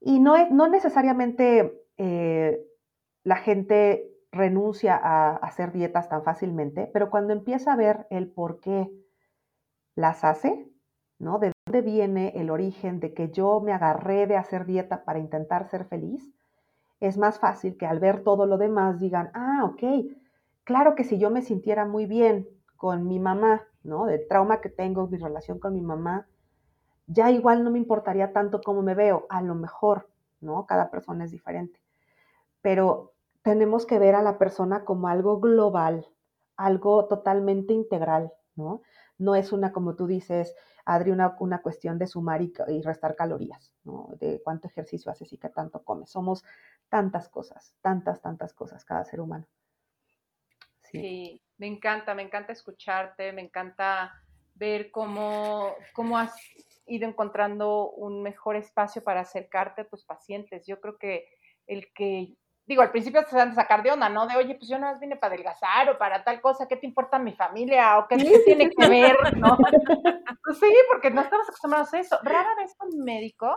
Y 0.00 0.20
no, 0.20 0.48
no 0.50 0.68
necesariamente 0.68 1.86
eh, 1.96 2.64
la 3.24 3.36
gente 3.36 4.08
renuncia 4.32 4.96
a 4.96 5.36
hacer 5.36 5.72
dietas 5.72 6.08
tan 6.08 6.24
fácilmente, 6.24 6.88
pero 6.92 7.10
cuando 7.10 7.32
empieza 7.32 7.72
a 7.72 7.76
ver 7.76 8.06
el 8.10 8.30
por 8.30 8.60
qué 8.60 8.90
las 9.94 10.24
hace, 10.24 10.68
¿no? 11.18 11.38
Dónde 11.72 11.90
viene 11.90 12.34
el 12.36 12.50
origen 12.50 13.00
de 13.00 13.14
que 13.14 13.30
yo 13.30 13.60
me 13.60 13.72
agarré 13.72 14.26
de 14.26 14.36
hacer 14.36 14.66
dieta 14.66 15.04
para 15.04 15.18
intentar 15.18 15.70
ser 15.70 15.86
feliz, 15.86 16.30
es 17.00 17.16
más 17.16 17.38
fácil 17.38 17.78
que 17.78 17.86
al 17.86 17.98
ver 17.98 18.22
todo 18.22 18.44
lo 18.44 18.58
demás 18.58 19.00
digan, 19.00 19.30
ah, 19.32 19.64
ok, 19.64 19.82
claro 20.64 20.94
que 20.94 21.04
si 21.04 21.18
yo 21.18 21.30
me 21.30 21.40
sintiera 21.40 21.86
muy 21.86 22.04
bien 22.04 22.46
con 22.76 23.08
mi 23.08 23.18
mamá, 23.18 23.62
¿no? 23.84 24.04
Del 24.04 24.28
trauma 24.28 24.60
que 24.60 24.68
tengo, 24.68 25.06
mi 25.06 25.16
relación 25.16 25.58
con 25.58 25.72
mi 25.72 25.80
mamá, 25.80 26.26
ya 27.06 27.30
igual 27.30 27.64
no 27.64 27.70
me 27.70 27.78
importaría 27.78 28.34
tanto 28.34 28.60
cómo 28.60 28.82
me 28.82 28.94
veo, 28.94 29.24
a 29.30 29.40
lo 29.40 29.54
mejor, 29.54 30.10
¿no? 30.42 30.66
Cada 30.66 30.90
persona 30.90 31.24
es 31.24 31.30
diferente. 31.30 31.80
Pero 32.60 33.14
tenemos 33.42 33.86
que 33.86 33.98
ver 33.98 34.14
a 34.14 34.22
la 34.22 34.36
persona 34.36 34.84
como 34.84 35.08
algo 35.08 35.40
global, 35.40 36.06
algo 36.58 37.06
totalmente 37.06 37.72
integral, 37.72 38.30
¿no? 38.56 38.82
No 39.16 39.36
es 39.36 39.54
una, 39.54 39.72
como 39.72 39.94
tú 39.94 40.06
dices, 40.06 40.54
Adri, 40.84 41.10
una, 41.10 41.36
una 41.38 41.62
cuestión 41.62 41.98
de 41.98 42.06
sumar 42.06 42.42
y, 42.42 42.52
restar 42.82 43.14
calorías, 43.14 43.74
¿no? 43.84 44.08
De 44.18 44.40
cuánto 44.42 44.68
ejercicio 44.68 45.10
haces 45.10 45.32
y 45.32 45.38
qué 45.38 45.48
tanto 45.48 45.82
comes. 45.84 46.10
Somos 46.10 46.44
tantas 46.88 47.28
cosas, 47.28 47.74
tantas, 47.80 48.20
tantas 48.20 48.52
cosas 48.52 48.84
cada 48.84 49.04
ser 49.04 49.20
humano. 49.20 49.46
Sí. 50.80 51.40
me 51.56 51.66
encanta, 51.66 52.14
me 52.14 52.22
encanta 52.22 52.52
escucharte, 52.52 53.32
me 53.32 53.42
encanta 53.42 54.12
ver 54.54 54.90
cómo, 54.90 55.74
cómo 55.94 56.18
has 56.18 56.34
ido 56.86 57.08
encontrando 57.08 57.90
un 57.92 58.22
mejor 58.22 58.56
espacio 58.56 59.02
para 59.02 59.20
acercarte 59.20 59.82
a 59.82 59.88
tus 59.88 60.04
pacientes. 60.04 60.66
Yo 60.66 60.80
creo 60.80 60.98
que 60.98 61.26
el 61.66 61.92
que 61.94 62.36
digo, 62.72 62.82
al 62.82 62.90
principio 62.90 63.22
te 63.24 63.36
van 63.36 63.50
a 63.50 63.54
sacar 63.54 63.82
de 63.82 63.92
onda, 63.92 64.08
¿no? 64.08 64.26
De, 64.26 64.36
oye, 64.36 64.54
pues 64.54 64.68
yo 64.68 64.78
nada 64.78 64.92
más 64.92 65.00
vine 65.00 65.16
para 65.16 65.34
adelgazar 65.34 65.90
o 65.90 65.98
para 65.98 66.24
tal 66.24 66.40
cosa, 66.40 66.66
¿qué 66.66 66.76
te 66.76 66.86
importa 66.86 67.18
mi 67.18 67.32
familia? 67.32 67.98
¿O 67.98 68.08
qué, 68.08 68.16
tiene 68.44 68.70
que 68.70 68.88
ver, 68.88 69.16
no? 69.36 69.56
Pues 70.44 70.58
sí, 70.58 70.74
porque 70.90 71.10
no 71.10 71.20
estamos 71.20 71.48
acostumbrados 71.48 71.94
a 71.94 72.00
eso. 72.00 72.18
Rara 72.22 72.54
vez 72.56 72.74
un 72.80 73.04
médico 73.04 73.56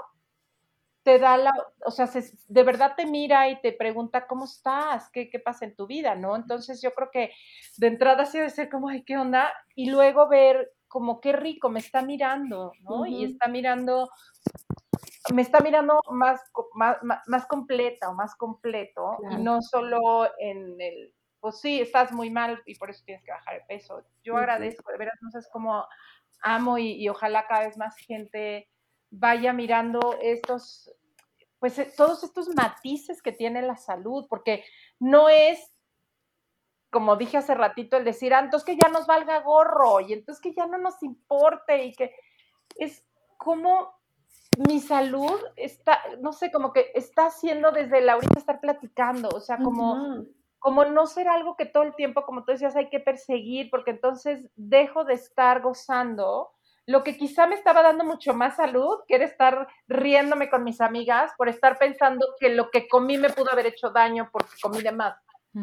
te 1.04 1.20
da 1.20 1.38
la, 1.38 1.54
o 1.86 1.92
sea, 1.92 2.10
de 2.48 2.64
verdad 2.64 2.94
te 2.96 3.06
mira 3.06 3.48
y 3.50 3.62
te 3.62 3.72
pregunta 3.72 4.28
cómo 4.28 4.46
estás, 4.46 5.10
qué, 5.12 5.30
qué 5.30 5.40
pasa 5.40 5.66
en 5.66 5.76
tu 5.76 5.88
vida, 5.88 6.16
¿no? 6.16 6.36
Entonces 6.36 6.82
yo 6.82 6.94
creo 6.94 7.10
que 7.12 7.32
de 7.78 7.88
entrada 7.88 8.26
sí 8.26 8.38
debe 8.38 8.50
ser 8.50 8.70
como, 8.70 8.90
ay, 8.90 9.04
¿qué 9.04 9.18
onda? 9.18 9.54
Y 9.76 9.90
luego 9.90 10.28
ver 10.28 10.74
como 10.88 11.22
qué 11.22 11.34
rico, 11.34 11.70
me 11.70 11.80
está 11.80 12.02
mirando, 12.02 12.72
¿no? 12.82 13.06
Y 13.06 13.24
está 13.24 13.48
mirando 13.48 14.10
me 15.34 15.42
está 15.42 15.60
mirando 15.60 16.00
más, 16.12 16.42
más, 16.74 16.98
más, 17.26 17.48
completa 17.48 18.10
o 18.10 18.14
más 18.14 18.36
completo 18.36 19.18
y 19.32 19.38
no 19.38 19.62
solo 19.62 20.30
en 20.40 20.80
el, 20.80 21.14
pues 21.40 21.60
sí, 21.60 21.82
estás 21.82 22.12
muy 22.12 22.30
mal 22.30 22.62
y 22.66 22.76
por 22.76 22.90
eso 22.90 23.04
tienes 23.06 23.24
que 23.24 23.32
bajar 23.32 23.56
de 23.56 23.66
peso. 23.68 24.04
Yo 24.24 24.38
agradezco, 24.38 24.92
de 24.92 24.98
veras, 24.98 25.16
no 25.22 25.32
sé, 25.32 25.40
es 25.40 25.50
como 25.50 25.86
amo 26.42 26.78
y, 26.78 27.08
ojalá 27.10 27.48
cada 27.48 27.66
vez 27.66 27.78
más 27.78 27.96
gente 27.98 28.70
vaya 29.10 29.54
mirando 29.54 30.18
estos, 30.22 30.92
pues 31.60 31.80
eh, 31.80 31.92
todos 31.96 32.24
estos 32.24 32.50
matices 32.50 33.22
que 33.22 33.32
tiene 33.32 33.62
la 33.62 33.78
salud, 33.78 34.28
porque 34.30 34.64
no 35.00 35.30
es 35.30 35.72
como 36.92 37.18
dije 37.18 37.36
hace 37.36 37.54
ratito, 37.56 37.98
el 37.98 38.06
decir, 38.06 38.34
ah, 38.34 38.40
entonces 38.40 38.66
que 38.66 38.78
ya 38.82 38.90
nos 38.90 39.06
valga 39.06 39.42
gorro 39.42 40.00
y 40.00 40.14
entonces 40.14 40.42
que 40.42 40.54
ya 40.54 40.66
no 40.66 40.78
nos 40.78 41.04
importe 41.04 41.84
y 41.84 41.94
que 41.94 42.16
es 42.78 43.06
como 43.38 43.94
mi 44.68 44.80
salud 44.80 45.40
está, 45.56 46.00
no 46.22 46.34
sé, 46.34 46.52
como 46.52 46.72
que 46.74 46.92
está 46.96 47.28
haciendo 47.28 47.72
desde 47.72 48.02
la 48.02 48.14
ahorita 48.14 48.40
estar 48.40 48.60
platicando, 48.60 49.30
o 49.30 49.40
sea, 49.40 49.58
como, 49.58 50.26
como 50.60 50.86
no 50.86 51.06
ser 51.08 51.28
algo 51.28 51.56
que 51.56 51.66
todo 51.66 51.84
el 51.84 51.96
tiempo, 51.96 52.26
como 52.26 52.44
tú 52.44 52.52
decías, 52.52 52.76
hay 52.76 52.90
que 52.90 53.00
perseguir, 53.00 53.70
porque 53.70 53.92
entonces 53.92 54.50
dejo 54.56 55.04
de 55.04 55.16
estar 55.16 55.62
gozando 55.62 56.52
lo 56.88 57.04
que 57.04 57.18
quizá 57.18 57.48
me 57.48 57.56
estaba 57.56 57.82
dando 57.82 58.04
mucho 58.04 58.34
más 58.34 58.58
salud, 58.58 59.00
que 59.08 59.16
era 59.16 59.26
estar 59.26 59.68
riéndome 59.88 60.50
con 60.50 60.64
mis 60.64 60.82
amigas 60.82 61.32
por 61.38 61.50
estar 61.50 61.80
pensando 61.80 62.28
que 62.40 62.50
lo 62.50 62.70
que 62.70 62.88
comí 62.88 63.18
me 63.18 63.32
pudo 63.32 63.52
haber 63.52 63.66
hecho 63.66 63.90
daño 63.90 64.30
porque 64.32 64.52
comí 64.62 64.82
de 64.82 64.92
más. 64.92 65.16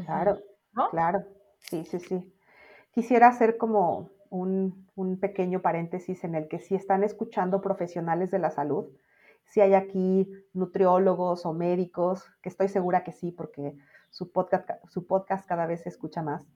Claro, 0.05 0.39
¿no? 0.73 0.91
Claro, 0.91 1.25
sí, 1.61 1.85
sí, 1.85 2.01
sí. 2.01 2.35
Quisiera 2.93 3.29
hacer 3.29 3.57
como 3.57 4.11
un, 4.33 5.19
pequeño 5.21 5.61
paréntesis 5.61 6.25
en 6.25 6.35
el 6.35 6.49
que 6.49 6.59
si 6.59 6.75
están 6.75 7.05
escuchando 7.05 7.61
profesionales 7.61 8.31
de 8.31 8.39
la 8.39 8.51
salud, 8.51 8.87
si 9.45 9.61
hay 9.61 9.75
aquí 9.75 10.29
nutriólogos 10.55 11.45
o 11.45 11.53
médicos, 11.53 12.25
que 12.41 12.49
estoy 12.49 12.69
segura 12.69 13.05
que 13.05 13.13
sí, 13.13 13.31
porque 13.31 13.77
su 14.11 14.33
podcast, 14.33 14.71
su 14.89 15.07
podcast 15.07 15.47
cada 15.47 15.67
vez 15.67 15.83
se 15.83 15.91
escucha 15.91 16.23
más. 16.23 16.47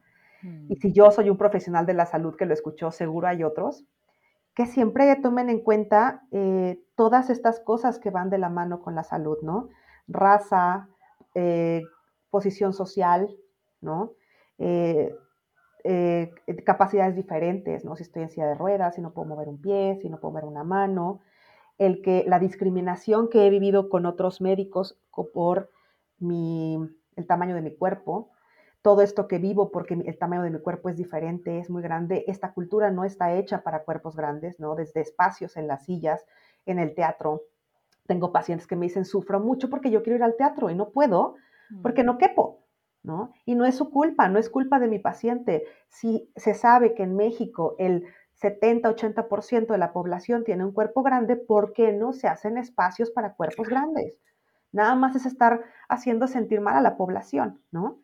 Y 0.43 0.74
mm. 0.74 0.77
si 0.81 0.93
yo 0.93 1.11
soy 1.11 1.29
un 1.29 1.37
profesional 1.37 1.85
de 1.85 1.95
la 1.95 2.07
salud 2.07 2.37
que 2.37 2.47
lo 2.47 2.55
escuchó, 2.55 2.91
seguro 2.91 3.29
hay 3.29 3.45
otros, 3.45 3.85
que 4.55 4.66
siempre 4.66 5.14
tomen 5.16 5.51
en 5.51 5.61
cuenta 5.61 6.22
eh, 6.33 6.81
todas 6.95 7.29
estas 7.29 7.61
cosas 7.61 7.99
que 7.99 8.11
van 8.11 8.31
de 8.31 8.39
la 8.39 8.49
mano 8.49 8.81
con 8.81 8.95
la 8.95 9.03
salud, 9.03 9.37
¿no? 9.43 9.68
Raza, 10.09 10.89
eh, 11.35 11.83
posición 12.31 12.72
social, 12.72 13.29
¿no? 13.83 14.12
Eh, 14.59 15.14
eh, 15.89 16.34
capacidades 16.64 17.14
diferentes, 17.14 17.84
¿no? 17.84 17.97
Si 17.97 18.03
estoy 18.03 18.22
en 18.22 18.30
silla 18.30 18.47
de 18.47 18.55
ruedas, 18.55 18.97
si 18.97 19.01
no 19.01 19.12
puedo 19.12 19.28
mover 19.28 19.49
un 19.49 19.61
pie, 19.61 19.99
si 20.03 20.09
no 20.09 20.18
puedo 20.18 20.32
mover 20.32 20.45
una 20.45 20.64
mano, 20.64 21.20
el 21.78 22.03
que 22.03 22.24
la 22.26 22.39
discriminación 22.39 23.28
que 23.28 23.47
he 23.47 23.51
vivido 23.51 23.89
con 23.89 24.07
otros 24.07 24.41
médicos 24.41 24.99
por 25.32 25.70
mi, 26.18 26.78
el 27.14 27.26
tamaño 27.26 27.55
de 27.55 27.62
mi 27.62 27.74
cuerpo, 27.74 28.30
todo 28.82 29.03
esto 29.03 29.28
que 29.28 29.39
vivo 29.39 29.70
porque 29.70 29.95
el 29.95 30.18
tamaño 30.18 30.43
de 30.43 30.51
mi 30.51 30.61
cuerpo 30.61 30.89
es 30.89 30.97
diferente, 30.97 31.59
es 31.59 31.70
muy 31.70 31.82
grande, 31.82 32.24
esta 32.26 32.53
cultura 32.53 32.91
no 32.91 33.05
está 33.05 33.34
hecha 33.34 33.62
para 33.62 33.84
cuerpos 33.84 34.16
grandes, 34.16 34.59
¿no? 34.59 34.74
Desde 34.74 35.01
espacios 35.01 35.57
en 35.57 35.66
las 35.66 35.84
sillas, 35.84 36.24
en 36.66 36.78
el 36.78 36.95
teatro. 36.95 37.43
Tengo 38.07 38.32
pacientes 38.32 38.66
que 38.66 38.76
me 38.76 38.87
dicen, 38.87 39.05
sufro 39.05 39.41
mucho 39.41 39.70
porque 39.70 39.91
yo 39.91 40.03
quiero 40.03 40.16
ir 40.16 40.22
al 40.22 40.37
teatro 40.37 40.70
y 40.70 40.74
no 40.74 40.91
puedo 40.91 41.34
porque 41.82 42.05
no 42.05 42.18
quepo. 42.18 42.65
Y 43.44 43.54
no 43.54 43.64
es 43.64 43.76
su 43.76 43.90
culpa, 43.90 44.28
no 44.28 44.38
es 44.38 44.50
culpa 44.50 44.78
de 44.78 44.88
mi 44.88 44.98
paciente. 44.98 45.64
Si 45.88 46.30
se 46.36 46.54
sabe 46.54 46.94
que 46.94 47.04
en 47.04 47.16
México 47.16 47.76
el 47.78 48.04
70-80% 48.42 49.68
de 49.68 49.78
la 49.78 49.92
población 49.92 50.44
tiene 50.44 50.64
un 50.64 50.72
cuerpo 50.72 51.02
grande, 51.02 51.36
¿por 51.36 51.72
qué 51.72 51.92
no 51.92 52.12
se 52.12 52.28
hacen 52.28 52.59
espacios 52.59 53.11
para 53.11 53.34
cuerpos 53.34 53.68
grandes? 53.68 54.14
Nada 54.72 54.94
más 54.94 55.16
es 55.16 55.26
estar 55.26 55.62
haciendo 55.88 56.26
sentir 56.26 56.61
mal 56.61 56.76
a 56.76 56.80
la 56.80 56.96
población, 56.96 57.62
¿no? 57.70 58.00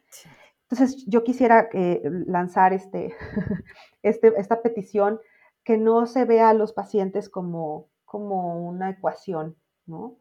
Entonces, 0.63 1.05
yo 1.07 1.23
quisiera 1.23 1.69
eh, 1.73 2.01
lanzar 2.27 2.73
este, 2.73 3.15
este, 4.03 4.33
esta 4.39 4.63
petición 4.63 5.21
que 5.65 5.77
no 5.77 6.07
se 6.07 6.25
vea 6.25 6.49
a 6.49 6.55
los 6.55 6.73
pacientes 6.73 7.29
como, 7.29 7.89
como 8.05 8.67
una 8.67 8.91
ecuación, 8.91 9.57
¿no? 9.87 10.17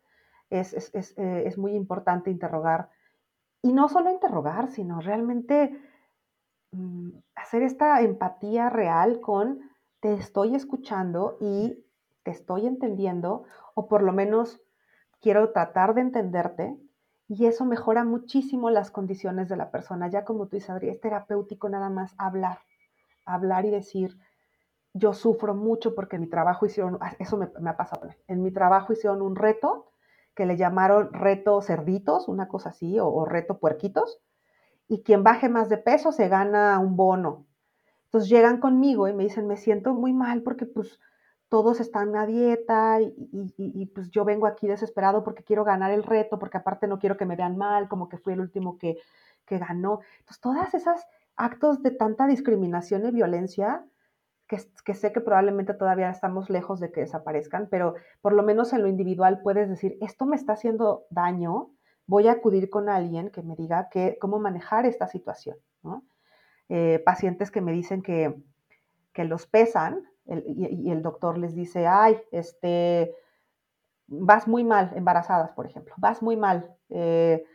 Es, 0.49 0.73
es, 0.73 0.93
es, 0.93 1.17
eh, 1.17 1.43
es 1.45 1.57
muy 1.57 1.73
importante 1.73 2.29
interrogar 2.29 2.89
y 3.61 3.73
no 3.73 3.89
solo 3.89 4.09
interrogar, 4.09 4.69
sino 4.69 5.01
realmente 5.01 5.79
mm, 6.71 7.09
hacer 7.35 7.63
esta 7.63 8.01
empatía 8.01 8.69
real 8.69 9.21
con 9.21 9.59
te 9.99 10.13
estoy 10.13 10.55
escuchando 10.55 11.37
y 11.39 11.85
te 12.23 12.31
estoy 12.31 12.65
entendiendo, 12.65 13.43
o 13.75 13.87
por 13.87 14.01
lo 14.01 14.13
menos 14.13 14.61
quiero 15.19 15.51
tratar 15.51 15.93
de 15.93 16.01
entenderte, 16.01 16.77
y 17.27 17.45
eso 17.45 17.65
mejora 17.65 18.03
muchísimo 18.03 18.69
las 18.69 18.91
condiciones 18.91 19.47
de 19.47 19.55
la 19.55 19.71
persona. 19.71 20.09
Ya 20.09 20.25
como 20.25 20.47
tú 20.47 20.57
dices, 20.57 20.71
Adri, 20.71 20.89
es 20.89 20.99
terapéutico 20.99 21.69
nada 21.69 21.89
más 21.89 22.13
hablar, 22.17 22.59
hablar 23.25 23.65
y 23.65 23.69
decir, 23.69 24.17
yo 24.93 25.13
sufro 25.13 25.55
mucho 25.55 25.95
porque 25.95 26.17
en 26.17 26.23
mi 26.23 26.27
trabajo 26.27 26.65
hicieron, 26.65 26.97
ah, 26.99 27.13
eso 27.19 27.37
me, 27.37 27.49
me 27.59 27.69
ha 27.69 27.77
pasado, 27.77 28.09
en 28.27 28.43
mi 28.43 28.51
trabajo 28.51 28.91
hicieron 28.91 29.21
un 29.21 29.35
reto 29.35 29.90
que 30.35 30.45
le 30.45 30.57
llamaron 30.57 31.13
reto 31.13 31.61
cerditos, 31.61 32.27
una 32.27 32.47
cosa 32.47 32.69
así, 32.69 32.99
o, 32.99 33.25
reto 33.25 33.59
puerquitos, 33.59 34.19
y 34.87 35.03
quien 35.03 35.23
baje 35.23 35.49
más 35.49 35.69
de 35.69 35.77
peso 35.77 36.11
se 36.11 36.27
gana 36.27 36.79
un 36.79 36.95
bono. 36.95 37.45
Entonces 38.05 38.29
llegan 38.29 38.59
conmigo 38.59 39.07
y 39.07 39.13
me 39.13 39.23
dicen, 39.23 39.47
me 39.47 39.57
siento 39.57 39.93
muy 39.93 40.13
mal 40.13 40.41
porque 40.43 40.65
pues 40.65 40.99
todos 41.47 41.79
están 41.79 42.15
a 42.15 42.25
dieta 42.25 42.99
y, 43.01 43.85
pues 43.87 44.09
yo 44.09 44.23
vengo 44.25 44.47
aquí 44.47 44.67
desesperado 44.67 45.23
porque 45.23 45.43
quiero 45.43 45.63
ganar 45.63 45.91
el 45.91 46.03
reto, 46.03 46.39
porque 46.39 46.57
aparte 46.57 46.87
no 46.87 46.99
quiero 46.99 47.17
que 47.17 47.25
me 47.25 47.35
vean 47.35 47.57
mal, 47.57 47.87
como 47.89 48.09
que 48.09 48.17
fui 48.17 48.33
el 48.33 48.41
último 48.41 48.77
que, 48.77 48.97
que 49.45 49.57
ganó. 49.57 49.99
Entonces 50.19 50.41
todas 50.41 50.73
esas 50.73 51.05
actos 51.35 51.81
de 51.83 51.91
tanta 51.91 52.27
discriminación 52.27 53.05
y 53.05 53.11
violencia 53.11 53.85
que, 54.83 54.93
sé 54.93 55.13
que 55.13 55.21
probablemente 55.21 55.73
todavía 55.73 56.09
estamos 56.09 56.49
lejos 56.49 56.81
de 56.81 56.91
que 56.91 57.01
desaparezcan, 57.01 57.67
pero 57.71 57.95
por 58.21 58.33
lo 58.33 58.43
menos 58.43 58.73
en 58.73 58.81
lo 58.81 58.89
individual 58.89 59.41
puedes 59.41 59.69
decir, 59.69 59.97
esto 60.01 60.25
me 60.25 60.35
está 60.35 60.53
haciendo 60.53 61.05
daño, 61.09 61.69
voy 62.05 62.27
a 62.27 62.33
acudir 62.33 62.69
con 62.69 62.89
alguien 62.89 63.29
que 63.29 63.43
me 63.43 63.55
diga 63.55 63.87
que, 63.89 64.17
cómo 64.19 64.39
manejar 64.39 64.85
esta 64.85 65.07
situación. 65.07 65.57
Eh, 66.67 67.01
pacientes 67.05 67.49
que 67.49 67.61
me 67.61 67.71
dicen 67.71 68.01
que, 68.01 68.35
los 69.15 69.45
pesan 69.45 70.03
y, 70.25 70.91
el 70.91 71.01
doctor 71.01 71.37
les 71.37 71.55
dice, 71.55 71.87
ay, 71.87 72.17
este, 72.31 73.15
vas 74.07 74.47
muy 74.49 74.65
mal, 74.65 74.91
embarazadas, 74.95 75.51
por 75.51 75.65
ejemplo, 75.65 75.93
vas 75.97 76.21
muy 76.21 76.35
mal, 76.35 76.75
eh, 76.89 77.45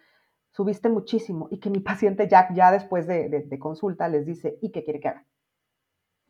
subiste 0.52 0.88
muchísimo, 0.88 1.48
y 1.50 1.60
que 1.60 1.68
mi 1.68 1.80
paciente 1.90 2.26
Jack 2.26 2.54
ya 2.54 2.70
después 2.70 3.06
de 3.06 3.58
consulta 3.58 4.08
les 4.08 4.24
dice, 4.24 4.58
¿y 4.62 4.70
qué 4.70 4.82
quiere 4.82 5.00
que 5.00 5.08
haga? 5.08 5.25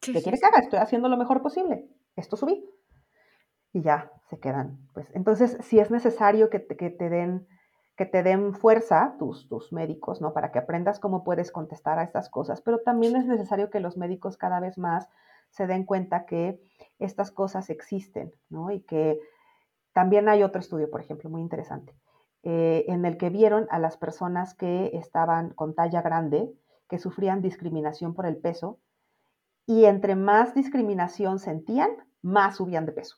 ¿Qué 0.00 0.22
quieres 0.22 0.40
que 0.40 0.46
haga? 0.46 0.58
Estoy 0.58 0.78
haciendo 0.78 1.08
lo 1.08 1.16
mejor 1.16 1.42
posible. 1.42 1.88
Esto 2.14 2.36
subí. 2.36 2.64
Y 3.72 3.82
ya 3.82 4.10
se 4.30 4.38
quedan. 4.38 4.78
Pues 4.94 5.10
entonces, 5.14 5.58
si 5.62 5.78
es 5.78 5.90
necesario 5.90 6.50
que 6.50 6.60
te, 6.60 6.76
que 6.76 6.90
te 6.90 7.08
den 7.08 7.46
que 7.96 8.04
te 8.04 8.22
den 8.22 8.52
fuerza 8.54 9.16
tus, 9.18 9.48
tus 9.48 9.72
médicos, 9.72 10.20
¿no? 10.20 10.34
Para 10.34 10.52
que 10.52 10.58
aprendas 10.58 11.00
cómo 11.00 11.24
puedes 11.24 11.50
contestar 11.50 11.98
a 11.98 12.02
estas 12.02 12.28
cosas, 12.28 12.60
pero 12.60 12.80
también 12.80 13.16
es 13.16 13.26
necesario 13.26 13.70
que 13.70 13.80
los 13.80 13.96
médicos 13.96 14.36
cada 14.36 14.60
vez 14.60 14.76
más 14.76 15.08
se 15.48 15.66
den 15.66 15.84
cuenta 15.84 16.26
que 16.26 16.60
estas 16.98 17.30
cosas 17.30 17.70
existen, 17.70 18.32
¿no? 18.50 18.70
Y 18.70 18.80
que 18.82 19.18
también 19.94 20.28
hay 20.28 20.42
otro 20.42 20.60
estudio, 20.60 20.90
por 20.90 21.00
ejemplo, 21.00 21.30
muy 21.30 21.40
interesante, 21.40 21.94
eh, 22.42 22.84
en 22.88 23.06
el 23.06 23.16
que 23.16 23.30
vieron 23.30 23.66
a 23.70 23.78
las 23.78 23.96
personas 23.96 24.54
que 24.54 24.90
estaban 24.92 25.54
con 25.54 25.74
talla 25.74 26.02
grande, 26.02 26.52
que 26.88 26.98
sufrían 26.98 27.40
discriminación 27.40 28.14
por 28.14 28.26
el 28.26 28.36
peso, 28.36 28.78
y 29.66 29.84
entre 29.84 30.14
más 30.14 30.54
discriminación 30.54 31.38
sentían, 31.38 31.90
más 32.22 32.56
subían 32.56 32.86
de 32.86 32.92
peso. 32.92 33.16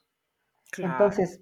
Entonces, 0.77 1.41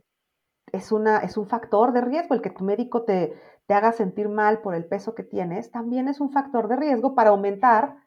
es, 0.71 0.91
una, 0.91 1.19
es 1.19 1.37
un 1.37 1.47
factor 1.47 1.93
de 1.93 2.01
riesgo. 2.01 2.35
El 2.35 2.41
que 2.41 2.49
tu 2.49 2.63
médico 2.63 3.03
te, 3.03 3.33
te 3.67 3.73
haga 3.73 3.91
sentir 3.91 4.29
mal 4.29 4.61
por 4.61 4.75
el 4.75 4.85
peso 4.85 5.15
que 5.15 5.23
tienes, 5.23 5.71
también 5.71 6.07
es 6.07 6.19
un 6.19 6.31
factor 6.31 6.67
de 6.67 6.77
riesgo 6.77 7.15
para 7.15 7.31
aumentar 7.31 7.97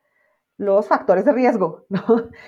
los 0.56 0.88
factores 0.88 1.24
de 1.24 1.32
riesgo, 1.32 1.86
¿no? 1.88 2.02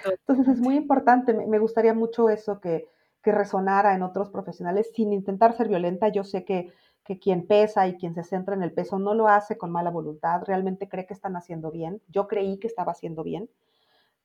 Entonces 0.04 0.48
es 0.48 0.60
muy 0.60 0.76
importante, 0.76 1.32
me 1.32 1.58
gustaría 1.58 1.94
mucho 1.94 2.28
eso 2.28 2.60
que, 2.60 2.88
que 3.22 3.32
resonara 3.32 3.94
en 3.94 4.02
otros 4.02 4.30
profesionales 4.30 4.90
sin 4.94 5.12
intentar 5.12 5.54
ser 5.54 5.68
violenta. 5.68 6.08
Yo 6.08 6.24
sé 6.24 6.44
que, 6.44 6.72
que, 7.04 7.18
quien 7.18 7.46
pesa 7.46 7.86
y 7.86 7.96
quien 7.96 8.14
se 8.14 8.24
centra 8.24 8.54
en 8.54 8.62
el 8.62 8.72
peso 8.72 8.98
no 8.98 9.14
lo 9.14 9.28
hace 9.28 9.56
con 9.56 9.70
mala 9.70 9.90
voluntad, 9.90 10.42
realmente 10.44 10.88
cree 10.88 11.06
que 11.06 11.14
están 11.14 11.36
haciendo 11.36 11.70
bien. 11.70 12.02
Yo 12.08 12.28
creí 12.28 12.58
que 12.58 12.66
estaba 12.66 12.92
haciendo 12.92 13.22
bien, 13.22 13.48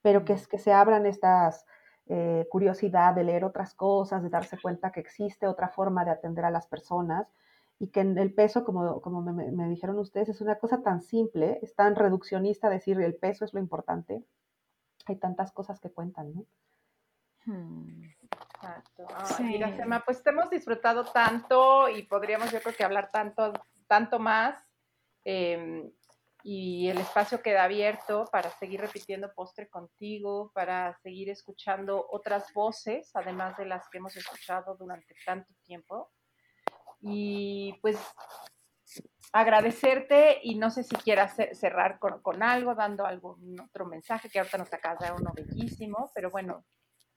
pero 0.08 0.24
que, 0.24 0.38
que 0.50 0.58
se 0.58 0.72
abran 0.72 1.06
estas 1.06 1.66
eh, 2.06 2.48
curiosidad 2.50 3.14
de 3.14 3.26
leer 3.26 3.44
otras 3.44 3.74
cosas, 3.74 4.24
de 4.24 4.30
darse 4.30 4.58
cuenta 4.58 4.94
que 4.94 5.02
existe 5.02 5.48
otra 5.48 5.68
forma 5.68 6.06
de 6.06 6.12
atender 6.12 6.46
a 6.46 6.50
las 6.50 6.66
personas 6.66 7.28
y 7.78 7.90
que 7.90 8.00
el 8.00 8.34
peso, 8.34 8.64
como, 8.64 9.02
como 9.02 9.22
me, 9.22 9.68
dijeron 9.68 10.00
ustedes, 10.00 10.30
es 10.30 10.40
una 10.40 10.60
cosa 10.60 10.82
tan 10.82 11.02
simple, 11.02 11.60
es 11.62 11.76
tan 11.76 11.98
reduccionista 11.98 12.70
decir 12.70 13.02
el 13.02 13.16
peso 13.16 13.44
es 13.44 13.54
lo 13.54 13.60
importante. 13.60 14.24
Hay 15.08 15.18
tantas 15.18 15.52
cosas 15.52 15.82
que 15.82 15.92
cuentan, 15.92 16.34
¿no? 16.34 16.46
Hmm. 17.46 18.04
Exacto. 18.56 19.08
Mira, 19.44 19.76
Sema, 19.76 20.06
pues 20.06 20.24
te 20.24 20.30
hemos 20.30 20.50
disfrutado 20.50 21.04
tanto 21.04 21.90
y 21.90 22.04
podríamos 22.04 22.50
yo 22.50 22.62
creo 22.62 22.74
que 22.74 22.86
hablar 22.86 23.12
tanto, 23.12 23.52
tanto 23.88 24.20
más. 24.20 24.56
Em, 25.26 25.92
y 26.50 26.88
el 26.88 26.98
espacio 27.00 27.42
queda 27.42 27.66
abierto 27.66 28.24
para 28.32 28.50
seguir 28.52 28.80
repitiendo 28.80 29.34
postre 29.34 29.68
contigo, 29.68 30.50
para 30.54 30.98
seguir 31.04 31.30
escuchando 31.30 32.08
otras 32.10 32.54
voces, 32.54 33.12
además 33.16 33.58
de 33.58 33.66
las 33.66 33.90
que 33.90 33.98
hemos 33.98 34.16
escuchado 34.16 34.78
durante 34.78 35.14
tanto 35.26 35.54
tiempo. 35.66 36.10
Y 37.02 37.78
pues 37.82 37.98
agradecerte 39.34 40.40
y 40.42 40.56
no 40.56 40.72
sé 40.72 40.84
si 40.84 40.96
quieras 40.96 41.36
cerrar 41.52 42.00
con, 42.00 42.42
algo, 42.42 42.76
dando 42.76 43.06
algún 43.06 43.60
otro 43.60 43.86
mensaje, 43.86 44.30
que 44.30 44.40
ahorita 44.40 44.58
nos 44.58 44.72
acaba 44.72 44.96
de 44.96 45.06
dar 45.06 45.20
uno 45.20 45.34
bellísimo, 45.36 46.10
pero 46.16 46.32
bueno, 46.32 46.64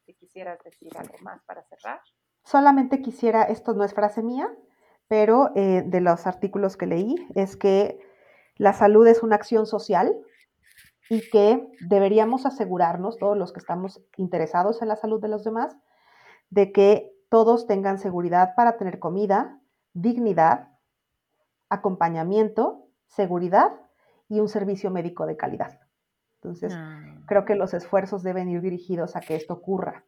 si 0.07 0.12
quisieras 0.14 0.59
decir 0.64 0.91
algo 0.99 1.14
más 1.20 1.41
para 1.45 1.62
cerrar. 1.62 2.01
Solamente 2.43 3.01
quisiera, 3.01 3.45
esto 3.45 3.74
no 3.74 3.85
es 3.85 3.95
frase 3.95 4.24
mía, 4.24 4.53
pero 5.07 5.53
eh, 5.55 5.85
de 5.87 6.01
los 6.01 6.26
artículos 6.26 6.76
que 6.76 6.87
leí, 6.87 7.14
es 7.37 7.57
que 7.57 8.10
la 8.61 8.75
salud 8.75 9.07
es 9.07 9.23
una 9.23 9.37
acción 9.37 9.65
social 9.65 10.15
y 11.09 11.31
que 11.31 11.67
deberíamos 11.81 12.45
asegurarnos, 12.45 13.17
todos 13.17 13.35
los 13.35 13.55
que 13.55 13.59
estamos 13.59 14.03
interesados 14.19 14.83
en 14.83 14.89
la 14.89 14.97
salud 14.97 15.19
de 15.19 15.29
los 15.29 15.45
demás, 15.45 15.75
de 16.51 16.71
que 16.71 17.11
todos 17.31 17.67
tengan 17.67 17.99
seguridad 17.99 18.51
para 18.55 18.77
tener 18.77 18.99
comida, 18.99 19.59
dignidad, 19.95 20.69
acompañamiento, 21.71 22.87
seguridad 23.07 23.73
y 24.29 24.41
un 24.41 24.49
servicio 24.51 24.91
médico 24.91 25.25
de 25.25 25.39
calidad. 25.39 25.81
Entonces, 26.35 26.75
ah. 26.77 27.03
creo 27.27 27.47
que 27.47 27.55
los 27.55 27.73
esfuerzos 27.73 28.23
deben 28.23 28.51
ir 28.51 28.61
dirigidos 28.61 29.17
a 29.17 29.21
que 29.21 29.37
esto 29.37 29.55
ocurra, 29.55 30.05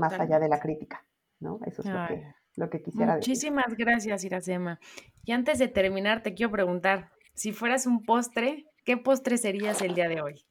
más 0.00 0.18
allá 0.18 0.40
de 0.40 0.48
la 0.48 0.58
crítica, 0.58 1.06
¿no? 1.38 1.60
Eso 1.64 1.82
es 1.82 1.88
lo 1.88 2.06
que, 2.08 2.34
lo 2.56 2.68
que, 2.68 2.82
quisiera 2.82 3.14
decir. 3.14 3.30
Muchísimas 3.30 3.76
gracias, 3.76 4.24
Iracema. 4.24 4.80
Y 5.22 5.30
antes 5.30 5.60
de 5.60 5.68
terminar, 5.68 6.24
te 6.24 6.34
quiero 6.34 6.50
preguntar, 6.50 7.12
si 7.36 7.52
fueras 7.52 7.86
un 7.86 8.02
postre, 8.02 8.66
¿qué 8.84 8.96
postre 8.96 9.36
serías 9.36 9.82
el 9.82 9.94
día 9.94 10.08
de 10.08 10.22
hoy? 10.22 10.44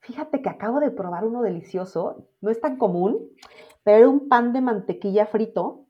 Fíjate 0.00 0.42
que 0.42 0.50
acabo 0.50 0.80
de 0.80 0.90
probar 0.90 1.24
uno 1.24 1.40
delicioso, 1.40 2.28
no 2.40 2.50
es 2.50 2.60
tan 2.60 2.76
común, 2.76 3.30
pero 3.84 3.98
era 3.98 4.08
un 4.08 4.28
pan 4.28 4.52
de 4.52 4.60
mantequilla 4.60 5.26
frito 5.26 5.86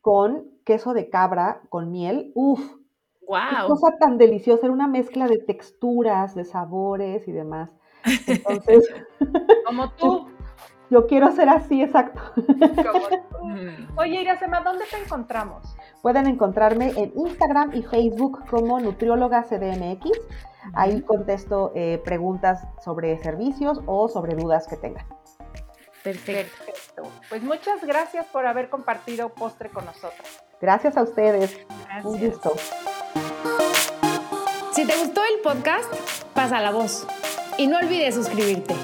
con 0.00 0.50
queso 0.64 0.92
de 0.92 1.08
cabra, 1.08 1.62
con 1.68 1.92
miel. 1.92 2.32
Uf, 2.34 2.60
wow. 3.26 3.38
qué 3.48 3.68
cosa 3.68 3.96
tan 3.98 4.18
deliciosa, 4.18 4.66
era 4.66 4.72
una 4.72 4.88
mezcla 4.88 5.28
de 5.28 5.38
texturas, 5.38 6.34
de 6.34 6.44
sabores 6.44 7.26
y 7.28 7.32
demás. 7.32 7.70
Entonces, 8.26 8.92
como 9.64 9.90
tú. 9.96 10.35
Yo 10.90 11.06
quiero 11.06 11.32
ser 11.32 11.48
así, 11.48 11.82
exacto. 11.82 12.20
Oye, 13.96 14.20
Iracema, 14.20 14.60
¿dónde 14.60 14.84
te 14.90 15.02
encontramos? 15.02 15.76
Pueden 16.02 16.26
encontrarme 16.26 16.92
en 16.96 17.12
Instagram 17.16 17.74
y 17.74 17.82
Facebook 17.82 18.44
como 18.48 18.78
Nutrióloga 18.78 19.42
CDMX. 19.42 20.10
Ahí 20.74 21.02
contesto 21.02 21.72
eh, 21.74 22.00
preguntas 22.04 22.66
sobre 22.84 23.18
servicios 23.18 23.80
o 23.86 24.08
sobre 24.08 24.34
dudas 24.34 24.66
que 24.68 24.76
tengan. 24.76 25.06
Perfecto. 26.02 27.02
Pues 27.28 27.42
muchas 27.42 27.84
gracias 27.84 28.26
por 28.26 28.46
haber 28.46 28.68
compartido 28.68 29.30
postre 29.30 29.70
con 29.70 29.84
nosotros. 29.84 30.40
Gracias 30.60 30.96
a 30.96 31.02
ustedes. 31.02 31.66
Un 32.04 32.18
gusto. 32.20 32.54
Si 34.72 34.86
te 34.86 34.96
gustó 34.98 35.20
el 35.34 35.40
podcast, 35.42 35.92
pasa 36.32 36.60
la 36.60 36.70
voz. 36.70 37.06
Y 37.58 37.66
no 37.66 37.78
olvides 37.78 38.14
suscribirte. 38.14 38.74